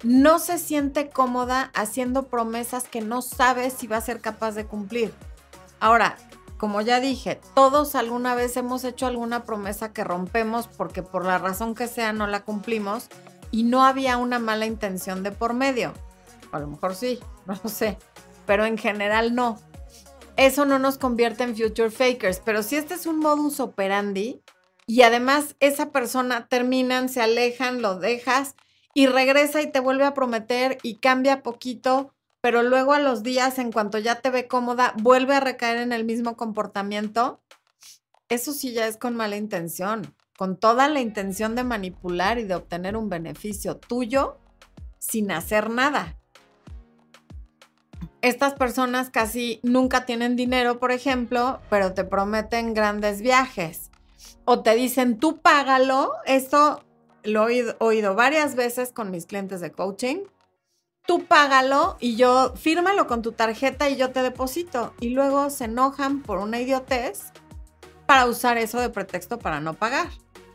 no 0.03 0.39
se 0.39 0.59
siente 0.59 1.09
cómoda 1.09 1.71
haciendo 1.73 2.27
promesas 2.27 2.87
que 2.87 3.01
no 3.01 3.21
sabe 3.21 3.69
si 3.71 3.87
va 3.87 3.97
a 3.97 4.01
ser 4.01 4.21
capaz 4.21 4.51
de 4.51 4.65
cumplir. 4.65 5.13
Ahora, 5.79 6.15
como 6.63 6.79
ya 6.79 7.01
dije, 7.01 7.41
todos 7.55 7.93
alguna 7.93 8.35
vez 8.35 8.55
hemos 8.55 8.85
hecho 8.85 9.05
alguna 9.05 9.43
promesa 9.43 9.91
que 9.91 10.05
rompemos 10.05 10.67
porque 10.67 11.03
por 11.03 11.25
la 11.25 11.37
razón 11.37 11.75
que 11.75 11.89
sea 11.89 12.13
no 12.13 12.25
la 12.25 12.45
cumplimos 12.45 13.09
y 13.51 13.63
no 13.63 13.83
había 13.83 14.15
una 14.15 14.39
mala 14.39 14.65
intención 14.65 15.23
de 15.23 15.33
por 15.33 15.53
medio. 15.53 15.93
a 16.53 16.59
lo 16.59 16.67
mejor 16.67 16.95
sí, 16.95 17.19
no 17.47 17.59
lo 17.61 17.69
sé, 17.69 17.97
pero 18.45 18.65
en 18.65 18.77
general 18.77 19.35
no. 19.35 19.59
Eso 20.37 20.63
no 20.63 20.79
nos 20.79 20.97
convierte 20.97 21.43
en 21.43 21.53
future 21.53 21.91
fakers, 21.91 22.39
pero 22.39 22.63
si 22.63 22.77
este 22.77 22.93
es 22.93 23.07
un 23.07 23.19
modus 23.19 23.59
operandi 23.59 24.41
y 24.87 25.01
además 25.01 25.57
esa 25.59 25.91
persona 25.91 26.47
terminan, 26.47 27.09
se 27.09 27.21
alejan, 27.21 27.81
lo 27.81 27.99
dejas 27.99 28.55
y 28.93 29.07
regresa 29.07 29.61
y 29.61 29.69
te 29.69 29.81
vuelve 29.81 30.05
a 30.05 30.13
prometer 30.13 30.77
y 30.81 30.99
cambia 30.99 31.43
poquito 31.43 32.13
pero 32.43 32.61
luego 32.61 32.91
a 32.91 32.99
los 32.99 33.23
días, 33.23 33.57
en 33.57 33.71
cuanto 33.71 33.99
ya 33.99 34.15
te 34.15 34.29
ve 34.29 34.49
cómoda, 34.49 34.93
vuelve 35.01 35.33
a 35.33 35.39
recaer 35.39 35.77
en 35.77 35.93
el 35.93 36.03
mismo 36.03 36.35
comportamiento, 36.35 37.41
eso 38.27 38.51
sí 38.51 38.73
ya 38.73 38.85
es 38.85 38.97
con 38.97 39.15
mala 39.15 39.37
intención, 39.37 40.13
con 40.37 40.57
toda 40.59 40.89
la 40.89 40.99
intención 40.99 41.55
de 41.55 41.63
manipular 41.63 42.39
y 42.39 42.43
de 42.43 42.55
obtener 42.55 42.97
un 42.97 43.07
beneficio 43.07 43.77
tuyo 43.77 44.39
sin 44.99 45.31
hacer 45.31 45.69
nada. 45.69 46.19
Estas 48.21 48.55
personas 48.55 49.09
casi 49.09 49.61
nunca 49.63 50.05
tienen 50.05 50.35
dinero, 50.35 50.81
por 50.81 50.91
ejemplo, 50.91 51.61
pero 51.69 51.93
te 51.93 52.03
prometen 52.03 52.73
grandes 52.73 53.21
viajes. 53.21 53.89
O 54.43 54.63
te 54.63 54.75
dicen, 54.75 55.17
tú 55.17 55.37
págalo. 55.37 56.11
Esto 56.25 56.83
lo 57.23 57.47
he 57.47 57.73
oído 57.79 58.15
varias 58.15 58.55
veces 58.55 58.91
con 58.91 59.11
mis 59.11 59.27
clientes 59.27 59.61
de 59.61 59.71
coaching 59.71 60.23
tú 61.05 61.25
págalo 61.25 61.97
y 61.99 62.15
yo 62.15 62.53
fírmalo 62.55 63.07
con 63.07 63.21
tu 63.21 63.31
tarjeta 63.31 63.89
y 63.89 63.95
yo 63.95 64.11
te 64.11 64.21
deposito. 64.21 64.93
Y 64.99 65.09
luego 65.09 65.49
se 65.49 65.65
enojan 65.65 66.21
por 66.21 66.39
una 66.39 66.59
idiotez 66.59 67.31
para 68.05 68.25
usar 68.25 68.57
eso 68.57 68.79
de 68.79 68.89
pretexto 68.89 69.39
para 69.39 69.59
no 69.59 69.73
pagar. 69.73 70.07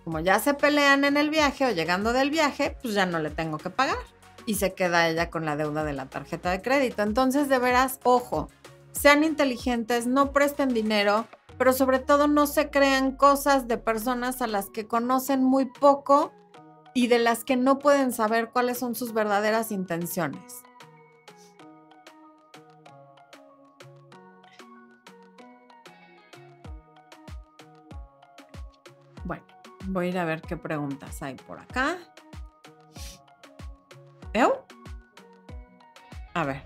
Como 0.04 0.20
ya 0.20 0.38
se 0.40 0.54
pelean 0.54 1.04
en 1.04 1.16
el 1.16 1.30
viaje 1.30 1.66
o 1.66 1.70
llegando 1.70 2.12
del 2.12 2.30
viaje, 2.30 2.76
pues 2.82 2.94
ya 2.94 3.06
no 3.06 3.18
le 3.18 3.30
tengo 3.30 3.58
que 3.58 3.70
pagar. 3.70 3.98
Y 4.46 4.54
se 4.54 4.72
queda 4.72 5.08
ella 5.08 5.28
con 5.28 5.44
la 5.44 5.56
deuda 5.56 5.84
de 5.84 5.92
la 5.92 6.06
tarjeta 6.06 6.50
de 6.50 6.62
crédito. 6.62 7.02
Entonces, 7.02 7.50
de 7.50 7.58
veras, 7.58 8.00
ojo, 8.04 8.48
sean 8.92 9.22
inteligentes, 9.22 10.06
no 10.06 10.32
presten 10.32 10.70
dinero, 10.72 11.26
pero 11.58 11.74
sobre 11.74 11.98
todo 11.98 12.26
no 12.26 12.46
se 12.46 12.70
crean 12.70 13.12
cosas 13.12 13.68
de 13.68 13.76
personas 13.76 14.40
a 14.40 14.46
las 14.46 14.70
que 14.70 14.86
conocen 14.86 15.44
muy 15.44 15.66
poco 15.66 16.32
y 16.98 17.06
de 17.06 17.20
las 17.20 17.44
que 17.44 17.54
no 17.54 17.78
pueden 17.78 18.12
saber 18.12 18.50
cuáles 18.50 18.76
son 18.76 18.96
sus 18.96 19.12
verdaderas 19.12 19.70
intenciones. 19.70 20.64
Bueno, 29.22 29.44
voy 29.84 30.06
a 30.06 30.08
ir 30.08 30.18
a 30.18 30.24
ver 30.24 30.42
qué 30.42 30.56
preguntas 30.56 31.22
hay 31.22 31.36
por 31.36 31.60
acá. 31.60 31.98
¿Eu? 34.32 34.66
A 36.34 36.44
ver. 36.44 36.62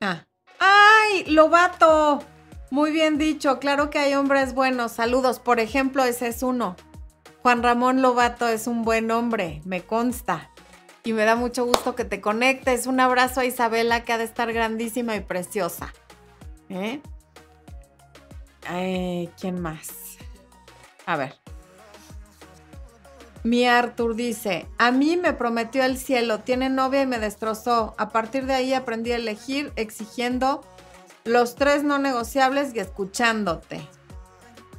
Ah, 0.00 0.27
Lobato. 1.26 2.20
Muy 2.70 2.90
bien 2.90 3.18
dicho, 3.18 3.58
claro 3.58 3.90
que 3.90 3.98
hay 3.98 4.14
hombres 4.14 4.54
buenos. 4.54 4.92
Saludos, 4.92 5.38
por 5.38 5.60
ejemplo, 5.60 6.04
ese 6.04 6.28
es 6.28 6.42
uno. 6.42 6.76
Juan 7.42 7.62
Ramón 7.62 8.02
Lobato 8.02 8.48
es 8.48 8.66
un 8.66 8.82
buen 8.82 9.10
hombre, 9.10 9.62
me 9.64 9.82
consta. 9.82 10.50
Y 11.04 11.12
me 11.12 11.24
da 11.24 11.36
mucho 11.36 11.64
gusto 11.64 11.94
que 11.94 12.04
te 12.04 12.20
conectes. 12.20 12.86
Un 12.86 13.00
abrazo 13.00 13.40
a 13.40 13.44
Isabela, 13.44 14.04
que 14.04 14.12
ha 14.12 14.18
de 14.18 14.24
estar 14.24 14.52
grandísima 14.52 15.16
y 15.16 15.20
preciosa. 15.20 15.92
¿Eh? 16.68 17.00
eh 18.70 19.30
quién 19.40 19.60
más? 19.60 20.18
A 21.06 21.16
ver. 21.16 21.34
Mi 23.48 23.66
Arthur 23.66 24.14
dice, 24.14 24.68
a 24.76 24.90
mí 24.90 25.16
me 25.16 25.32
prometió 25.32 25.82
el 25.82 25.96
cielo, 25.96 26.40
tiene 26.40 26.68
novia 26.68 27.00
y 27.00 27.06
me 27.06 27.18
destrozó. 27.18 27.94
A 27.96 28.10
partir 28.10 28.44
de 28.44 28.52
ahí 28.52 28.74
aprendí 28.74 29.10
a 29.10 29.16
elegir 29.16 29.72
exigiendo 29.76 30.62
los 31.24 31.54
tres 31.54 31.82
no 31.82 31.98
negociables 31.98 32.74
y 32.74 32.80
escuchándote. 32.80 33.88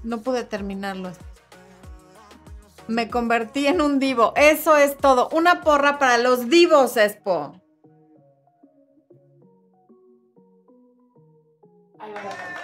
No 0.03 0.21
pude 0.21 0.43
terminarlo. 0.43 1.13
Me 2.87 3.09
convertí 3.09 3.65
en 3.65 3.81
un 3.81 3.97
divo. 3.97 4.33
Eso 4.35 4.77
es 4.77 4.95
todo. 4.97 5.29
Una 5.29 5.61
porra 5.61 5.97
para 5.97 6.19
los 6.19 6.47
divos, 6.47 6.95
Expo. 6.95 7.59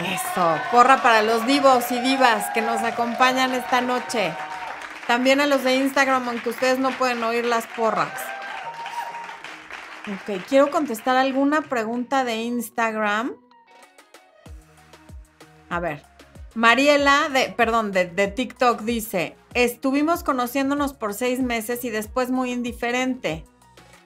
Eso, 0.02 0.56
porra 0.72 1.02
para 1.02 1.24
los 1.24 1.48
divos 1.48 1.92
y 1.92 2.00
divas 2.00 2.46
que 2.54 2.62
nos 2.62 2.84
acompañan 2.84 3.56
esta 3.56 3.82
noche. 3.82 4.36
También 5.08 5.40
a 5.40 5.46
los 5.46 5.64
de 5.64 5.76
Instagram, 5.76 6.28
aunque 6.30 6.50
ustedes 6.50 6.80
no 6.80 6.92
pueden 6.98 7.24
oír 7.24 7.46
las 7.46 7.68
porras. 7.68 8.12
Ok, 10.08 10.42
quiero 10.48 10.72
contestar 10.72 11.16
alguna 11.16 11.62
pregunta 11.62 12.24
de 12.24 12.36
Instagram. 12.36 13.36
A 15.70 15.80
ver. 15.80 16.04
Mariela, 16.56 17.30
de, 17.30 17.50
perdón, 17.50 17.92
de, 17.92 18.06
TikTok 18.06 18.82
dice, 18.82 19.36
estuvimos 19.54 20.24
conociéndonos 20.24 20.94
por 20.94 21.14
seis 21.14 21.42
meses 21.42 21.84
y 21.84 21.90
después 21.90 22.32
muy 22.32 22.52
indiferente. 22.52 23.44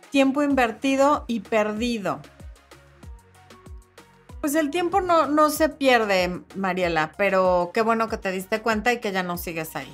Tiempo 0.10 0.42
invertido 0.42 1.26
y 1.28 1.42
perdido. 1.42 2.22
Pues 4.42 4.56
el 4.56 4.72
tiempo 4.72 5.00
no, 5.02 5.28
no 5.28 5.50
se 5.50 5.70
pierde, 5.70 6.42
Mariela, 6.56 7.12
pero 7.18 7.72
qué 7.74 7.82
bueno 7.82 8.08
que 8.08 8.18
te 8.18 8.32
diste 8.32 8.62
cuenta 8.62 8.92
y 8.94 9.00
que 9.00 9.12
ya 9.12 9.22
no 9.22 9.38
sigues 9.38 9.76
ahí. 9.76 9.94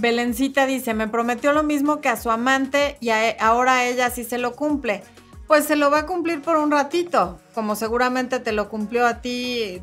Belencita 0.00 0.66
dice, 0.66 0.94
me 0.94 1.08
prometió 1.08 1.52
lo 1.52 1.62
mismo 1.62 2.00
que 2.00 2.08
a 2.08 2.16
su 2.16 2.30
amante 2.30 2.96
y 3.00 3.10
e, 3.10 3.36
ahora 3.38 3.84
ella 3.84 4.10
sí 4.10 4.24
se 4.24 4.38
lo 4.38 4.56
cumple 4.56 5.02
pues 5.50 5.64
se 5.64 5.74
lo 5.74 5.90
va 5.90 5.98
a 5.98 6.06
cumplir 6.06 6.42
por 6.42 6.56
un 6.58 6.70
ratito, 6.70 7.40
como 7.54 7.74
seguramente 7.74 8.38
te 8.38 8.52
lo 8.52 8.68
cumplió 8.68 9.04
a 9.04 9.20
ti 9.20 9.82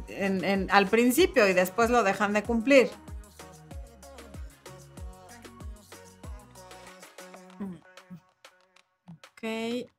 al 0.69 0.87
principio 0.87 1.45
y 1.45 1.51
después 1.51 1.89
lo 1.89 2.03
dejan 2.03 2.31
de 2.31 2.41
cumplir. 2.41 2.89
Ok. 9.09 9.89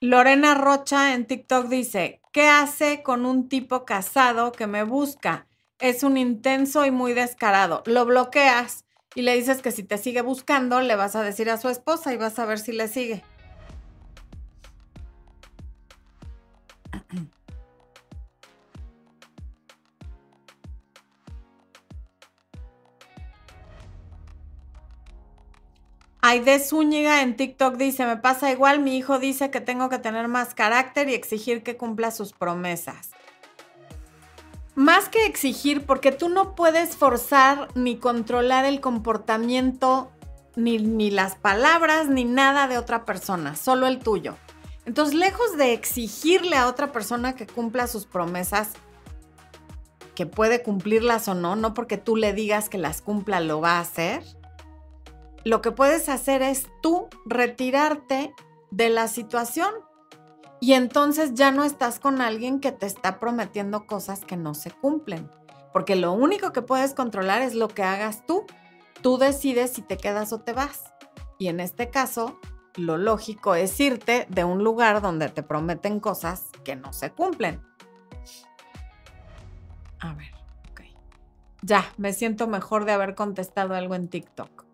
Lorena 0.00 0.56
Rocha 0.56 1.14
en 1.14 1.26
TikTok 1.28 1.68
dice, 1.68 2.20
¿qué 2.32 2.48
hace 2.48 3.04
con 3.04 3.24
un 3.24 3.48
tipo 3.48 3.84
casado 3.84 4.50
que 4.50 4.66
me 4.66 4.82
busca? 4.82 5.47
Es 5.80 6.02
un 6.02 6.16
intenso 6.16 6.84
y 6.84 6.90
muy 6.90 7.12
descarado. 7.12 7.84
Lo 7.86 8.04
bloqueas 8.04 8.84
y 9.14 9.22
le 9.22 9.36
dices 9.36 9.62
que 9.62 9.70
si 9.70 9.84
te 9.84 9.96
sigue 9.96 10.22
buscando, 10.22 10.80
le 10.80 10.96
vas 10.96 11.14
a 11.14 11.22
decir 11.22 11.50
a 11.50 11.56
su 11.56 11.68
esposa 11.68 12.12
y 12.12 12.16
vas 12.16 12.38
a 12.40 12.46
ver 12.46 12.58
si 12.58 12.72
le 12.72 12.88
sigue. 12.88 13.22
Aide 26.20 26.58
Zúñiga 26.58 27.22
en 27.22 27.36
TikTok 27.36 27.76
dice, 27.76 28.04
me 28.04 28.16
pasa 28.16 28.50
igual, 28.50 28.80
mi 28.80 28.98
hijo 28.98 29.18
dice 29.18 29.50
que 29.50 29.60
tengo 29.60 29.88
que 29.88 29.98
tener 29.98 30.26
más 30.28 30.54
carácter 30.54 31.08
y 31.08 31.14
exigir 31.14 31.62
que 31.62 31.76
cumpla 31.76 32.10
sus 32.10 32.32
promesas. 32.32 33.12
Más 34.78 35.08
que 35.08 35.26
exigir, 35.26 35.84
porque 35.84 36.12
tú 36.12 36.28
no 36.28 36.54
puedes 36.54 36.96
forzar 36.96 37.68
ni 37.74 37.98
controlar 37.98 38.64
el 38.64 38.80
comportamiento, 38.80 40.10
ni, 40.54 40.78
ni 40.78 41.10
las 41.10 41.34
palabras, 41.34 42.08
ni 42.08 42.24
nada 42.24 42.68
de 42.68 42.78
otra 42.78 43.04
persona, 43.04 43.56
solo 43.56 43.88
el 43.88 43.98
tuyo. 43.98 44.36
Entonces, 44.86 45.14
lejos 45.14 45.56
de 45.56 45.72
exigirle 45.72 46.56
a 46.56 46.68
otra 46.68 46.92
persona 46.92 47.34
que 47.34 47.46
cumpla 47.46 47.88
sus 47.88 48.06
promesas, 48.06 48.70
que 50.14 50.26
puede 50.26 50.62
cumplirlas 50.62 51.28
o 51.28 51.34
no, 51.34 51.56
no 51.56 51.74
porque 51.74 51.98
tú 51.98 52.16
le 52.16 52.32
digas 52.32 52.68
que 52.68 52.78
las 52.78 53.02
cumpla, 53.02 53.40
lo 53.40 53.60
va 53.60 53.78
a 53.78 53.80
hacer 53.80 54.22
lo 55.48 55.62
que 55.62 55.72
puedes 55.72 56.08
hacer 56.08 56.42
es 56.42 56.68
tú 56.82 57.08
retirarte 57.24 58.34
de 58.70 58.90
la 58.90 59.08
situación 59.08 59.72
y 60.60 60.72
entonces 60.72 61.34
ya 61.34 61.50
no 61.50 61.64
estás 61.64 62.00
con 62.00 62.20
alguien 62.20 62.60
que 62.60 62.72
te 62.72 62.86
está 62.86 63.20
prometiendo 63.20 63.86
cosas 63.86 64.24
que 64.24 64.36
no 64.36 64.54
se 64.54 64.70
cumplen, 64.70 65.30
porque 65.72 65.96
lo 65.96 66.12
único 66.12 66.52
que 66.52 66.62
puedes 66.62 66.94
controlar 66.94 67.42
es 67.42 67.54
lo 67.54 67.68
que 67.68 67.82
hagas 67.82 68.26
tú. 68.26 68.44
Tú 69.02 69.18
decides 69.18 69.72
si 69.72 69.82
te 69.82 69.96
quedas 69.96 70.32
o 70.32 70.40
te 70.40 70.52
vas. 70.52 70.92
Y 71.38 71.46
en 71.48 71.60
este 71.60 71.90
caso, 71.90 72.40
lo 72.74 72.96
lógico 72.96 73.54
es 73.54 73.78
irte 73.78 74.26
de 74.28 74.44
un 74.44 74.64
lugar 74.64 75.00
donde 75.00 75.28
te 75.28 75.42
prometen 75.42 76.00
cosas 76.00 76.46
que 76.64 76.74
no 76.74 76.92
se 76.92 77.12
cumplen. 77.12 77.62
A 80.00 80.14
ver, 80.14 80.32
ok. 80.70 80.80
Ya, 81.62 81.86
me 81.96 82.12
siento 82.12 82.48
mejor 82.48 82.84
de 82.84 82.92
haber 82.92 83.14
contestado 83.14 83.74
algo 83.74 83.94
en 83.94 84.08
TikTok. 84.08 84.67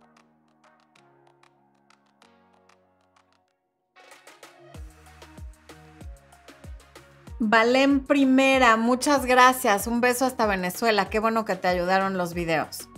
Valen 7.47 8.01
Primera, 8.01 8.79
muchas 8.79 9.27
gracias. 9.27 9.87
Un 9.87 10.01
beso 10.01 10.25
hasta 10.25 10.47
Venezuela. 10.47 11.11
Qué 11.11 11.19
bueno 11.19 11.45
que 11.45 11.57
te 11.57 11.69
ayudaron 11.69 12.17
los 12.17 12.33
videos. 12.33 12.89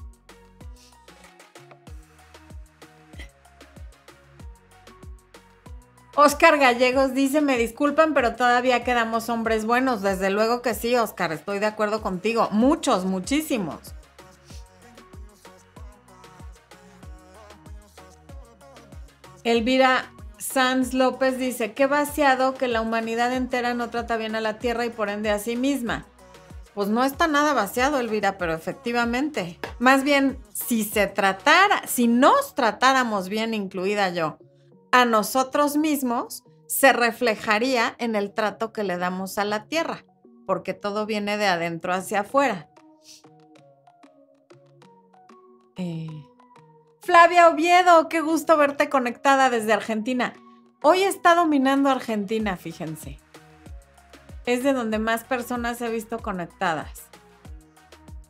Oscar 6.14 6.58
Gallegos 6.58 7.12
dice, 7.12 7.40
me 7.40 7.58
disculpan, 7.58 8.14
pero 8.14 8.36
todavía 8.36 8.84
quedamos 8.84 9.28
hombres 9.28 9.66
buenos. 9.66 10.00
Desde 10.00 10.30
luego 10.30 10.62
que 10.62 10.74
sí, 10.74 10.94
Oscar, 10.94 11.32
estoy 11.32 11.58
de 11.58 11.66
acuerdo 11.66 12.00
contigo. 12.00 12.48
Muchos, 12.52 13.04
muchísimos. 13.04 13.80
Elvira 19.42 20.12
Sanz 20.56 20.94
López 20.94 21.36
dice, 21.36 21.74
qué 21.74 21.86
vaciado 21.86 22.54
que 22.54 22.66
la 22.66 22.80
humanidad 22.80 23.30
entera 23.34 23.74
no 23.74 23.90
trata 23.90 24.16
bien 24.16 24.34
a 24.36 24.40
la 24.40 24.58
Tierra 24.58 24.86
y 24.86 24.88
por 24.88 25.10
ende 25.10 25.28
a 25.28 25.38
sí 25.38 25.54
misma. 25.54 26.06
Pues 26.72 26.88
no 26.88 27.04
está 27.04 27.28
nada 27.28 27.52
vaciado, 27.52 28.00
Elvira, 28.00 28.38
pero 28.38 28.54
efectivamente. 28.54 29.60
Más 29.78 30.02
bien, 30.02 30.38
si 30.54 30.84
se 30.84 31.08
tratara, 31.08 31.86
si 31.86 32.08
nos 32.08 32.54
tratáramos 32.54 33.28
bien, 33.28 33.52
incluida 33.52 34.08
yo, 34.08 34.38
a 34.92 35.04
nosotros 35.04 35.76
mismos, 35.76 36.42
se 36.66 36.94
reflejaría 36.94 37.94
en 37.98 38.16
el 38.16 38.32
trato 38.32 38.72
que 38.72 38.82
le 38.82 38.96
damos 38.96 39.36
a 39.36 39.44
la 39.44 39.66
Tierra, 39.66 40.06
porque 40.46 40.72
todo 40.72 41.04
viene 41.04 41.36
de 41.36 41.48
adentro 41.48 41.92
hacia 41.92 42.20
afuera. 42.20 42.70
Eh, 45.76 46.08
Flavia 47.02 47.50
Oviedo, 47.50 48.08
qué 48.08 48.22
gusto 48.22 48.56
verte 48.56 48.88
conectada 48.88 49.50
desde 49.50 49.74
Argentina. 49.74 50.32
Hoy 50.88 51.02
está 51.02 51.34
dominando 51.34 51.90
Argentina, 51.90 52.56
fíjense. 52.56 53.18
Es 54.44 54.62
de 54.62 54.72
donde 54.72 55.00
más 55.00 55.24
personas 55.24 55.80
he 55.80 55.88
visto 55.88 56.20
conectadas. 56.20 57.08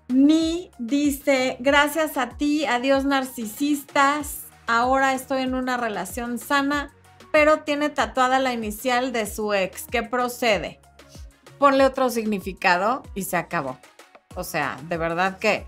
Ni 0.09 0.71
dice, 0.79 1.59
gracias 1.61 2.17
a 2.17 2.31
ti, 2.31 2.65
adiós 2.65 3.05
narcisistas, 3.05 4.45
ahora 4.67 5.13
estoy 5.13 5.43
en 5.43 5.55
una 5.55 5.77
relación 5.77 6.39
sana, 6.39 6.95
pero 7.31 7.59
tiene 7.59 7.91
tatuada 7.91 8.39
la 8.39 8.55
inicial 8.55 9.13
de 9.13 9.27
su 9.27 9.53
ex. 9.53 9.85
¿Qué 9.85 10.03
procede? 10.03 10.81
Ponle 11.59 11.85
otro 11.85 12.09
significado 12.09 13.03
y 13.15 13.25
se 13.25 13.37
acabó. 13.37 13.79
O 14.35 14.45
sea, 14.45 14.79
de 14.89 14.97
verdad 14.97 15.39
que 15.39 15.67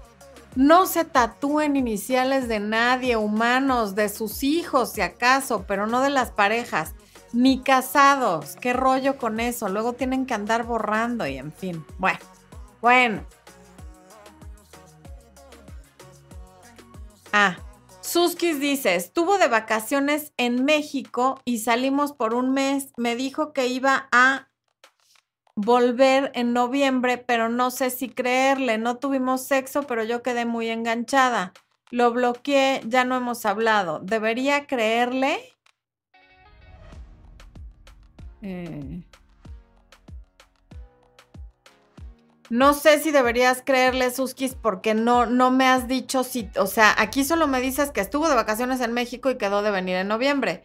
no 0.54 0.86
se 0.86 1.04
tatúen 1.04 1.76
iniciales 1.76 2.48
de 2.48 2.60
nadie, 2.60 3.16
humanos, 3.16 3.94
de 3.94 4.08
sus 4.08 4.42
hijos, 4.42 4.92
si 4.92 5.00
acaso, 5.00 5.64
pero 5.66 5.86
no 5.86 6.00
de 6.00 6.10
las 6.10 6.30
parejas, 6.30 6.94
ni 7.32 7.62
casados. 7.62 8.56
¿Qué 8.60 8.72
rollo 8.72 9.18
con 9.18 9.40
eso? 9.40 9.68
Luego 9.68 9.92
tienen 9.92 10.26
que 10.26 10.34
andar 10.34 10.64
borrando 10.64 11.26
y 11.26 11.38
en 11.38 11.52
fin. 11.52 11.84
Bueno, 11.98 12.18
bueno. 12.80 13.22
Ah, 17.32 17.58
Suskis 18.00 18.58
dice, 18.58 18.94
estuvo 18.94 19.36
de 19.36 19.48
vacaciones 19.48 20.32
en 20.38 20.64
México 20.64 21.42
y 21.44 21.58
salimos 21.58 22.14
por 22.14 22.32
un 22.32 22.52
mes. 22.52 22.92
Me 22.96 23.16
dijo 23.16 23.52
que 23.52 23.66
iba 23.66 24.08
a 24.12 24.47
volver 25.60 26.30
en 26.36 26.52
noviembre, 26.52 27.18
pero 27.18 27.48
no 27.48 27.72
sé 27.72 27.90
si 27.90 28.08
creerle. 28.08 28.78
No 28.78 28.98
tuvimos 28.98 29.44
sexo, 29.44 29.82
pero 29.82 30.04
yo 30.04 30.22
quedé 30.22 30.44
muy 30.46 30.68
enganchada. 30.68 31.52
Lo 31.90 32.12
bloqueé, 32.12 32.80
ya 32.86 33.04
no 33.04 33.16
hemos 33.16 33.44
hablado. 33.44 33.98
¿Debería 33.98 34.68
creerle? 34.68 35.40
Eh. 38.40 39.02
No 42.50 42.72
sé 42.72 43.00
si 43.00 43.10
deberías 43.10 43.60
creerle, 43.66 44.12
Suskis, 44.12 44.54
porque 44.54 44.94
no, 44.94 45.26
no 45.26 45.50
me 45.50 45.66
has 45.66 45.88
dicho 45.88 46.22
si, 46.22 46.48
o 46.56 46.68
sea, 46.68 46.94
aquí 46.96 47.24
solo 47.24 47.48
me 47.48 47.60
dices 47.60 47.90
que 47.90 48.00
estuvo 48.00 48.28
de 48.28 48.36
vacaciones 48.36 48.80
en 48.80 48.92
México 48.92 49.28
y 49.28 49.36
quedó 49.36 49.62
de 49.62 49.72
venir 49.72 49.96
en 49.96 50.06
noviembre. 50.06 50.64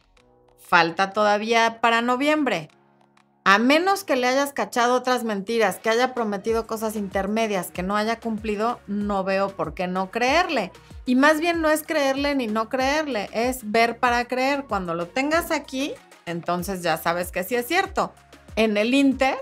Falta 0.60 1.14
todavía 1.14 1.82
para 1.82 2.04
noviembre. 2.04 2.70
A 3.46 3.58
menos 3.58 4.06
que 4.06 4.16
le 4.16 4.28
hayas 4.28 4.54
cachado 4.54 4.96
otras 4.96 5.26
mentiras, 5.26 5.78
que 5.78 5.90
haya 5.90 6.14
prometido 6.14 6.66
cosas 6.66 6.96
intermedias 6.96 7.72
que 7.72 7.84
no 7.84 7.98
haya 7.98 8.20
cumplido, 8.22 8.80
no 8.88 9.26
veo 9.26 9.50
por 9.50 9.74
qué 9.74 9.86
no 9.86 10.12
creerle. 10.12 10.72
Y 11.06 11.16
más 11.16 11.42
bien 11.42 11.60
no 11.60 11.70
es 11.70 11.84
creerle 11.84 12.36
ni 12.36 12.48
no 12.48 12.70
creerle, 12.70 13.30
es 13.34 13.70
ver 13.70 14.00
para 14.00 14.26
creer. 14.26 14.64
Cuando 14.64 14.94
lo 14.94 15.08
tengas 15.08 15.52
aquí, 15.52 15.94
entonces 16.26 16.84
ya 16.84 16.96
sabes 16.96 17.34
que 17.34 17.44
sí 17.44 17.56
es 17.56 17.68
cierto. 17.68 18.14
En 18.56 18.78
el 18.78 18.94
Inter, 18.94 19.38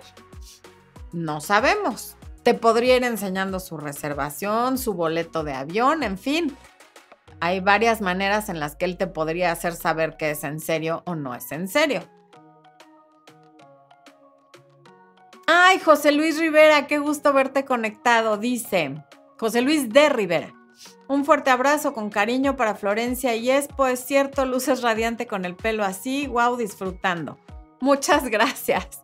no 1.12 1.40
sabemos. 1.40 2.16
Te 2.42 2.56
podría 2.56 2.98
ir 2.98 3.04
enseñando 3.04 3.60
su 3.60 3.78
reservación, 3.78 4.80
su 4.80 4.96
boleto 4.96 5.44
de 5.44 5.54
avión, 5.54 6.02
en 6.02 6.18
fin. 6.18 6.58
Hay 7.40 7.60
varias 7.60 8.02
maneras 8.02 8.50
en 8.50 8.60
las 8.60 8.76
que 8.76 8.86
él 8.86 8.98
te 8.98 9.06
podría 9.06 9.52
hacer 9.52 9.74
saber 9.74 10.18
que 10.18 10.32
es 10.32 10.44
en 10.44 10.60
serio 10.60 11.04
o 11.06 11.14
no 11.14 11.36
es 11.36 11.52
en 11.52 11.68
serio. 11.68 12.02
Ay, 15.54 15.80
José 15.80 16.14
Luis 16.14 16.40
Rivera, 16.40 16.88
qué 16.88 16.98
gusto 16.98 17.34
verte 17.34 17.66
conectado, 17.66 18.38
dice 18.38 19.04
José 19.38 19.62
Luis 19.62 19.90
de 19.90 20.08
Rivera. 20.08 20.54
Un 21.10 21.26
fuerte 21.26 21.50
abrazo 21.50 21.94
con 21.94 22.10
cariño 22.10 22.56
para 22.56 22.74
Florencia 22.74 23.36
y 23.36 23.50
es, 23.50 23.68
pues 23.68 24.00
cierto, 24.00 24.46
luces 24.46 24.82
radiante 24.82 25.28
con 25.28 25.44
el 25.44 25.58
pelo 25.58 25.84
así, 25.84 26.26
wow, 26.28 26.56
disfrutando. 26.56 27.38
Muchas 27.82 28.30
gracias. 28.30 29.04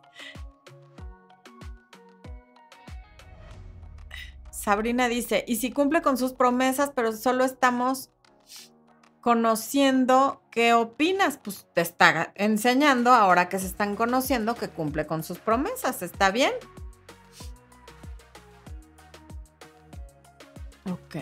Sabrina 4.50 5.06
dice, 5.08 5.44
y 5.46 5.56
si 5.56 5.70
cumple 5.70 6.00
con 6.00 6.16
sus 6.16 6.32
promesas, 6.32 6.92
pero 6.94 7.12
solo 7.12 7.44
estamos 7.44 8.08
conociendo 9.20 10.42
qué 10.50 10.74
opinas, 10.74 11.38
pues 11.42 11.66
te 11.74 11.80
está 11.80 12.32
enseñando 12.34 13.12
ahora 13.12 13.48
que 13.48 13.58
se 13.58 13.66
están 13.66 13.96
conociendo 13.96 14.54
que 14.54 14.68
cumple 14.68 15.06
con 15.06 15.22
sus 15.22 15.38
promesas, 15.38 16.02
¿está 16.02 16.30
bien? 16.30 16.52
Ok. 20.90 21.16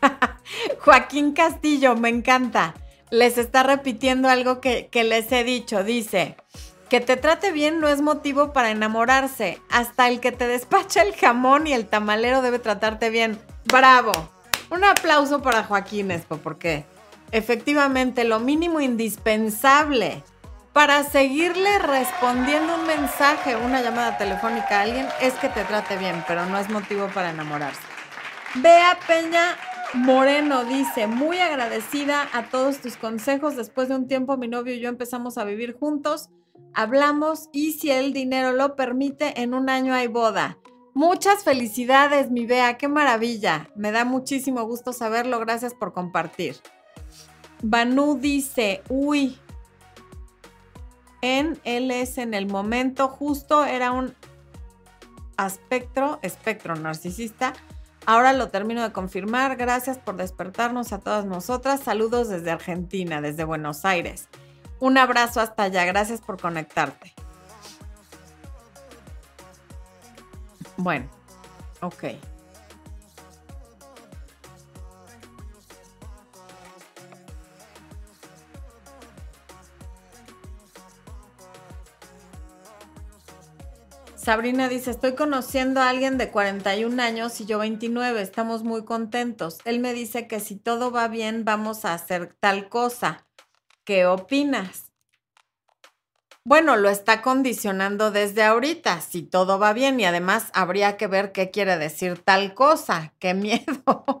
Joaquín 0.80 1.32
Castillo, 1.32 1.96
me 1.96 2.08
encanta. 2.08 2.74
Les 3.10 3.38
está 3.38 3.62
repitiendo 3.62 4.28
algo 4.28 4.60
que, 4.60 4.88
que 4.88 5.04
les 5.04 5.30
he 5.32 5.44
dicho. 5.44 5.82
Dice, 5.82 6.36
que 6.90 7.00
te 7.00 7.16
trate 7.16 7.52
bien 7.52 7.80
no 7.80 7.88
es 7.88 8.02
motivo 8.02 8.52
para 8.52 8.70
enamorarse. 8.70 9.62
Hasta 9.70 10.08
el 10.08 10.18
que 10.18 10.32
te 10.32 10.48
despacha 10.48 11.02
el 11.02 11.14
jamón 11.14 11.68
y 11.68 11.72
el 11.72 11.86
tamalero 11.86 12.42
debe 12.42 12.58
tratarte 12.58 13.10
bien. 13.10 13.38
¡Bravo! 13.66 14.12
Un 14.70 14.84
aplauso 14.84 15.40
para 15.40 15.62
Joaquín 15.62 16.10
Espo, 16.10 16.38
porque 16.38 16.84
efectivamente 17.30 18.24
lo 18.24 18.40
mínimo 18.40 18.80
indispensable 18.80 20.24
para 20.72 21.04
seguirle 21.04 21.78
respondiendo 21.78 22.74
un 22.74 22.86
mensaje, 22.86 23.54
una 23.56 23.82
llamada 23.82 24.18
telefónica 24.18 24.80
a 24.80 24.82
alguien, 24.82 25.06
es 25.20 25.34
que 25.34 25.48
te 25.48 25.62
trate 25.64 25.96
bien, 25.96 26.24
pero 26.26 26.44
no 26.46 26.58
es 26.58 26.68
motivo 26.70 27.08
para 27.14 27.30
enamorarse. 27.30 27.80
Bea 28.56 28.98
Peña 29.06 29.56
Moreno 29.94 30.64
dice, 30.64 31.06
muy 31.06 31.38
agradecida 31.38 32.28
a 32.32 32.44
todos 32.44 32.78
tus 32.78 32.96
consejos. 32.96 33.54
Después 33.54 33.88
de 33.88 33.94
un 33.94 34.08
tiempo 34.08 34.36
mi 34.36 34.48
novio 34.48 34.74
y 34.74 34.80
yo 34.80 34.88
empezamos 34.88 35.38
a 35.38 35.44
vivir 35.44 35.76
juntos. 35.78 36.30
Hablamos 36.74 37.48
y 37.52 37.72
si 37.72 37.90
el 37.90 38.12
dinero 38.12 38.52
lo 38.52 38.76
permite, 38.76 39.42
en 39.42 39.54
un 39.54 39.68
año 39.68 39.94
hay 39.94 40.06
boda. 40.06 40.58
Muchas 40.94 41.44
felicidades, 41.44 42.30
mi 42.30 42.46
Bea, 42.46 42.76
qué 42.76 42.88
maravilla. 42.88 43.70
Me 43.76 43.92
da 43.92 44.04
muchísimo 44.04 44.64
gusto 44.64 44.92
saberlo. 44.92 45.38
Gracias 45.40 45.74
por 45.74 45.92
compartir. 45.92 46.56
Banu 47.62 48.18
dice, 48.18 48.82
uy, 48.88 49.38
en 51.22 51.60
en 51.64 52.34
el 52.34 52.46
momento 52.46 53.08
justo, 53.08 53.64
era 53.64 53.92
un 53.92 54.14
espectro, 55.38 56.18
espectro 56.22 56.74
narcisista. 56.76 57.52
Ahora 58.06 58.32
lo 58.32 58.48
termino 58.48 58.82
de 58.82 58.92
confirmar. 58.92 59.56
Gracias 59.56 59.98
por 59.98 60.16
despertarnos 60.16 60.92
a 60.92 61.00
todas 61.00 61.26
nosotras. 61.26 61.80
Saludos 61.80 62.28
desde 62.28 62.50
Argentina, 62.50 63.20
desde 63.20 63.44
Buenos 63.44 63.84
Aires. 63.84 64.28
Un 64.80 64.98
abrazo 64.98 65.40
hasta 65.40 65.64
allá. 65.64 65.84
Gracias 65.84 66.20
por 66.20 66.40
conectarte. 66.40 67.12
Bueno, 70.76 71.06
ok. 71.82 72.04
Sabrina 84.16 84.68
dice, 84.68 84.90
estoy 84.90 85.14
conociendo 85.14 85.80
a 85.80 85.88
alguien 85.88 86.16
de 86.18 86.30
41 86.30 87.02
años 87.02 87.40
y 87.40 87.46
yo 87.46 87.58
29, 87.58 88.20
estamos 88.20 88.64
muy 88.64 88.84
contentos. 88.84 89.58
Él 89.64 89.80
me 89.80 89.92
dice 89.92 90.28
que 90.28 90.40
si 90.40 90.56
todo 90.56 90.90
va 90.90 91.08
bien 91.08 91.44
vamos 91.44 91.84
a 91.84 91.94
hacer 91.94 92.36
tal 92.38 92.68
cosa. 92.68 93.26
¿Qué 93.84 94.06
opinas? 94.06 94.90
Bueno, 96.44 96.76
lo 96.76 96.88
está 96.88 97.20
condicionando 97.20 98.10
desde 98.10 98.42
ahorita, 98.42 99.00
si 99.02 99.22
todo 99.22 99.58
va 99.58 99.72
bien 99.72 100.00
y 100.00 100.06
además 100.06 100.50
habría 100.54 100.96
que 100.96 101.06
ver 101.06 101.32
qué 101.32 101.50
quiere 101.50 101.76
decir 101.76 102.18
tal 102.18 102.54
cosa. 102.54 103.12
¡Qué 103.18 103.34
miedo! 103.34 104.20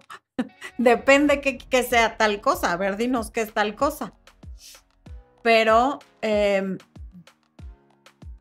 Depende 0.78 1.40
que, 1.40 1.82
sea 1.82 2.16
tal 2.16 2.40
cosa. 2.40 2.72
A 2.72 2.76
ver, 2.76 2.96
dinos 2.96 3.30
qué 3.30 3.42
es 3.42 3.52
tal 3.52 3.74
cosa. 3.74 4.12
Pero... 5.42 5.98
Em, 6.20 6.78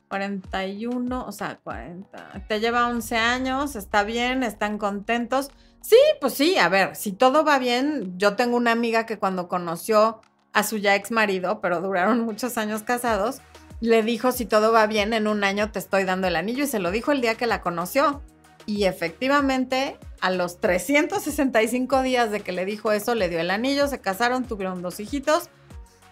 41, 0.09 1.25
o 1.25 1.31
sea, 1.31 1.59
40. 1.63 2.45
Te 2.47 2.59
lleva 2.59 2.87
11 2.87 3.15
años, 3.15 3.75
está 3.75 4.03
bien, 4.03 4.43
están 4.43 4.77
contentos. 4.79 5.51
Sí, 5.81 5.97
pues 6.19 6.33
sí, 6.33 6.57
a 6.57 6.67
ver, 6.67 6.95
si 6.95 7.11
todo 7.13 7.45
va 7.45 7.59
bien, 7.59 8.17
yo 8.17 8.35
tengo 8.35 8.57
una 8.57 8.71
amiga 8.71 9.05
que 9.05 9.19
cuando 9.19 9.47
conoció 9.47 10.21
a 10.53 10.63
su 10.63 10.77
ya 10.77 10.95
ex 10.95 11.11
marido, 11.11 11.61
pero 11.61 11.81
duraron 11.81 12.21
muchos 12.21 12.57
años 12.57 12.83
casados, 12.83 13.41
le 13.81 14.03
dijo, 14.03 14.31
si 14.31 14.45
todo 14.45 14.71
va 14.71 14.87
bien, 14.87 15.13
en 15.13 15.27
un 15.27 15.43
año 15.43 15.71
te 15.71 15.79
estoy 15.79 16.03
dando 16.03 16.27
el 16.27 16.35
anillo 16.35 16.63
y 16.63 16.67
se 16.67 16.79
lo 16.79 16.91
dijo 16.91 17.11
el 17.11 17.21
día 17.21 17.35
que 17.35 17.47
la 17.47 17.61
conoció. 17.61 18.21
Y 18.65 18.83
efectivamente, 18.83 19.97
a 20.21 20.29
los 20.29 20.59
365 20.59 22.01
días 22.01 22.29
de 22.29 22.41
que 22.41 22.51
le 22.51 22.65
dijo 22.65 22.91
eso, 22.91 23.15
le 23.15 23.29
dio 23.29 23.39
el 23.39 23.51
anillo, 23.51 23.87
se 23.87 23.99
casaron, 23.99 24.43
tuvieron 24.43 24.81
dos 24.81 24.99
hijitos 24.99 25.49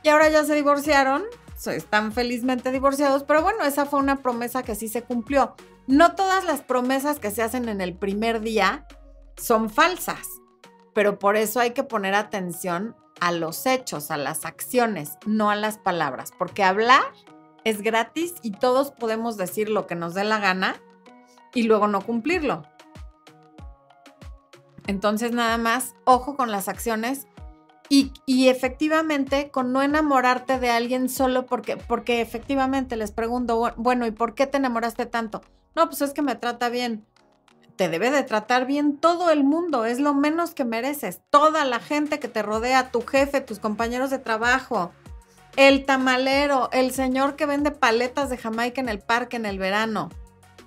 y 0.01 0.09
ahora 0.09 0.29
ya 0.29 0.43
se 0.43 0.55
divorciaron 0.55 1.23
están 1.65 2.13
felizmente 2.13 2.71
divorciados, 2.71 3.23
pero 3.23 3.41
bueno, 3.41 3.63
esa 3.65 3.85
fue 3.85 3.99
una 3.99 4.17
promesa 4.17 4.63
que 4.63 4.75
sí 4.75 4.87
se 4.87 5.01
cumplió. 5.01 5.55
No 5.87 6.15
todas 6.15 6.45
las 6.45 6.61
promesas 6.61 7.19
que 7.19 7.31
se 7.31 7.41
hacen 7.41 7.67
en 7.67 7.81
el 7.81 7.95
primer 7.95 8.41
día 8.41 8.87
son 9.37 9.69
falsas, 9.69 10.27
pero 10.97 11.19
por 11.19 11.35
eso 11.35 11.59
hay 11.59 11.73
que 11.73 11.83
poner 11.83 12.15
atención 12.15 12.95
a 13.19 13.31
los 13.31 13.67
hechos, 13.67 14.09
a 14.09 14.17
las 14.17 14.45
acciones, 14.45 15.19
no 15.27 15.51
a 15.51 15.55
las 15.55 15.77
palabras, 15.77 16.31
porque 16.35 16.63
hablar 16.63 17.03
es 17.63 17.83
gratis 17.83 18.33
y 18.41 18.49
todos 18.49 18.89
podemos 18.89 19.37
decir 19.37 19.69
lo 19.69 19.85
que 19.85 19.93
nos 19.93 20.15
dé 20.15 20.23
la 20.23 20.39
gana 20.39 20.75
y 21.53 21.63
luego 21.63 21.87
no 21.87 22.01
cumplirlo. 22.01 22.63
Entonces 24.87 25.33
nada 25.33 25.59
más, 25.59 25.93
ojo 26.03 26.35
con 26.35 26.49
las 26.49 26.67
acciones 26.67 27.27
y, 27.89 28.47
efectivamente, 28.47 29.51
con 29.51 29.73
no 29.73 29.83
enamorarte 29.83 30.57
de 30.57 30.71
alguien 30.71 31.09
solo 31.09 31.45
porque, 31.45 31.77
porque 31.77 32.21
efectivamente 32.21 32.95
les 32.95 33.11
pregunto, 33.11 33.71
bueno, 33.77 34.07
¿y 34.07 34.11
por 34.11 34.33
qué 34.33 34.47
te 34.47 34.57
enamoraste 34.57 35.05
tanto? 35.05 35.43
No, 35.75 35.85
pues 35.89 36.01
es 36.01 36.13
que 36.13 36.23
me 36.23 36.33
trata 36.33 36.69
bien. 36.69 37.05
Te 37.77 37.89
debe 37.89 38.11
de 38.11 38.23
tratar 38.23 38.65
bien 38.65 38.97
todo 38.97 39.29
el 39.29 39.43
mundo, 39.43 39.85
es 39.85 39.99
lo 39.99 40.13
menos 40.13 40.53
que 40.53 40.65
mereces. 40.65 41.21
Toda 41.29 41.63
la 41.63 41.79
gente 41.79 42.19
que 42.19 42.27
te 42.27 42.41
rodea, 42.41 42.91
tu 42.91 43.01
jefe, 43.01 43.39
tus 43.39 43.59
compañeros 43.59 44.09
de 44.09 44.19
trabajo, 44.19 44.91
el 45.55 45.85
tamalero, 45.85 46.69
el 46.73 46.91
señor 46.91 47.35
que 47.35 47.45
vende 47.45 47.71
paletas 47.71 48.29
de 48.29 48.37
Jamaica 48.37 48.81
en 48.81 48.89
el 48.89 48.99
parque 48.99 49.37
en 49.37 49.45
el 49.45 49.59
verano 49.59 50.09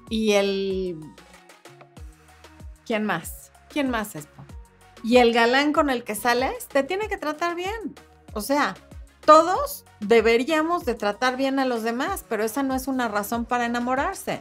y 0.09 0.33
el... 0.33 0.99
¿Quién 2.87 3.05
más? 3.05 3.53
¿Quién 3.69 3.91
más 3.91 4.17
es? 4.17 4.27
y 5.03 5.19
el 5.19 5.33
galán 5.33 5.73
con 5.73 5.91
el 5.91 6.05
que 6.05 6.15
sales 6.15 6.67
te 6.69 6.83
tiene 6.83 7.09
que 7.09 7.17
tratar 7.17 7.55
bien. 7.55 7.95
O 8.33 8.41
sea, 8.41 8.77
todos 9.25 9.85
deberíamos 10.01 10.85
de 10.85 10.95
tratar 10.95 11.37
bien 11.37 11.59
a 11.59 11.65
los 11.65 11.83
demás, 11.83 12.25
pero 12.29 12.45
esa 12.45 12.63
no 12.63 12.75
es 12.75 12.87
una 12.87 13.09
razón 13.09 13.45
para 13.45 13.67
enamorarse. 13.67 14.41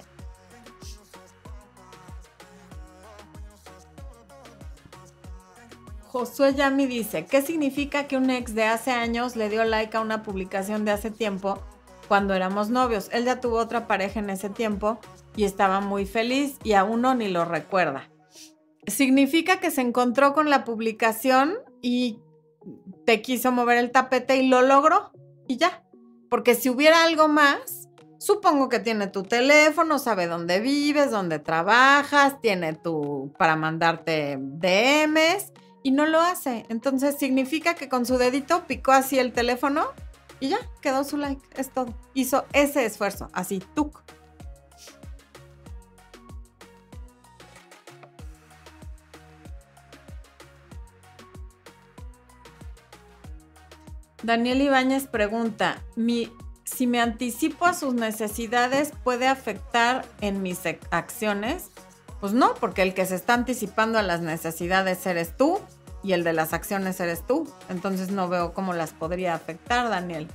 Josué 6.12 6.54
Yami 6.56 6.88
dice, 6.88 7.26
¿qué 7.26 7.42
significa 7.42 8.08
que 8.08 8.18
un 8.18 8.30
ex 8.30 8.56
de 8.56 8.64
hace 8.64 8.92
años 8.92 9.36
le 9.36 9.50
dio 9.50 9.64
like 9.64 9.96
a 9.96 10.02
una 10.02 10.24
publicación 10.24 10.86
de 10.86 10.92
hace 10.92 11.12
tiempo 11.12 11.60
cuando 12.08 12.34
éramos 12.34 12.70
novios? 12.70 13.10
Él 13.12 13.26
ya 13.26 13.40
tuvo 13.40 13.58
otra 13.58 13.88
pareja 13.88 14.20
en 14.20 14.30
ese 14.30 14.50
tiempo 14.50 15.00
y 15.36 15.44
estaba 15.44 15.80
muy 15.82 16.06
feliz 16.06 16.58
y 16.64 16.74
a 16.74 16.84
uno 16.84 17.16
ni 17.16 17.30
lo 17.30 17.46
recuerda 17.46 18.10
significa 18.90 19.60
que 19.60 19.72
se 19.72 19.82
encontró 19.82 20.34
con 20.34 20.50
la 20.50 20.64
publicación 20.66 21.56
y 21.82 22.20
te 23.06 23.22
quiso 23.22 23.52
mover 23.52 23.78
el 23.78 23.92
tapete 23.92 24.38
y 24.38 24.48
lo 24.48 24.62
logró 24.62 25.12
y 25.48 25.58
ya. 25.58 25.84
Porque 26.30 26.56
si 26.56 26.70
hubiera 26.70 27.04
algo 27.04 27.28
más, 27.28 27.90
supongo 28.20 28.70
que 28.70 28.80
tiene 28.80 29.08
tu 29.08 29.24
teléfono, 29.24 29.98
sabe 30.00 30.28
dónde 30.28 30.60
vives, 30.60 31.12
dónde 31.12 31.40
trabajas, 31.40 32.40
tiene 32.42 32.74
tu 32.74 33.34
para 33.38 33.56
mandarte 33.56 34.38
DMs 34.40 35.54
y 35.84 35.92
no 35.92 36.06
lo 36.06 36.20
hace. 36.20 36.66
Entonces 36.70 37.18
significa 37.18 37.76
que 37.76 37.90
con 37.90 38.06
su 38.06 38.18
dedito 38.18 38.66
picó 38.68 38.92
así 38.92 39.20
el 39.20 39.34
teléfono 39.34 39.88
y 40.40 40.50
ya, 40.50 40.60
quedó 40.82 41.04
su 41.04 41.18
like, 41.18 41.42
es 41.56 41.70
todo. 41.70 41.94
Hizo 42.14 42.46
ese 42.54 42.86
esfuerzo, 42.86 43.30
así, 43.34 43.62
tú. 43.76 43.92
Daniel 54.22 54.62
Ibáñez 54.62 55.08
pregunta, 55.08 55.82
si 56.64 56.88
me 56.88 57.02
anticipo 57.02 57.66
a 57.66 57.74
sus 57.74 57.94
necesidades, 57.94 58.92
¿puede 59.04 59.28
afectar 59.28 60.06
en 60.22 60.42
mis 60.42 60.60
acciones? 60.92 61.72
Pues 62.20 62.34
no, 62.34 62.54
porque 62.56 62.82
el 62.82 62.94
que 62.94 63.06
se 63.06 63.16
está 63.16 63.34
anticipando 63.34 63.98
a 63.98 64.04
las 64.04 64.22
necesidades 64.22 65.06
eres 65.06 65.36
tú 65.38 65.60
y 66.04 66.14
el 66.14 66.24
de 66.24 66.34
las 66.34 66.54
acciones 66.54 67.00
eres 67.00 67.26
tú. 67.26 67.48
Entonces 67.70 68.12
no 68.12 68.28
veo 68.28 68.54
cómo 68.54 68.74
las 68.74 68.92
podría 68.92 69.34
afectar, 69.36 69.90
Daniel. 69.90 70.28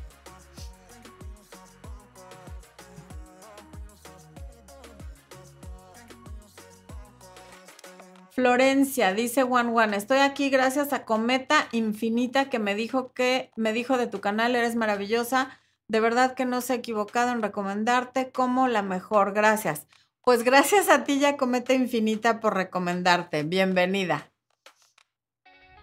Florencia, 8.30 9.14
dice 9.14 9.44
Juan 9.44 9.70
Juan, 9.70 9.94
estoy 9.94 10.18
aquí 10.18 10.50
gracias 10.50 10.92
a 10.92 11.04
Cometa 11.04 11.68
Infinita 11.70 12.50
que 12.50 12.58
me 12.58 12.74
dijo 12.74 13.12
que 13.12 13.52
me 13.54 13.72
dijo 13.72 13.96
de 13.96 14.08
tu 14.08 14.20
canal, 14.20 14.56
eres 14.56 14.74
maravillosa. 14.74 15.50
De 15.86 16.00
verdad 16.00 16.34
que 16.34 16.44
no 16.44 16.60
se 16.60 16.72
ha 16.72 16.76
equivocado 16.76 17.30
en 17.30 17.42
recomendarte 17.42 18.32
como 18.32 18.66
la 18.66 18.82
mejor. 18.82 19.34
Gracias. 19.34 19.86
Pues 20.24 20.42
gracias 20.42 20.88
a 20.88 21.04
ti 21.04 21.18
ya 21.18 21.36
Cometa 21.36 21.74
Infinita 21.74 22.40
por 22.40 22.54
recomendarte. 22.54 23.42
Bienvenida. 23.42 24.32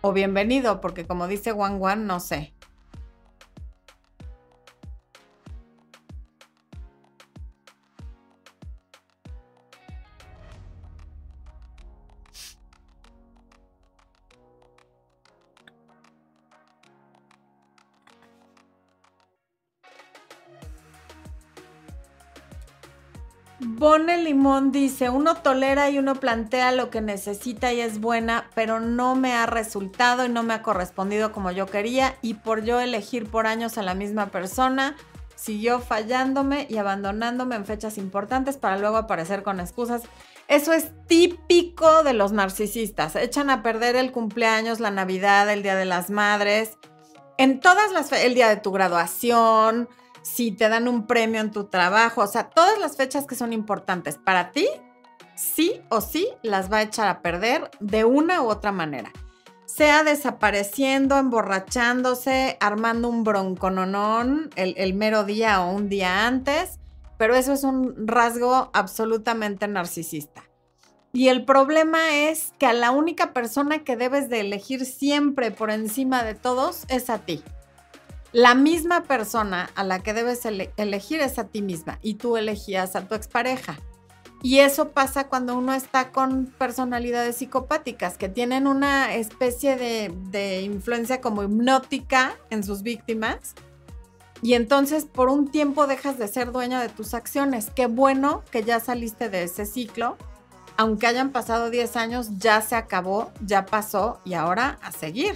O 0.02 0.14
bienvenido, 0.14 0.82
porque 0.82 1.06
como 1.06 1.28
dice 1.28 1.52
Juan 1.52 1.78
Juan, 1.78 2.08
no 2.08 2.20
sé. 2.20 2.56
Bone 23.82 24.20
Limón 24.20 24.72
dice, 24.72 25.10
uno 25.10 25.38
tolera 25.38 25.90
y 25.90 25.98
uno 25.98 26.14
plantea 26.14 26.72
lo 26.72 26.92
que 26.92 27.02
necesita 27.02 27.74
y 27.74 27.82
es 27.82 28.00
buena, 28.00 28.48
pero 28.54 28.80
no 28.80 29.16
me 29.16 29.34
ha 29.34 29.48
resultado 29.48 30.24
y 30.24 30.30
no 30.30 30.44
me 30.44 30.54
ha 30.54 30.62
correspondido 30.62 31.32
como 31.32 31.50
yo 31.50 31.66
quería 31.66 32.16
y 32.22 32.36
por 32.36 32.64
yo 32.64 32.80
elegir 32.80 33.28
por 33.28 33.48
años 33.48 33.80
a 33.80 33.82
la 33.82 33.96
misma 33.96 34.28
persona, 34.28 34.96
siguió 35.34 35.80
fallándome 35.80 36.68
y 36.70 36.78
abandonándome 36.78 37.56
en 37.56 37.66
fechas 37.66 37.98
importantes 37.98 38.56
para 38.56 38.78
luego 38.78 38.98
aparecer 38.98 39.42
con 39.42 39.60
excusas. 39.60 40.04
Eso 40.48 40.74
es 40.74 40.92
típico 41.08 42.04
de 42.04 42.14
los 42.14 42.34
narcisistas. 42.34 43.16
Echan 43.16 43.50
a 43.50 43.64
perder 43.64 43.96
el 43.96 44.12
cumpleaños, 44.12 44.80
la 44.80 44.92
Navidad, 44.92 45.50
el 45.50 45.64
Día 45.64 45.76
de 45.76 45.86
las 45.86 46.12
Madres, 46.12 46.78
en 47.40 47.60
todas 47.60 47.92
las 47.92 48.12
el 48.12 48.36
día 48.36 48.48
de 48.48 48.58
tu 48.58 48.72
graduación, 48.72 49.90
si 50.22 50.52
te 50.52 50.70
dan 50.70 50.88
un 50.88 51.08
premio 51.08 51.42
en 51.42 51.52
tu 51.52 51.66
trabajo, 51.66 52.22
o 52.22 52.28
sea, 52.28 52.50
todas 52.50 52.80
las 52.80 52.96
fechas 52.96 53.26
que 53.26 53.36
son 53.36 53.54
importantes 53.54 54.18
para 54.18 54.52
ti, 54.52 54.68
sí 55.36 55.82
o 55.90 56.02
sí 56.02 56.30
las 56.44 56.72
va 56.72 56.78
a 56.78 56.84
echar 56.84 57.08
a 57.08 57.22
perder 57.22 57.72
de 57.80 58.06
una 58.06 58.42
u 58.42 58.48
otra 58.48 58.72
manera. 58.72 59.12
Sea 59.66 60.04
desapareciendo, 60.04 61.18
emborrachándose, 61.18 62.58
armando 62.60 63.08
un 63.08 63.24
broncononón 63.24 64.50
el, 64.56 64.74
el 64.78 64.94
mero 64.94 65.24
día 65.24 65.62
o 65.62 65.72
un 65.72 65.88
día 65.88 66.28
antes, 66.28 66.80
pero 67.18 67.36
eso 67.36 67.54
es 67.54 67.64
un 67.64 68.08
rasgo 68.08 68.70
absolutamente 68.74 69.68
narcisista. 69.68 70.44
Y 71.14 71.28
el 71.28 71.46
problema 71.46 72.16
es 72.16 72.54
que 72.58 72.66
a 72.66 72.74
la 72.74 72.92
única 72.92 73.34
persona 73.34 73.84
que 73.84 73.98
debes 73.98 74.30
de 74.30 74.42
elegir 74.42 74.86
siempre 74.86 75.52
por 75.52 75.70
encima 75.70 76.24
de 76.24 76.36
todos 76.36 76.86
es 76.90 77.10
a 77.10 77.20
ti 77.20 77.44
la 78.34 78.56
misma 78.56 79.04
persona 79.04 79.70
a 79.76 79.84
la 79.84 80.00
que 80.00 80.14
debes 80.14 80.46
elegir 80.46 81.20
es 81.20 81.38
a 81.38 81.48
ti 81.48 81.62
misma 81.62 82.00
y 82.02 82.14
tú 82.16 82.38
elegías 82.38 82.96
a 82.96 83.08
tu 83.08 83.16
expareja. 83.16 83.78
Y 84.44 84.60
eso 84.60 84.90
pasa 84.90 85.28
cuando 85.28 85.56
uno 85.56 85.74
está 85.74 86.12
con 86.12 86.48
personalidades 86.58 87.38
psicopáticas 87.38 88.18
que 88.18 88.30
tienen 88.30 88.66
una 88.66 89.14
especie 89.14 89.76
de, 89.76 90.12
de, 90.32 90.62
influencia 90.62 91.22
como 91.22 91.44
hipnótica 91.44 92.36
en 92.50 92.64
sus 92.64 92.82
víctimas. 92.82 93.54
Y 94.42 94.56
entonces 94.56 95.06
por 95.06 95.30
un 95.30 95.52
tiempo 95.52 95.86
dejas 95.86 96.18
de 96.18 96.28
ser 96.28 96.52
dueña 96.52 96.82
de 96.82 96.90
tus 96.90 97.14
acciones. 97.14 97.70
Qué 97.76 97.86
bueno 97.86 98.44
que 98.50 98.64
ya 98.64 98.80
saliste 98.80 99.30
de 99.30 99.44
ese 99.44 99.66
ciclo. 99.68 100.18
Aunque 100.76 101.06
hayan 101.06 101.30
pasado 101.32 101.70
10 101.70 101.96
años, 101.96 102.40
ya 102.40 102.62
se 102.62 102.76
acabó, 102.76 103.32
ya 103.46 103.68
pasó 103.68 104.20
y 104.26 104.34
ahora 104.34 104.80
a 104.82 104.92
seguir. 104.92 105.36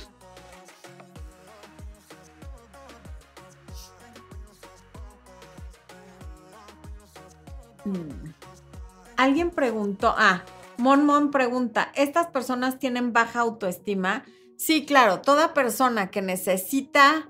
Alguien 9.17 9.51
preguntó, 9.51 10.13
ah, 10.17 10.43
Mon 10.77 11.05
Mon 11.05 11.31
pregunta, 11.31 11.91
¿estas 11.95 12.27
personas 12.27 12.79
tienen 12.79 13.13
baja 13.13 13.39
autoestima? 13.39 14.23
Sí, 14.57 14.85
claro, 14.85 15.21
toda 15.21 15.53
persona 15.53 16.07
que 16.07 16.21
necesita 16.21 17.29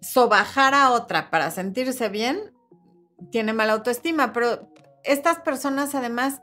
sobajar 0.00 0.74
a 0.74 0.90
otra 0.90 1.30
para 1.30 1.50
sentirse 1.50 2.08
bien 2.08 2.52
tiene 3.30 3.52
mala 3.52 3.74
autoestima, 3.74 4.32
pero 4.32 4.70
estas 5.04 5.40
personas 5.40 5.94
además 5.94 6.40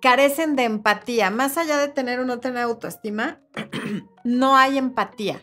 carecen 0.00 0.56
de 0.56 0.64
empatía. 0.64 1.30
Más 1.30 1.56
allá 1.56 1.78
de 1.78 1.88
tener 1.88 2.20
o 2.20 2.24
no 2.24 2.38
tener 2.38 2.62
autoestima, 2.62 3.40
no 4.24 4.56
hay 4.56 4.78
empatía. 4.78 5.40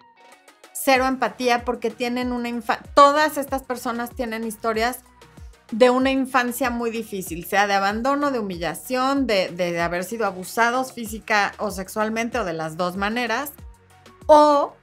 Cero 0.74 1.06
empatía 1.06 1.66
porque 1.66 1.90
tienen 1.90 2.32
una 2.32 2.50
infancia. 2.50 2.92
Todas 2.94 3.38
estas 3.38 3.64
personas 3.64 4.12
tienen 4.12 4.44
historias 4.44 5.04
de 5.74 5.90
una 5.90 6.12
infancia 6.12 6.70
muy 6.70 6.92
difícil, 6.92 7.46
sea 7.46 7.66
de 7.66 7.74
abandono, 7.74 8.30
de 8.30 8.38
humillación, 8.38 9.26
de, 9.26 9.82
haber 9.82 10.04
sido 10.04 10.28
abusados 10.28 10.94
física 10.94 11.54
o 11.58 11.72
sexualmente 11.72 12.38
o 12.38 12.46
de 12.46 12.54
las 12.54 12.78
dos 12.78 12.96
maneras, 12.96 13.54
o 14.28 14.74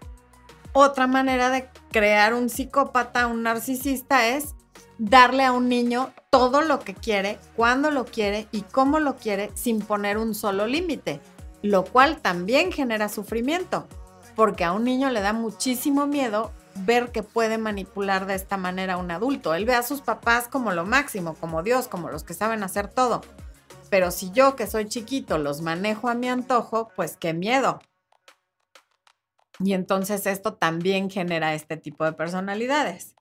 otra 0.73 1.07
manera 1.07 1.49
de 1.51 1.69
crear 1.93 2.35
un 2.35 2.49
psicópata, 2.49 3.29
un 3.29 3.45
narcisista 3.45 4.27
es 4.27 4.57
darle 4.99 5.45
a 5.45 5.53
un 5.53 5.69
niño 5.69 6.13
todo 6.29 6.61
lo 6.61 6.81
que 6.81 6.95
quiere, 6.95 7.39
cuando 7.55 7.93
lo 7.93 8.05
quiere 8.05 8.49
y 8.51 8.63
cómo 8.63 8.99
lo 8.99 9.15
quiere 9.15 9.53
sin 9.55 9.79
poner 9.79 10.19
un 10.19 10.35
solo 10.35 10.67
límite, 10.67 11.21
lo 11.63 11.85
cual 11.85 12.21
también 12.21 12.73
genera 12.73 13.09
sufrimiento, 13.09 13.87
porque 14.35 14.65
a 14.65 14.73
un 14.73 14.83
niño 14.83 15.09
le 15.11 15.21
da 15.21 15.33
muchísimo 15.33 16.09
miedo 16.09 16.51
ver 16.75 17.13
que 17.13 17.23
puede 17.23 17.59
manipular 17.59 18.27
de 18.27 18.35
esta 18.35 18.57
manera 18.57 18.95
a 18.95 18.97
un 18.99 19.11
adulto. 19.11 19.55
Él 19.55 19.65
ve 19.65 19.75
a 19.75 19.83
sus 19.83 20.01
papás 20.01 20.49
como 20.49 20.73
lo 20.73 20.85
máximo, 20.85 21.35
como 21.35 21.63
Dios, 21.63 21.89
como 21.89 22.11
los 22.11 22.25
que 22.25 22.35
saben 22.35 22.63
hacer 22.63 22.89
todo. 22.89 23.23
Pero 23.91 24.11
si 24.11 24.31
yo, 24.31 24.57
que 24.57 24.67
soy 24.67 24.87
chiquito, 24.89 25.39
los 25.39 25.63
manejo 25.63 26.09
a 26.09 26.15
mi 26.15 26.29
antojo, 26.29 26.91
pues 26.95 27.17
qué 27.17 27.35
miedo. 27.35 27.81
Y 29.59 29.75
entonces 29.75 30.27
esto 30.27 30.55
también 30.55 31.11
genera 31.11 31.55
este 31.55 31.77
tipo 31.77 32.05
de 32.05 32.13
personalidades. 32.13 33.15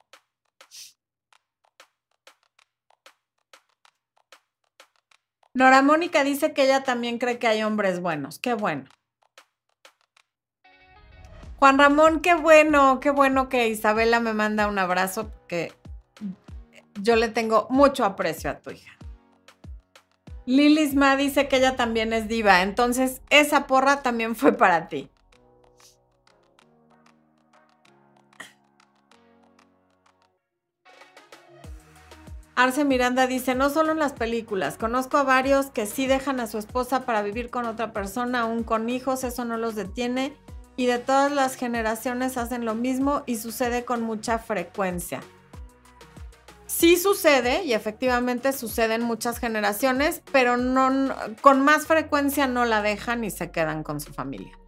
Nora 5.52 5.82
Mónica 5.82 6.22
dice 6.22 6.54
que 6.54 6.62
ella 6.62 6.84
también 6.84 7.18
cree 7.18 7.38
que 7.38 7.48
hay 7.48 7.62
hombres 7.62 8.00
buenos. 8.00 8.38
Qué 8.38 8.54
bueno. 8.54 8.84
Juan 11.60 11.78
Ramón, 11.78 12.20
qué 12.20 12.34
bueno, 12.34 13.00
qué 13.00 13.10
bueno 13.10 13.50
que 13.50 13.68
Isabela 13.68 14.18
me 14.18 14.32
manda 14.32 14.66
un 14.66 14.78
abrazo, 14.78 15.30
que 15.46 15.74
yo 16.98 17.16
le 17.16 17.28
tengo 17.28 17.66
mucho 17.68 18.06
aprecio 18.06 18.48
a 18.48 18.60
tu 18.60 18.70
hija. 18.70 18.96
Lilisma 20.46 21.16
dice 21.16 21.48
que 21.48 21.58
ella 21.58 21.76
también 21.76 22.14
es 22.14 22.28
diva, 22.28 22.62
entonces 22.62 23.20
esa 23.28 23.66
porra 23.66 24.00
también 24.00 24.36
fue 24.36 24.54
para 24.54 24.88
ti. 24.88 25.10
Arce 32.56 32.86
Miranda 32.86 33.26
dice, 33.26 33.54
no 33.54 33.68
solo 33.68 33.92
en 33.92 33.98
las 33.98 34.14
películas, 34.14 34.78
conozco 34.78 35.18
a 35.18 35.24
varios 35.24 35.66
que 35.66 35.84
sí 35.84 36.06
dejan 36.06 36.40
a 36.40 36.46
su 36.46 36.56
esposa 36.56 37.04
para 37.04 37.20
vivir 37.20 37.50
con 37.50 37.66
otra 37.66 37.92
persona, 37.92 38.40
aún 38.40 38.64
con 38.64 38.88
hijos, 38.88 39.24
eso 39.24 39.44
no 39.44 39.58
los 39.58 39.74
detiene 39.74 40.34
y 40.80 40.86
de 40.86 40.98
todas 40.98 41.30
las 41.30 41.56
generaciones 41.56 42.38
hacen 42.38 42.64
lo 42.64 42.74
mismo 42.74 43.22
y 43.26 43.36
sucede 43.36 43.84
con 43.84 44.00
mucha 44.00 44.38
frecuencia. 44.38 45.20
Sí 46.64 46.96
sucede 46.96 47.64
y 47.64 47.74
efectivamente 47.74 48.54
sucede 48.54 48.94
en 48.94 49.02
muchas 49.02 49.38
generaciones, 49.38 50.22
pero 50.32 50.56
no, 50.56 51.14
con 51.42 51.62
más 51.62 51.86
frecuencia 51.86 52.46
no 52.46 52.64
la 52.64 52.80
dejan 52.80 53.24
y 53.24 53.30
se 53.30 53.50
quedan 53.50 53.82
con 53.82 54.00
su 54.00 54.14
familia. 54.14 54.58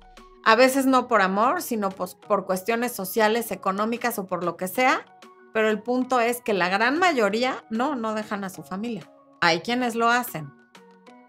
A 0.45 0.55
veces 0.55 0.85
no 0.85 1.09
por 1.09 1.23
amor, 1.23 1.63
sino 1.63 1.89
por 1.89 2.45
cuestiones 2.45 2.93
sociales, 2.93 3.51
económicas 3.51 4.19
o 4.19 4.27
por 4.27 4.45
lo 4.45 4.59
que 4.59 4.69
sea, 4.69 5.07
pero 5.55 5.71
el 5.71 5.81
punto 5.83 6.21
es 6.21 6.43
que 6.43 6.53
la 6.53 6.69
gran 6.69 6.99
mayoría 6.99 7.65
no, 7.71 7.97
no 7.97 8.13
dejan 8.13 8.45
a 8.45 8.51
su 8.51 8.63
familia. 8.63 9.11
Hay 9.41 9.61
quienes 9.61 9.95
lo 9.95 10.11
hacen, 10.11 10.53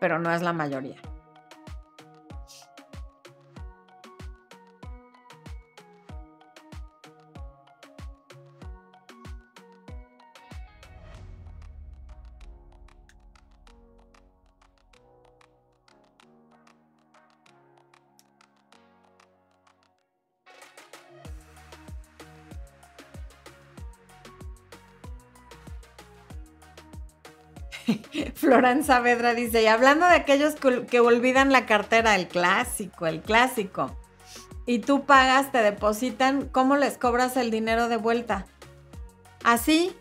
pero 0.01 0.19
no 0.19 0.29
es 0.35 0.41
la 0.41 0.51
mayoría. 0.51 0.97
Florán 28.35 28.83
Saavedra 28.83 29.33
dice, 29.33 29.63
y 29.63 29.67
hablando 29.67 30.05
de 30.05 30.15
aquellos 30.15 30.55
que, 30.55 30.99
olvidan 30.99 31.51
la 31.51 31.65
cartera, 31.65 32.15
el 32.15 32.27
clásico, 32.27 33.07
el 33.07 33.21
clásico, 33.21 33.95
y 34.65 34.79
tú 34.79 35.05
pagas, 35.05 35.51
te 35.51 35.59
depositan, 35.59 36.47
¿cómo 36.49 36.77
les 36.77 36.97
cobras 36.97 37.35
el 37.37 37.51
dinero 37.51 37.89
de 37.89 37.97
vuelta? 37.97 38.45
Así, 39.43 39.95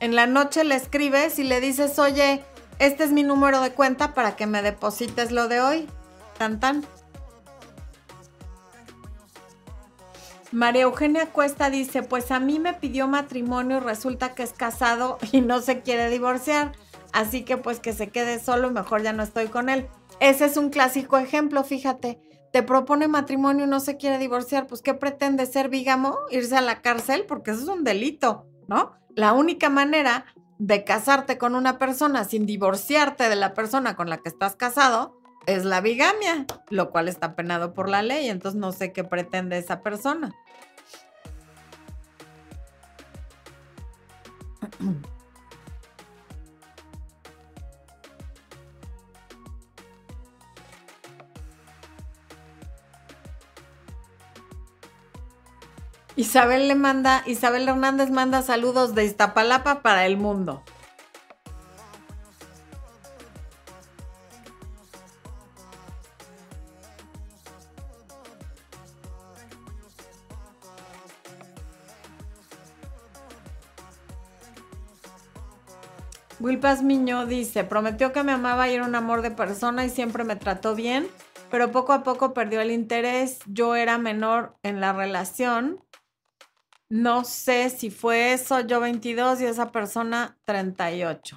en 0.00 0.14
la 0.14 0.26
noche 0.26 0.64
le 0.64 0.74
escribes 0.74 1.38
y 1.38 1.44
le 1.44 1.60
dices, 1.60 1.98
oye, 1.98 2.42
este 2.78 3.04
es 3.04 3.12
mi 3.12 3.22
número 3.22 3.60
de 3.60 3.72
cuenta 3.72 4.14
para 4.14 4.36
que 4.36 4.46
me 4.46 4.62
deposites 4.62 5.32
lo 5.32 5.48
de 5.48 5.60
hoy. 5.60 5.88
Tan 6.38 6.58
tan. 6.60 6.86
María 10.52 10.82
Eugenia 10.82 11.26
Cuesta 11.26 11.70
dice, 11.70 12.02
pues 12.02 12.30
a 12.30 12.40
mí 12.40 12.58
me 12.58 12.72
pidió 12.72 13.06
matrimonio 13.06 13.76
y 13.76 13.80
resulta 13.80 14.34
que 14.34 14.42
es 14.42 14.52
casado 14.52 15.18
y 15.30 15.42
no 15.42 15.60
se 15.60 15.80
quiere 15.82 16.08
divorciar. 16.08 16.72
Así 17.12 17.42
que 17.42 17.56
pues 17.56 17.80
que 17.80 17.92
se 17.92 18.08
quede 18.08 18.38
solo, 18.40 18.70
mejor 18.70 19.02
ya 19.02 19.12
no 19.12 19.22
estoy 19.22 19.48
con 19.48 19.68
él. 19.68 19.86
Ese 20.20 20.44
es 20.44 20.56
un 20.56 20.70
clásico 20.70 21.18
ejemplo, 21.18 21.64
fíjate. 21.64 22.20
Te 22.52 22.62
propone 22.62 23.08
matrimonio 23.08 23.66
y 23.66 23.68
no 23.68 23.80
se 23.80 23.96
quiere 23.96 24.18
divorciar, 24.18 24.66
pues 24.66 24.82
¿qué 24.82 24.94
pretende 24.94 25.46
ser 25.46 25.68
vígamo? 25.68 26.16
Irse 26.30 26.56
a 26.56 26.60
la 26.60 26.82
cárcel, 26.82 27.24
porque 27.26 27.52
eso 27.52 27.62
es 27.62 27.68
un 27.68 27.84
delito, 27.84 28.46
¿no? 28.68 28.92
La 29.14 29.32
única 29.32 29.70
manera 29.70 30.26
de 30.58 30.84
casarte 30.84 31.38
con 31.38 31.54
una 31.54 31.78
persona 31.78 32.24
sin 32.24 32.46
divorciarte 32.46 33.28
de 33.28 33.36
la 33.36 33.54
persona 33.54 33.96
con 33.96 34.10
la 34.10 34.18
que 34.18 34.28
estás 34.28 34.56
casado 34.56 35.16
es 35.46 35.64
la 35.64 35.80
bigamia, 35.80 36.46
lo 36.68 36.90
cual 36.90 37.08
está 37.08 37.34
penado 37.34 37.72
por 37.72 37.88
la 37.88 38.02
ley, 38.02 38.28
entonces 38.28 38.60
no 38.60 38.72
sé 38.72 38.92
qué 38.92 39.04
pretende 39.04 39.56
esa 39.58 39.80
persona. 39.80 40.34
Isabel 56.20 56.68
le 56.68 56.74
manda, 56.74 57.22
Isabel 57.24 57.66
Hernández 57.66 58.10
manda 58.10 58.42
saludos 58.42 58.94
de 58.94 59.06
Iztapalapa 59.06 59.80
para 59.80 60.04
el 60.04 60.18
mundo. 60.18 60.62
Wilpas 76.38 76.82
Miño 76.82 77.24
dice, 77.24 77.64
prometió 77.64 78.12
que 78.12 78.22
me 78.24 78.32
amaba 78.32 78.68
y 78.68 78.74
era 78.74 78.84
un 78.84 78.94
amor 78.94 79.22
de 79.22 79.30
persona 79.30 79.86
y 79.86 79.88
siempre 79.88 80.24
me 80.24 80.36
trató 80.36 80.74
bien, 80.74 81.08
pero 81.50 81.72
poco 81.72 81.94
a 81.94 82.02
poco 82.02 82.34
perdió 82.34 82.60
el 82.60 82.70
interés. 82.70 83.38
Yo 83.46 83.74
era 83.74 83.96
menor 83.96 84.54
en 84.62 84.82
la 84.82 84.92
relación. 84.92 85.80
No 86.90 87.22
sé 87.22 87.70
si 87.70 87.88
fue 87.88 88.32
eso, 88.32 88.60
yo 88.60 88.80
22 88.80 89.40
y 89.40 89.46
esa 89.46 89.70
persona 89.70 90.36
38. 90.44 91.36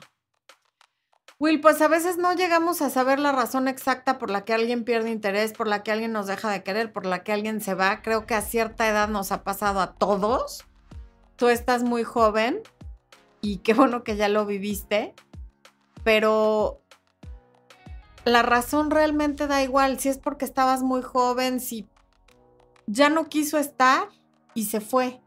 Will, 1.38 1.62
pues 1.62 1.80
a 1.82 1.88
veces 1.88 2.18
no 2.18 2.34
llegamos 2.34 2.82
a 2.82 2.90
saber 2.90 3.20
la 3.20 3.32
razón 3.32 3.68
exacta 3.68 4.18
por 4.18 4.32
la 4.32 4.46
que 4.46 4.54
alguien 4.54 4.84
pierde 4.84 5.12
interés, 5.12 5.54
por 5.54 5.68
la 5.68 5.84
que 5.84 5.92
alguien 5.92 6.12
nos 6.12 6.26
deja 6.26 6.50
de 6.50 6.64
querer, 6.64 6.92
por 6.92 7.06
la 7.06 7.24
que 7.24 7.34
alguien 7.34 7.62
se 7.62 7.76
va. 7.76 8.02
Creo 8.02 8.26
que 8.26 8.34
a 8.34 8.42
cierta 8.42 8.88
edad 8.90 9.10
nos 9.10 9.32
ha 9.32 9.44
pasado 9.44 9.80
a 9.80 9.94
todos. 9.94 10.66
Tú 11.36 11.50
estás 11.50 11.84
muy 11.84 12.04
joven 12.04 12.62
y 13.42 13.58
qué 13.58 13.76
bueno 13.76 14.04
que 14.04 14.16
ya 14.16 14.30
lo 14.30 14.48
viviste, 14.48 15.14
pero 16.04 16.82
la 18.26 18.42
razón 18.42 18.90
realmente 18.90 19.46
da 19.46 19.62
igual, 19.62 20.00
si 20.00 20.10
es 20.10 20.18
porque 20.18 20.46
estabas 20.46 20.82
muy 20.82 21.04
joven, 21.04 21.60
si 21.60 21.88
ya 22.88 23.10
no 23.10 23.30
quiso 23.30 23.60
estar 23.60 24.08
y 24.56 24.66
se 24.66 24.82
fue. 24.82 25.23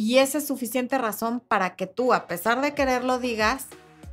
Y 0.00 0.16
esa 0.16 0.38
es 0.38 0.46
suficiente 0.46 0.96
razón 0.96 1.40
para 1.40 1.76
que 1.76 1.86
tú, 1.86 2.14
a 2.14 2.26
pesar 2.26 2.62
de 2.62 2.72
quererlo, 2.72 3.18
digas, 3.18 3.66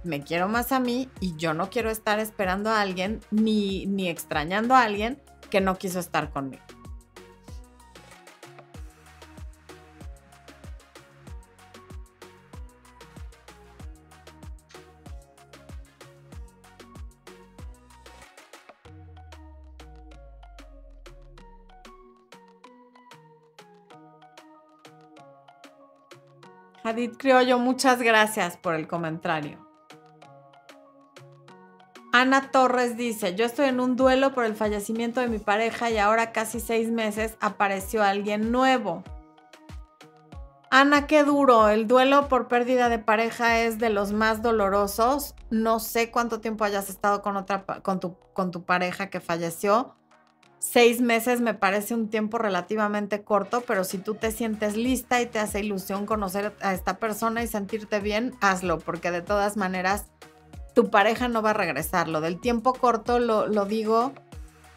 me 0.03 0.21
quiero 0.21 0.49
más 0.49 0.73
a 0.73 0.81
mí 0.81 1.07
y 1.21 1.38
yo 1.38 1.53
no 1.53 1.69
quiero 1.69 1.89
estar 1.89 2.19
esperando 2.19 2.69
a 2.69 2.81
alguien 2.81 3.21
ni, 3.31 3.85
ni 3.85 4.09
extrañando 4.09 4.75
a 4.75 4.81
alguien 4.81 5.21
que 5.49 5.61
no 5.61 5.77
quiso 5.77 6.01
estar 6.01 6.29
conmigo. 6.29 6.61
Hadid 26.88 27.17
Criollo, 27.17 27.59
muchas 27.59 28.01
gracias 28.01 28.55
por 28.55 28.73
el 28.73 28.88
comentario. 28.88 29.59
Ana 32.13 32.49
Torres 32.49 32.95
dice, 32.95 33.35
yo 33.35 33.43
estoy 33.43 33.67
en 33.67 33.81
un 33.81 33.97
duelo 33.97 34.33
por 34.33 34.45
el 34.45 34.55
fallecimiento 34.55 35.19
de 35.19 35.27
mi 35.27 35.38
pareja 35.38 35.89
y 35.91 35.97
ahora 35.97 36.31
casi 36.31 36.61
seis 36.61 36.89
meses 36.89 37.35
apareció 37.41 38.03
alguien 38.03 38.53
nuevo. 38.53 39.03
Ana, 40.71 41.07
qué 41.07 41.25
duro. 41.25 41.67
El 41.67 41.88
duelo 41.88 42.29
por 42.29 42.47
pérdida 42.47 42.88
de 42.88 42.99
pareja 42.99 43.59
es 43.59 43.79
de 43.79 43.89
los 43.89 44.13
más 44.13 44.41
dolorosos. 44.41 45.35
No 45.49 45.81
sé 45.81 46.09
cuánto 46.09 46.39
tiempo 46.39 46.63
hayas 46.63 46.89
estado 46.89 47.21
con, 47.21 47.99
tu 47.99 48.65
pareja 48.65 49.09
que 49.09 49.19
falleció, 49.19 49.96
Seis 50.70 50.99
meses 50.99 51.39
me 51.39 51.53
parece 51.53 51.93
un 51.93 52.09
tiempo 52.09 52.38
relativamente 52.38 53.24
corto, 53.24 53.61
pero 53.61 53.86
si 53.86 53.99
tú 53.99 54.15
te 54.15 54.32
sientes 54.32 54.76
lista 54.76 55.22
y 55.22 55.26
te 55.26 55.39
hace 55.39 55.61
ilusión 55.61 56.05
conocer 56.05 56.53
a 56.59 56.74
esta 56.74 56.97
persona 56.97 57.41
y 57.41 57.47
sentirte 57.47 58.01
bien, 58.01 58.36
hazlo, 58.41 58.78
porque 58.78 59.09
de 59.09 59.22
todas 59.22 59.55
maneras 59.55 60.07
tu 60.76 60.89
pareja 60.89 61.30
no 61.30 61.41
va 61.41 61.51
a 61.51 61.53
regresar. 61.53 62.09
Lo 62.09 62.20
del 62.20 62.41
tiempo 62.41 62.74
corto 62.74 63.18
lo, 63.18 63.47
lo 63.47 63.63
digo 63.63 64.11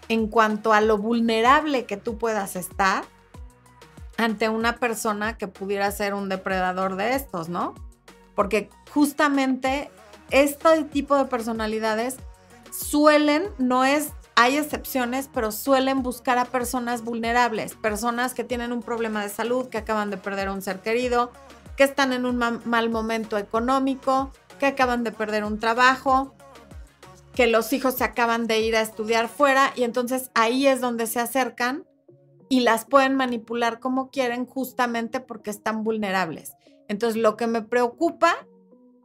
en 0.09 0.29
cuanto 0.29 0.73
a 0.73 0.81
lo 0.81 0.97
vulnerable 0.97 1.87
que 1.87 1.97
tú 1.97 2.19
puedas 2.19 2.55
estar 2.55 3.03
ante 4.17 4.49
una 4.49 4.77
persona 4.77 5.37
que 5.39 5.49
pudiera 5.49 5.91
ser 5.91 6.15
un 6.15 6.29
depredador 6.29 6.95
de 6.95 7.17
estos, 7.17 7.49
¿no? 7.49 7.75
Porque 8.37 8.71
justamente 8.95 9.91
este 10.31 10.85
tipo 10.85 11.17
de 11.17 11.25
personalidades 11.25 12.17
suelen, 12.71 13.49
no 13.59 13.85
es 13.85 14.13
hay 14.41 14.57
excepciones, 14.57 15.29
pero 15.31 15.53
suelen 15.53 16.03
buscar 16.03 16.39
a 16.39 16.47
personas 16.47 17.05
vulnerables, 17.05 17.75
personas 17.75 18.33
que 18.33 18.43
tienen 18.43 18.73
un 18.73 18.81
problema 18.81 19.23
de 19.23 19.29
salud, 19.29 19.69
que 19.69 19.77
acaban 19.77 20.09
de 20.09 20.17
perder 20.17 20.49
a 20.49 20.55
un 20.55 20.63
ser 20.63 20.81
querido, 20.81 21.31
que 21.77 21.85
están 21.85 22.15
en 22.15 22.25
un 22.25 22.39
mal 22.39 22.89
momento 22.89 23.37
económico, 23.37 24.33
que 24.59 24.65
acaban 24.65 25.05
de 25.05 25.13
perder 25.13 25.45
un 25.45 25.59
trabajo, 25.59 26.35
que 27.35 27.49
los 27.49 27.71
hijos 27.75 27.97
se 27.97 28.05
acaban 28.05 28.47
de 28.47 28.61
ir 28.61 28.77
a 28.77 28.81
estudiar 28.81 29.29
fuera 29.29 29.75
y 29.77 29.83
entonces 29.83 30.31
ahí 30.35 30.67
es 30.67 30.81
donde 30.81 31.07
se 31.07 31.21
acercan 31.21 31.85
y 32.49 32.61
las 32.61 32.87
pueden 32.87 33.17
manipular 33.17 33.79
como 33.79 34.09
quieren 34.09 34.47
justamente 34.47 35.21
porque 35.21 35.51
están 35.51 35.85
vulnerables. 35.85 36.55
Entonces 36.89 37.21
lo 37.21 37.37
que 37.37 37.47
me 37.47 37.61
preocupa 37.61 38.35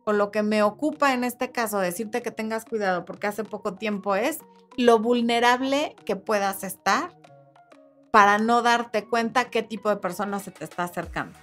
o 0.05 0.13
lo 0.13 0.31
que 0.31 0.43
me 0.43 0.63
ocupa 0.63 1.13
en 1.13 1.25
este 1.25 1.51
caso 1.51 1.79
decirte 1.79 2.21
que 2.21 2.31
tengas 2.31 2.63
cuidado 2.63 3.03
porque 3.03 3.27
hace 3.27 3.43
poco 3.43 3.73
tiempo 3.73 4.15
es 4.15 4.39
lo 4.77 4.99
vulnerable 4.99 5.95
que 6.05 6.15
puedas 6.15 6.63
estar 6.63 7.15
para 8.11 8.37
no 8.37 8.61
darte 8.61 9.05
cuenta 9.05 9.49
qué 9.49 9.63
tipo 9.63 9.89
de 9.89 9.97
persona 9.97 10.39
se 10.39 10.51
te 10.51 10.63
está 10.63 10.83
acercando. 10.83 11.37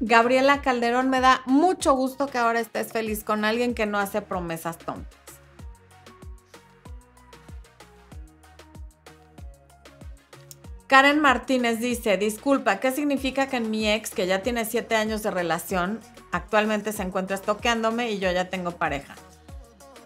Gabriela 0.00 0.62
Calderón, 0.62 1.10
me 1.10 1.20
da 1.20 1.42
mucho 1.46 1.92
gusto 1.94 2.28
que 2.28 2.38
ahora 2.38 2.60
estés 2.60 2.92
feliz 2.92 3.24
con 3.24 3.44
alguien 3.44 3.74
que 3.74 3.84
no 3.84 3.98
hace 3.98 4.22
promesas 4.22 4.78
tontas. 4.78 5.18
Karen 10.86 11.20
Martínez 11.20 11.80
dice, 11.80 12.16
disculpa, 12.16 12.80
¿qué 12.80 12.92
significa 12.92 13.48
que 13.48 13.58
en 13.58 13.70
mi 13.70 13.90
ex, 13.90 14.10
que 14.10 14.26
ya 14.26 14.42
tiene 14.42 14.64
siete 14.64 14.94
años 14.96 15.22
de 15.22 15.30
relación, 15.30 16.00
actualmente 16.32 16.92
se 16.92 17.02
encuentra 17.02 17.36
estoqueándome 17.36 18.10
y 18.10 18.18
yo 18.18 18.30
ya 18.30 18.50
tengo 18.50 18.72
pareja? 18.72 19.14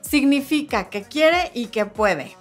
Significa 0.01 0.91
que 0.91 1.03
quiere 1.03 1.51
y 1.55 1.66
que 1.66 1.87
puede. 1.87 2.37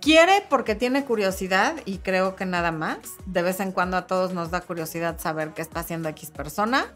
Quiere 0.00 0.44
porque 0.50 0.74
tiene 0.74 1.04
curiosidad 1.04 1.76
y 1.86 1.98
creo 1.98 2.36
que 2.36 2.44
nada 2.44 2.72
más. 2.72 2.98
De 3.26 3.42
vez 3.42 3.60
en 3.60 3.72
cuando 3.72 3.96
a 3.96 4.06
todos 4.06 4.34
nos 4.34 4.50
da 4.50 4.60
curiosidad 4.60 5.18
saber 5.18 5.52
qué 5.54 5.62
está 5.62 5.80
haciendo 5.80 6.08
X 6.10 6.30
persona. 6.30 6.92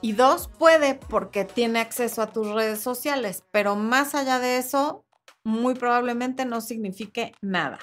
Y 0.00 0.12
dos, 0.12 0.48
puede 0.48 0.94
porque 0.94 1.44
tiene 1.44 1.80
acceso 1.80 2.22
a 2.22 2.32
tus 2.32 2.48
redes 2.48 2.80
sociales. 2.80 3.44
Pero 3.50 3.76
más 3.76 4.14
allá 4.14 4.40
de 4.40 4.58
eso, 4.58 5.04
muy 5.44 5.74
probablemente 5.74 6.44
no 6.44 6.60
signifique 6.60 7.32
nada. 7.40 7.78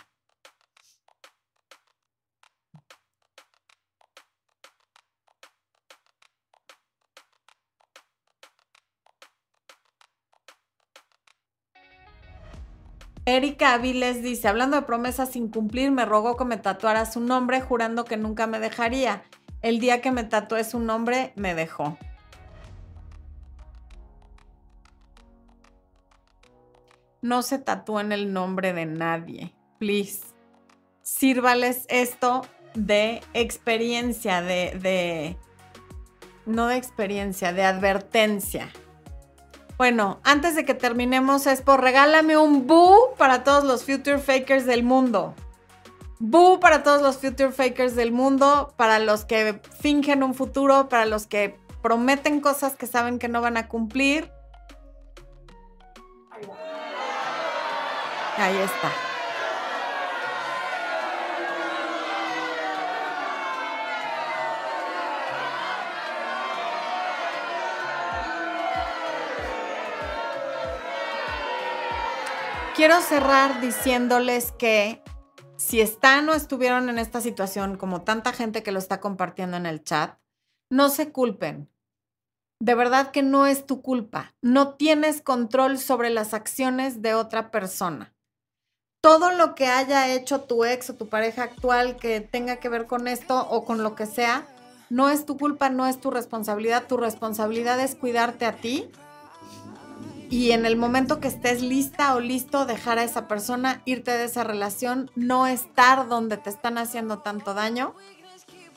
Erika 13.28 13.74
Aviles 13.74 14.22
dice, 14.22 14.48
hablando 14.48 14.76
de 14.78 14.84
promesas 14.84 15.30
sin 15.32 15.50
cumplir, 15.50 15.90
me 15.90 16.06
rogó 16.06 16.38
que 16.38 16.46
me 16.46 16.58
tatuara 16.58 17.08
su 17.08 17.20
nombre 17.20 17.60
jurando 17.60 18.06
que 18.06 18.18
nunca 18.18 18.46
me 18.46 18.60
dejaría. 18.60 19.24
El 19.64 19.80
día 19.80 20.00
que 20.00 20.12
me 20.12 20.24
tatué 20.24 20.64
su 20.64 20.80
nombre, 20.80 21.34
me 21.36 21.56
dejó. 21.56 21.98
No 27.24 27.42
se 27.42 27.58
tatúen 27.58 28.12
el 28.12 28.32
nombre 28.32 28.74
de 28.74 28.86
nadie, 28.86 29.56
please. 29.80 30.22
Sírvales 31.02 31.88
esto 31.90 32.44
de 32.76 33.22
experiencia, 33.34 34.44
de, 34.44 34.78
de, 34.80 35.38
no 36.46 36.68
de 36.68 36.78
experiencia, 36.78 37.54
de 37.54 37.64
advertencia. 37.64 38.72
Bueno, 39.78 40.20
antes 40.24 40.56
de 40.56 40.64
que 40.64 40.74
terminemos, 40.74 41.48
es 41.48 41.62
por 41.62 41.82
regálame 41.82 42.38
un 42.38 42.66
boo 42.66 43.14
para 43.18 43.44
todos 43.44 43.64
los 43.66 43.84
future 43.84 44.20
fakers 44.20 44.66
del 44.66 44.84
mundo. 44.84 45.36
Boo 46.20 46.62
para 46.62 46.82
todos 46.82 47.02
los 47.02 47.18
future 47.18 47.52
fakers 47.52 47.96
del 47.96 48.14
mundo, 48.14 48.74
para 48.78 49.00
los 49.00 49.26
que 49.26 49.60
fingen 49.82 50.24
un 50.24 50.34
futuro, 50.34 50.88
para 50.88 51.06
los 51.06 51.28
que 51.28 51.60
prometen 51.82 52.40
cosas 52.40 52.76
que 52.76 52.88
saben 52.88 53.20
que 53.20 53.28
no 53.28 53.42
van 53.42 53.58
a 53.58 53.68
cumplir. 53.68 54.32
Ahí 58.38 58.58
está. 58.58 59.15
Quiero 72.76 73.00
cerrar 73.00 73.62
diciéndoles 73.62 74.52
que 74.52 75.02
si 75.56 75.80
están 75.80 76.28
o 76.28 76.34
estuvieron 76.34 76.90
en 76.90 77.00
esta 77.00 77.22
situación, 77.22 77.78
como 77.78 78.02
tanta 78.02 78.34
gente 78.34 78.64
que 78.64 78.74
lo 78.74 78.80
está 78.80 79.00
compartiendo 79.00 79.56
en 79.56 79.66
el 79.66 79.82
chat, 79.82 80.20
no 80.70 80.90
se 80.90 81.14
culpen. 81.14 81.70
De 82.60 82.76
verdad 82.76 83.12
que 83.12 83.24
no 83.24 83.48
es 83.48 83.66
tu 83.66 83.82
culpa. 83.82 84.36
No 84.42 84.74
tienes 84.74 85.22
control 85.22 85.78
sobre 85.78 86.10
las 86.10 86.34
acciones 86.34 87.02
de 87.02 87.14
otra 87.14 87.50
persona. 87.50 88.14
Todo 89.02 89.32
lo 89.32 89.56
que 89.56 89.68
haya 89.68 90.14
hecho 90.14 90.42
tu 90.42 90.66
ex 90.66 90.90
o 90.90 90.96
tu 90.96 91.08
pareja 91.08 91.44
actual 91.44 91.96
que 91.96 92.20
tenga 92.20 92.58
que 92.58 92.68
ver 92.68 92.88
con 92.88 93.08
esto 93.08 93.48
o 93.50 93.64
con 93.64 93.84
lo 93.84 93.96
que 93.96 94.06
sea, 94.06 94.46
no 94.90 95.10
es 95.10 95.26
tu 95.26 95.38
culpa, 95.38 95.70
no 95.70 95.88
es 95.88 96.02
tu 96.02 96.12
responsabilidad. 96.12 96.88
Tu 96.88 96.98
responsabilidad 96.98 97.80
es 97.80 97.96
cuidarte 97.96 98.46
a 98.46 98.58
ti 98.58 98.92
y 100.36 100.52
en 100.52 100.66
el 100.66 100.76
momento 100.76 101.22
que 101.22 101.30
estés 101.30 101.62
lista 101.62 102.14
o 102.14 102.20
listo, 102.20 102.66
dejar 102.66 103.00
a 103.00 103.06
esa 103.06 103.26
persona, 103.26 103.82
irte 103.86 104.12
de 104.12 104.26
esa 104.26 104.44
relación, 104.44 105.10
no 105.16 105.48
estar 105.48 106.10
donde 106.10 106.36
te 106.36 106.50
están 106.50 106.78
haciendo 106.78 107.20
tanto 107.20 107.54
daño, 107.54 107.96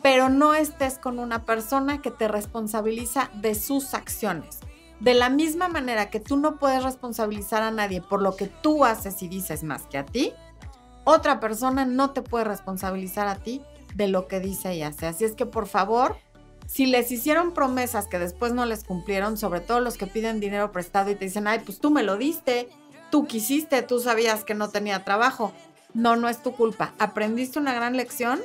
pero 0.01 0.29
no 0.29 0.55
estés 0.55 1.01
con 1.01 1.19
una 1.19 1.45
persona 1.45 2.01
que 2.01 2.13
te 2.13 2.29
responsabiliza 2.29 3.33
de 3.35 3.57
sus 3.57 3.95
acciones. 3.95 4.61
De 5.01 5.15
la 5.15 5.31
misma 5.31 5.67
manera 5.67 6.11
que 6.11 6.21
tú 6.21 6.37
no 6.37 6.61
puedes 6.61 6.85
responsabilizar 6.85 7.65
a 7.65 7.73
nadie 7.73 8.03
por 8.03 8.23
lo 8.23 8.37
que 8.37 8.47
tú 8.47 8.85
haces 8.85 9.21
y 9.25 9.27
dices 9.27 9.65
más 9.65 9.83
que 9.87 9.99
a 9.99 10.07
ti, 10.07 10.33
otra 11.03 11.41
persona 11.41 11.85
no 11.85 12.11
te 12.11 12.23
puede 12.23 12.45
responsabilizar 12.45 13.27
a 13.27 13.35
ti 13.35 13.63
de 13.97 14.07
lo 14.07 14.29
que 14.29 14.39
dice 14.39 14.77
y 14.77 14.83
hace. 14.83 15.09
Así 15.09 15.25
es 15.25 15.33
que 15.33 15.45
por 15.45 15.67
favor, 15.67 16.19
si 16.69 16.85
les 16.85 17.11
hicieron 17.11 17.55
promesas 17.55 18.09
que 18.09 18.19
después 18.19 18.53
no 18.53 18.67
les 18.67 18.85
cumplieron, 18.85 19.39
sobre 19.39 19.61
todo 19.61 19.81
los 19.81 19.97
que 19.97 20.07
piden 20.07 20.39
dinero 20.39 20.71
prestado 20.71 21.11
y 21.11 21.15
te 21.15 21.25
dicen, 21.25 21.47
ay, 21.47 21.61
pues 21.65 21.81
tú 21.81 21.91
me 21.91 22.03
lo 22.03 22.19
diste, 22.19 22.69
tú 23.11 23.27
quisiste, 23.27 23.81
tú 23.81 24.01
sabías 24.01 24.45
que 24.45 24.53
no 24.53 24.69
tenía 24.69 25.03
trabajo. 25.03 25.55
No, 25.95 26.15
no 26.15 26.29
es 26.29 26.43
tu 26.43 26.53
culpa. 26.53 26.93
Aprendiste 26.99 27.59
una 27.59 27.73
gran 27.73 27.97
lección 27.97 28.39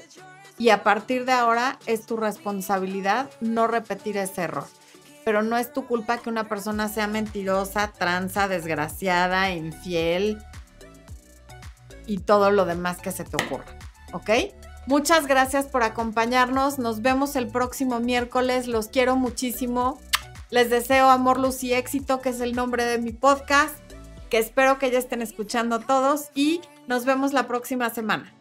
y 0.58 0.70
a 0.70 0.84
partir 0.84 1.26
de 1.26 1.34
ahora 1.34 1.78
es 1.86 2.06
tu 2.06 2.16
responsabilidad 2.16 3.30
no 3.42 3.68
repetir 3.68 4.16
ese 4.16 4.44
error. 4.44 4.68
Pero 5.26 5.44
no 5.44 5.58
es 5.58 5.74
tu 5.74 5.86
culpa 5.86 6.18
que 6.18 6.30
una 6.30 6.48
persona 6.48 6.88
sea 6.88 7.08
mentirosa, 7.08 7.92
tranza, 7.92 8.48
desgraciada, 8.48 9.52
infiel 9.52 10.42
y 12.08 12.20
todo 12.20 12.52
lo 12.52 12.64
demás 12.64 13.00
que 13.00 13.12
se 13.12 13.26
te 13.26 13.36
ocurra. 13.36 13.78
¿Ok? 14.14 14.30
Muchas 14.86 15.28
gracias 15.28 15.68
por 15.68 15.84
acompañarnos. 15.84 16.78
Nos 16.78 17.02
vemos 17.02 17.36
el 17.36 17.48
próximo 17.48 18.00
miércoles. 18.00 18.68
Los 18.68 18.90
quiero 18.90 19.16
muchísimo. 19.16 20.00
Les 20.50 20.70
deseo 20.70 21.10
amor, 21.10 21.40
luz 21.40 21.64
y 21.64 21.74
éxito, 21.74 22.20
que 22.22 22.30
es 22.30 22.42
el 22.42 22.54
nombre 22.54 22.86
de 22.86 23.00
mi 23.00 23.12
podcast, 23.12 23.76
que 24.30 24.38
espero 24.38 24.78
que 24.78 24.92
ya 24.92 25.00
estén 25.00 25.22
escuchando 25.22 25.80
todos 25.80 26.30
y 26.36 26.62
nos 26.88 27.06
vemos 27.06 27.34
la 27.34 27.48
próxima 27.48 27.90
semana. 27.90 28.36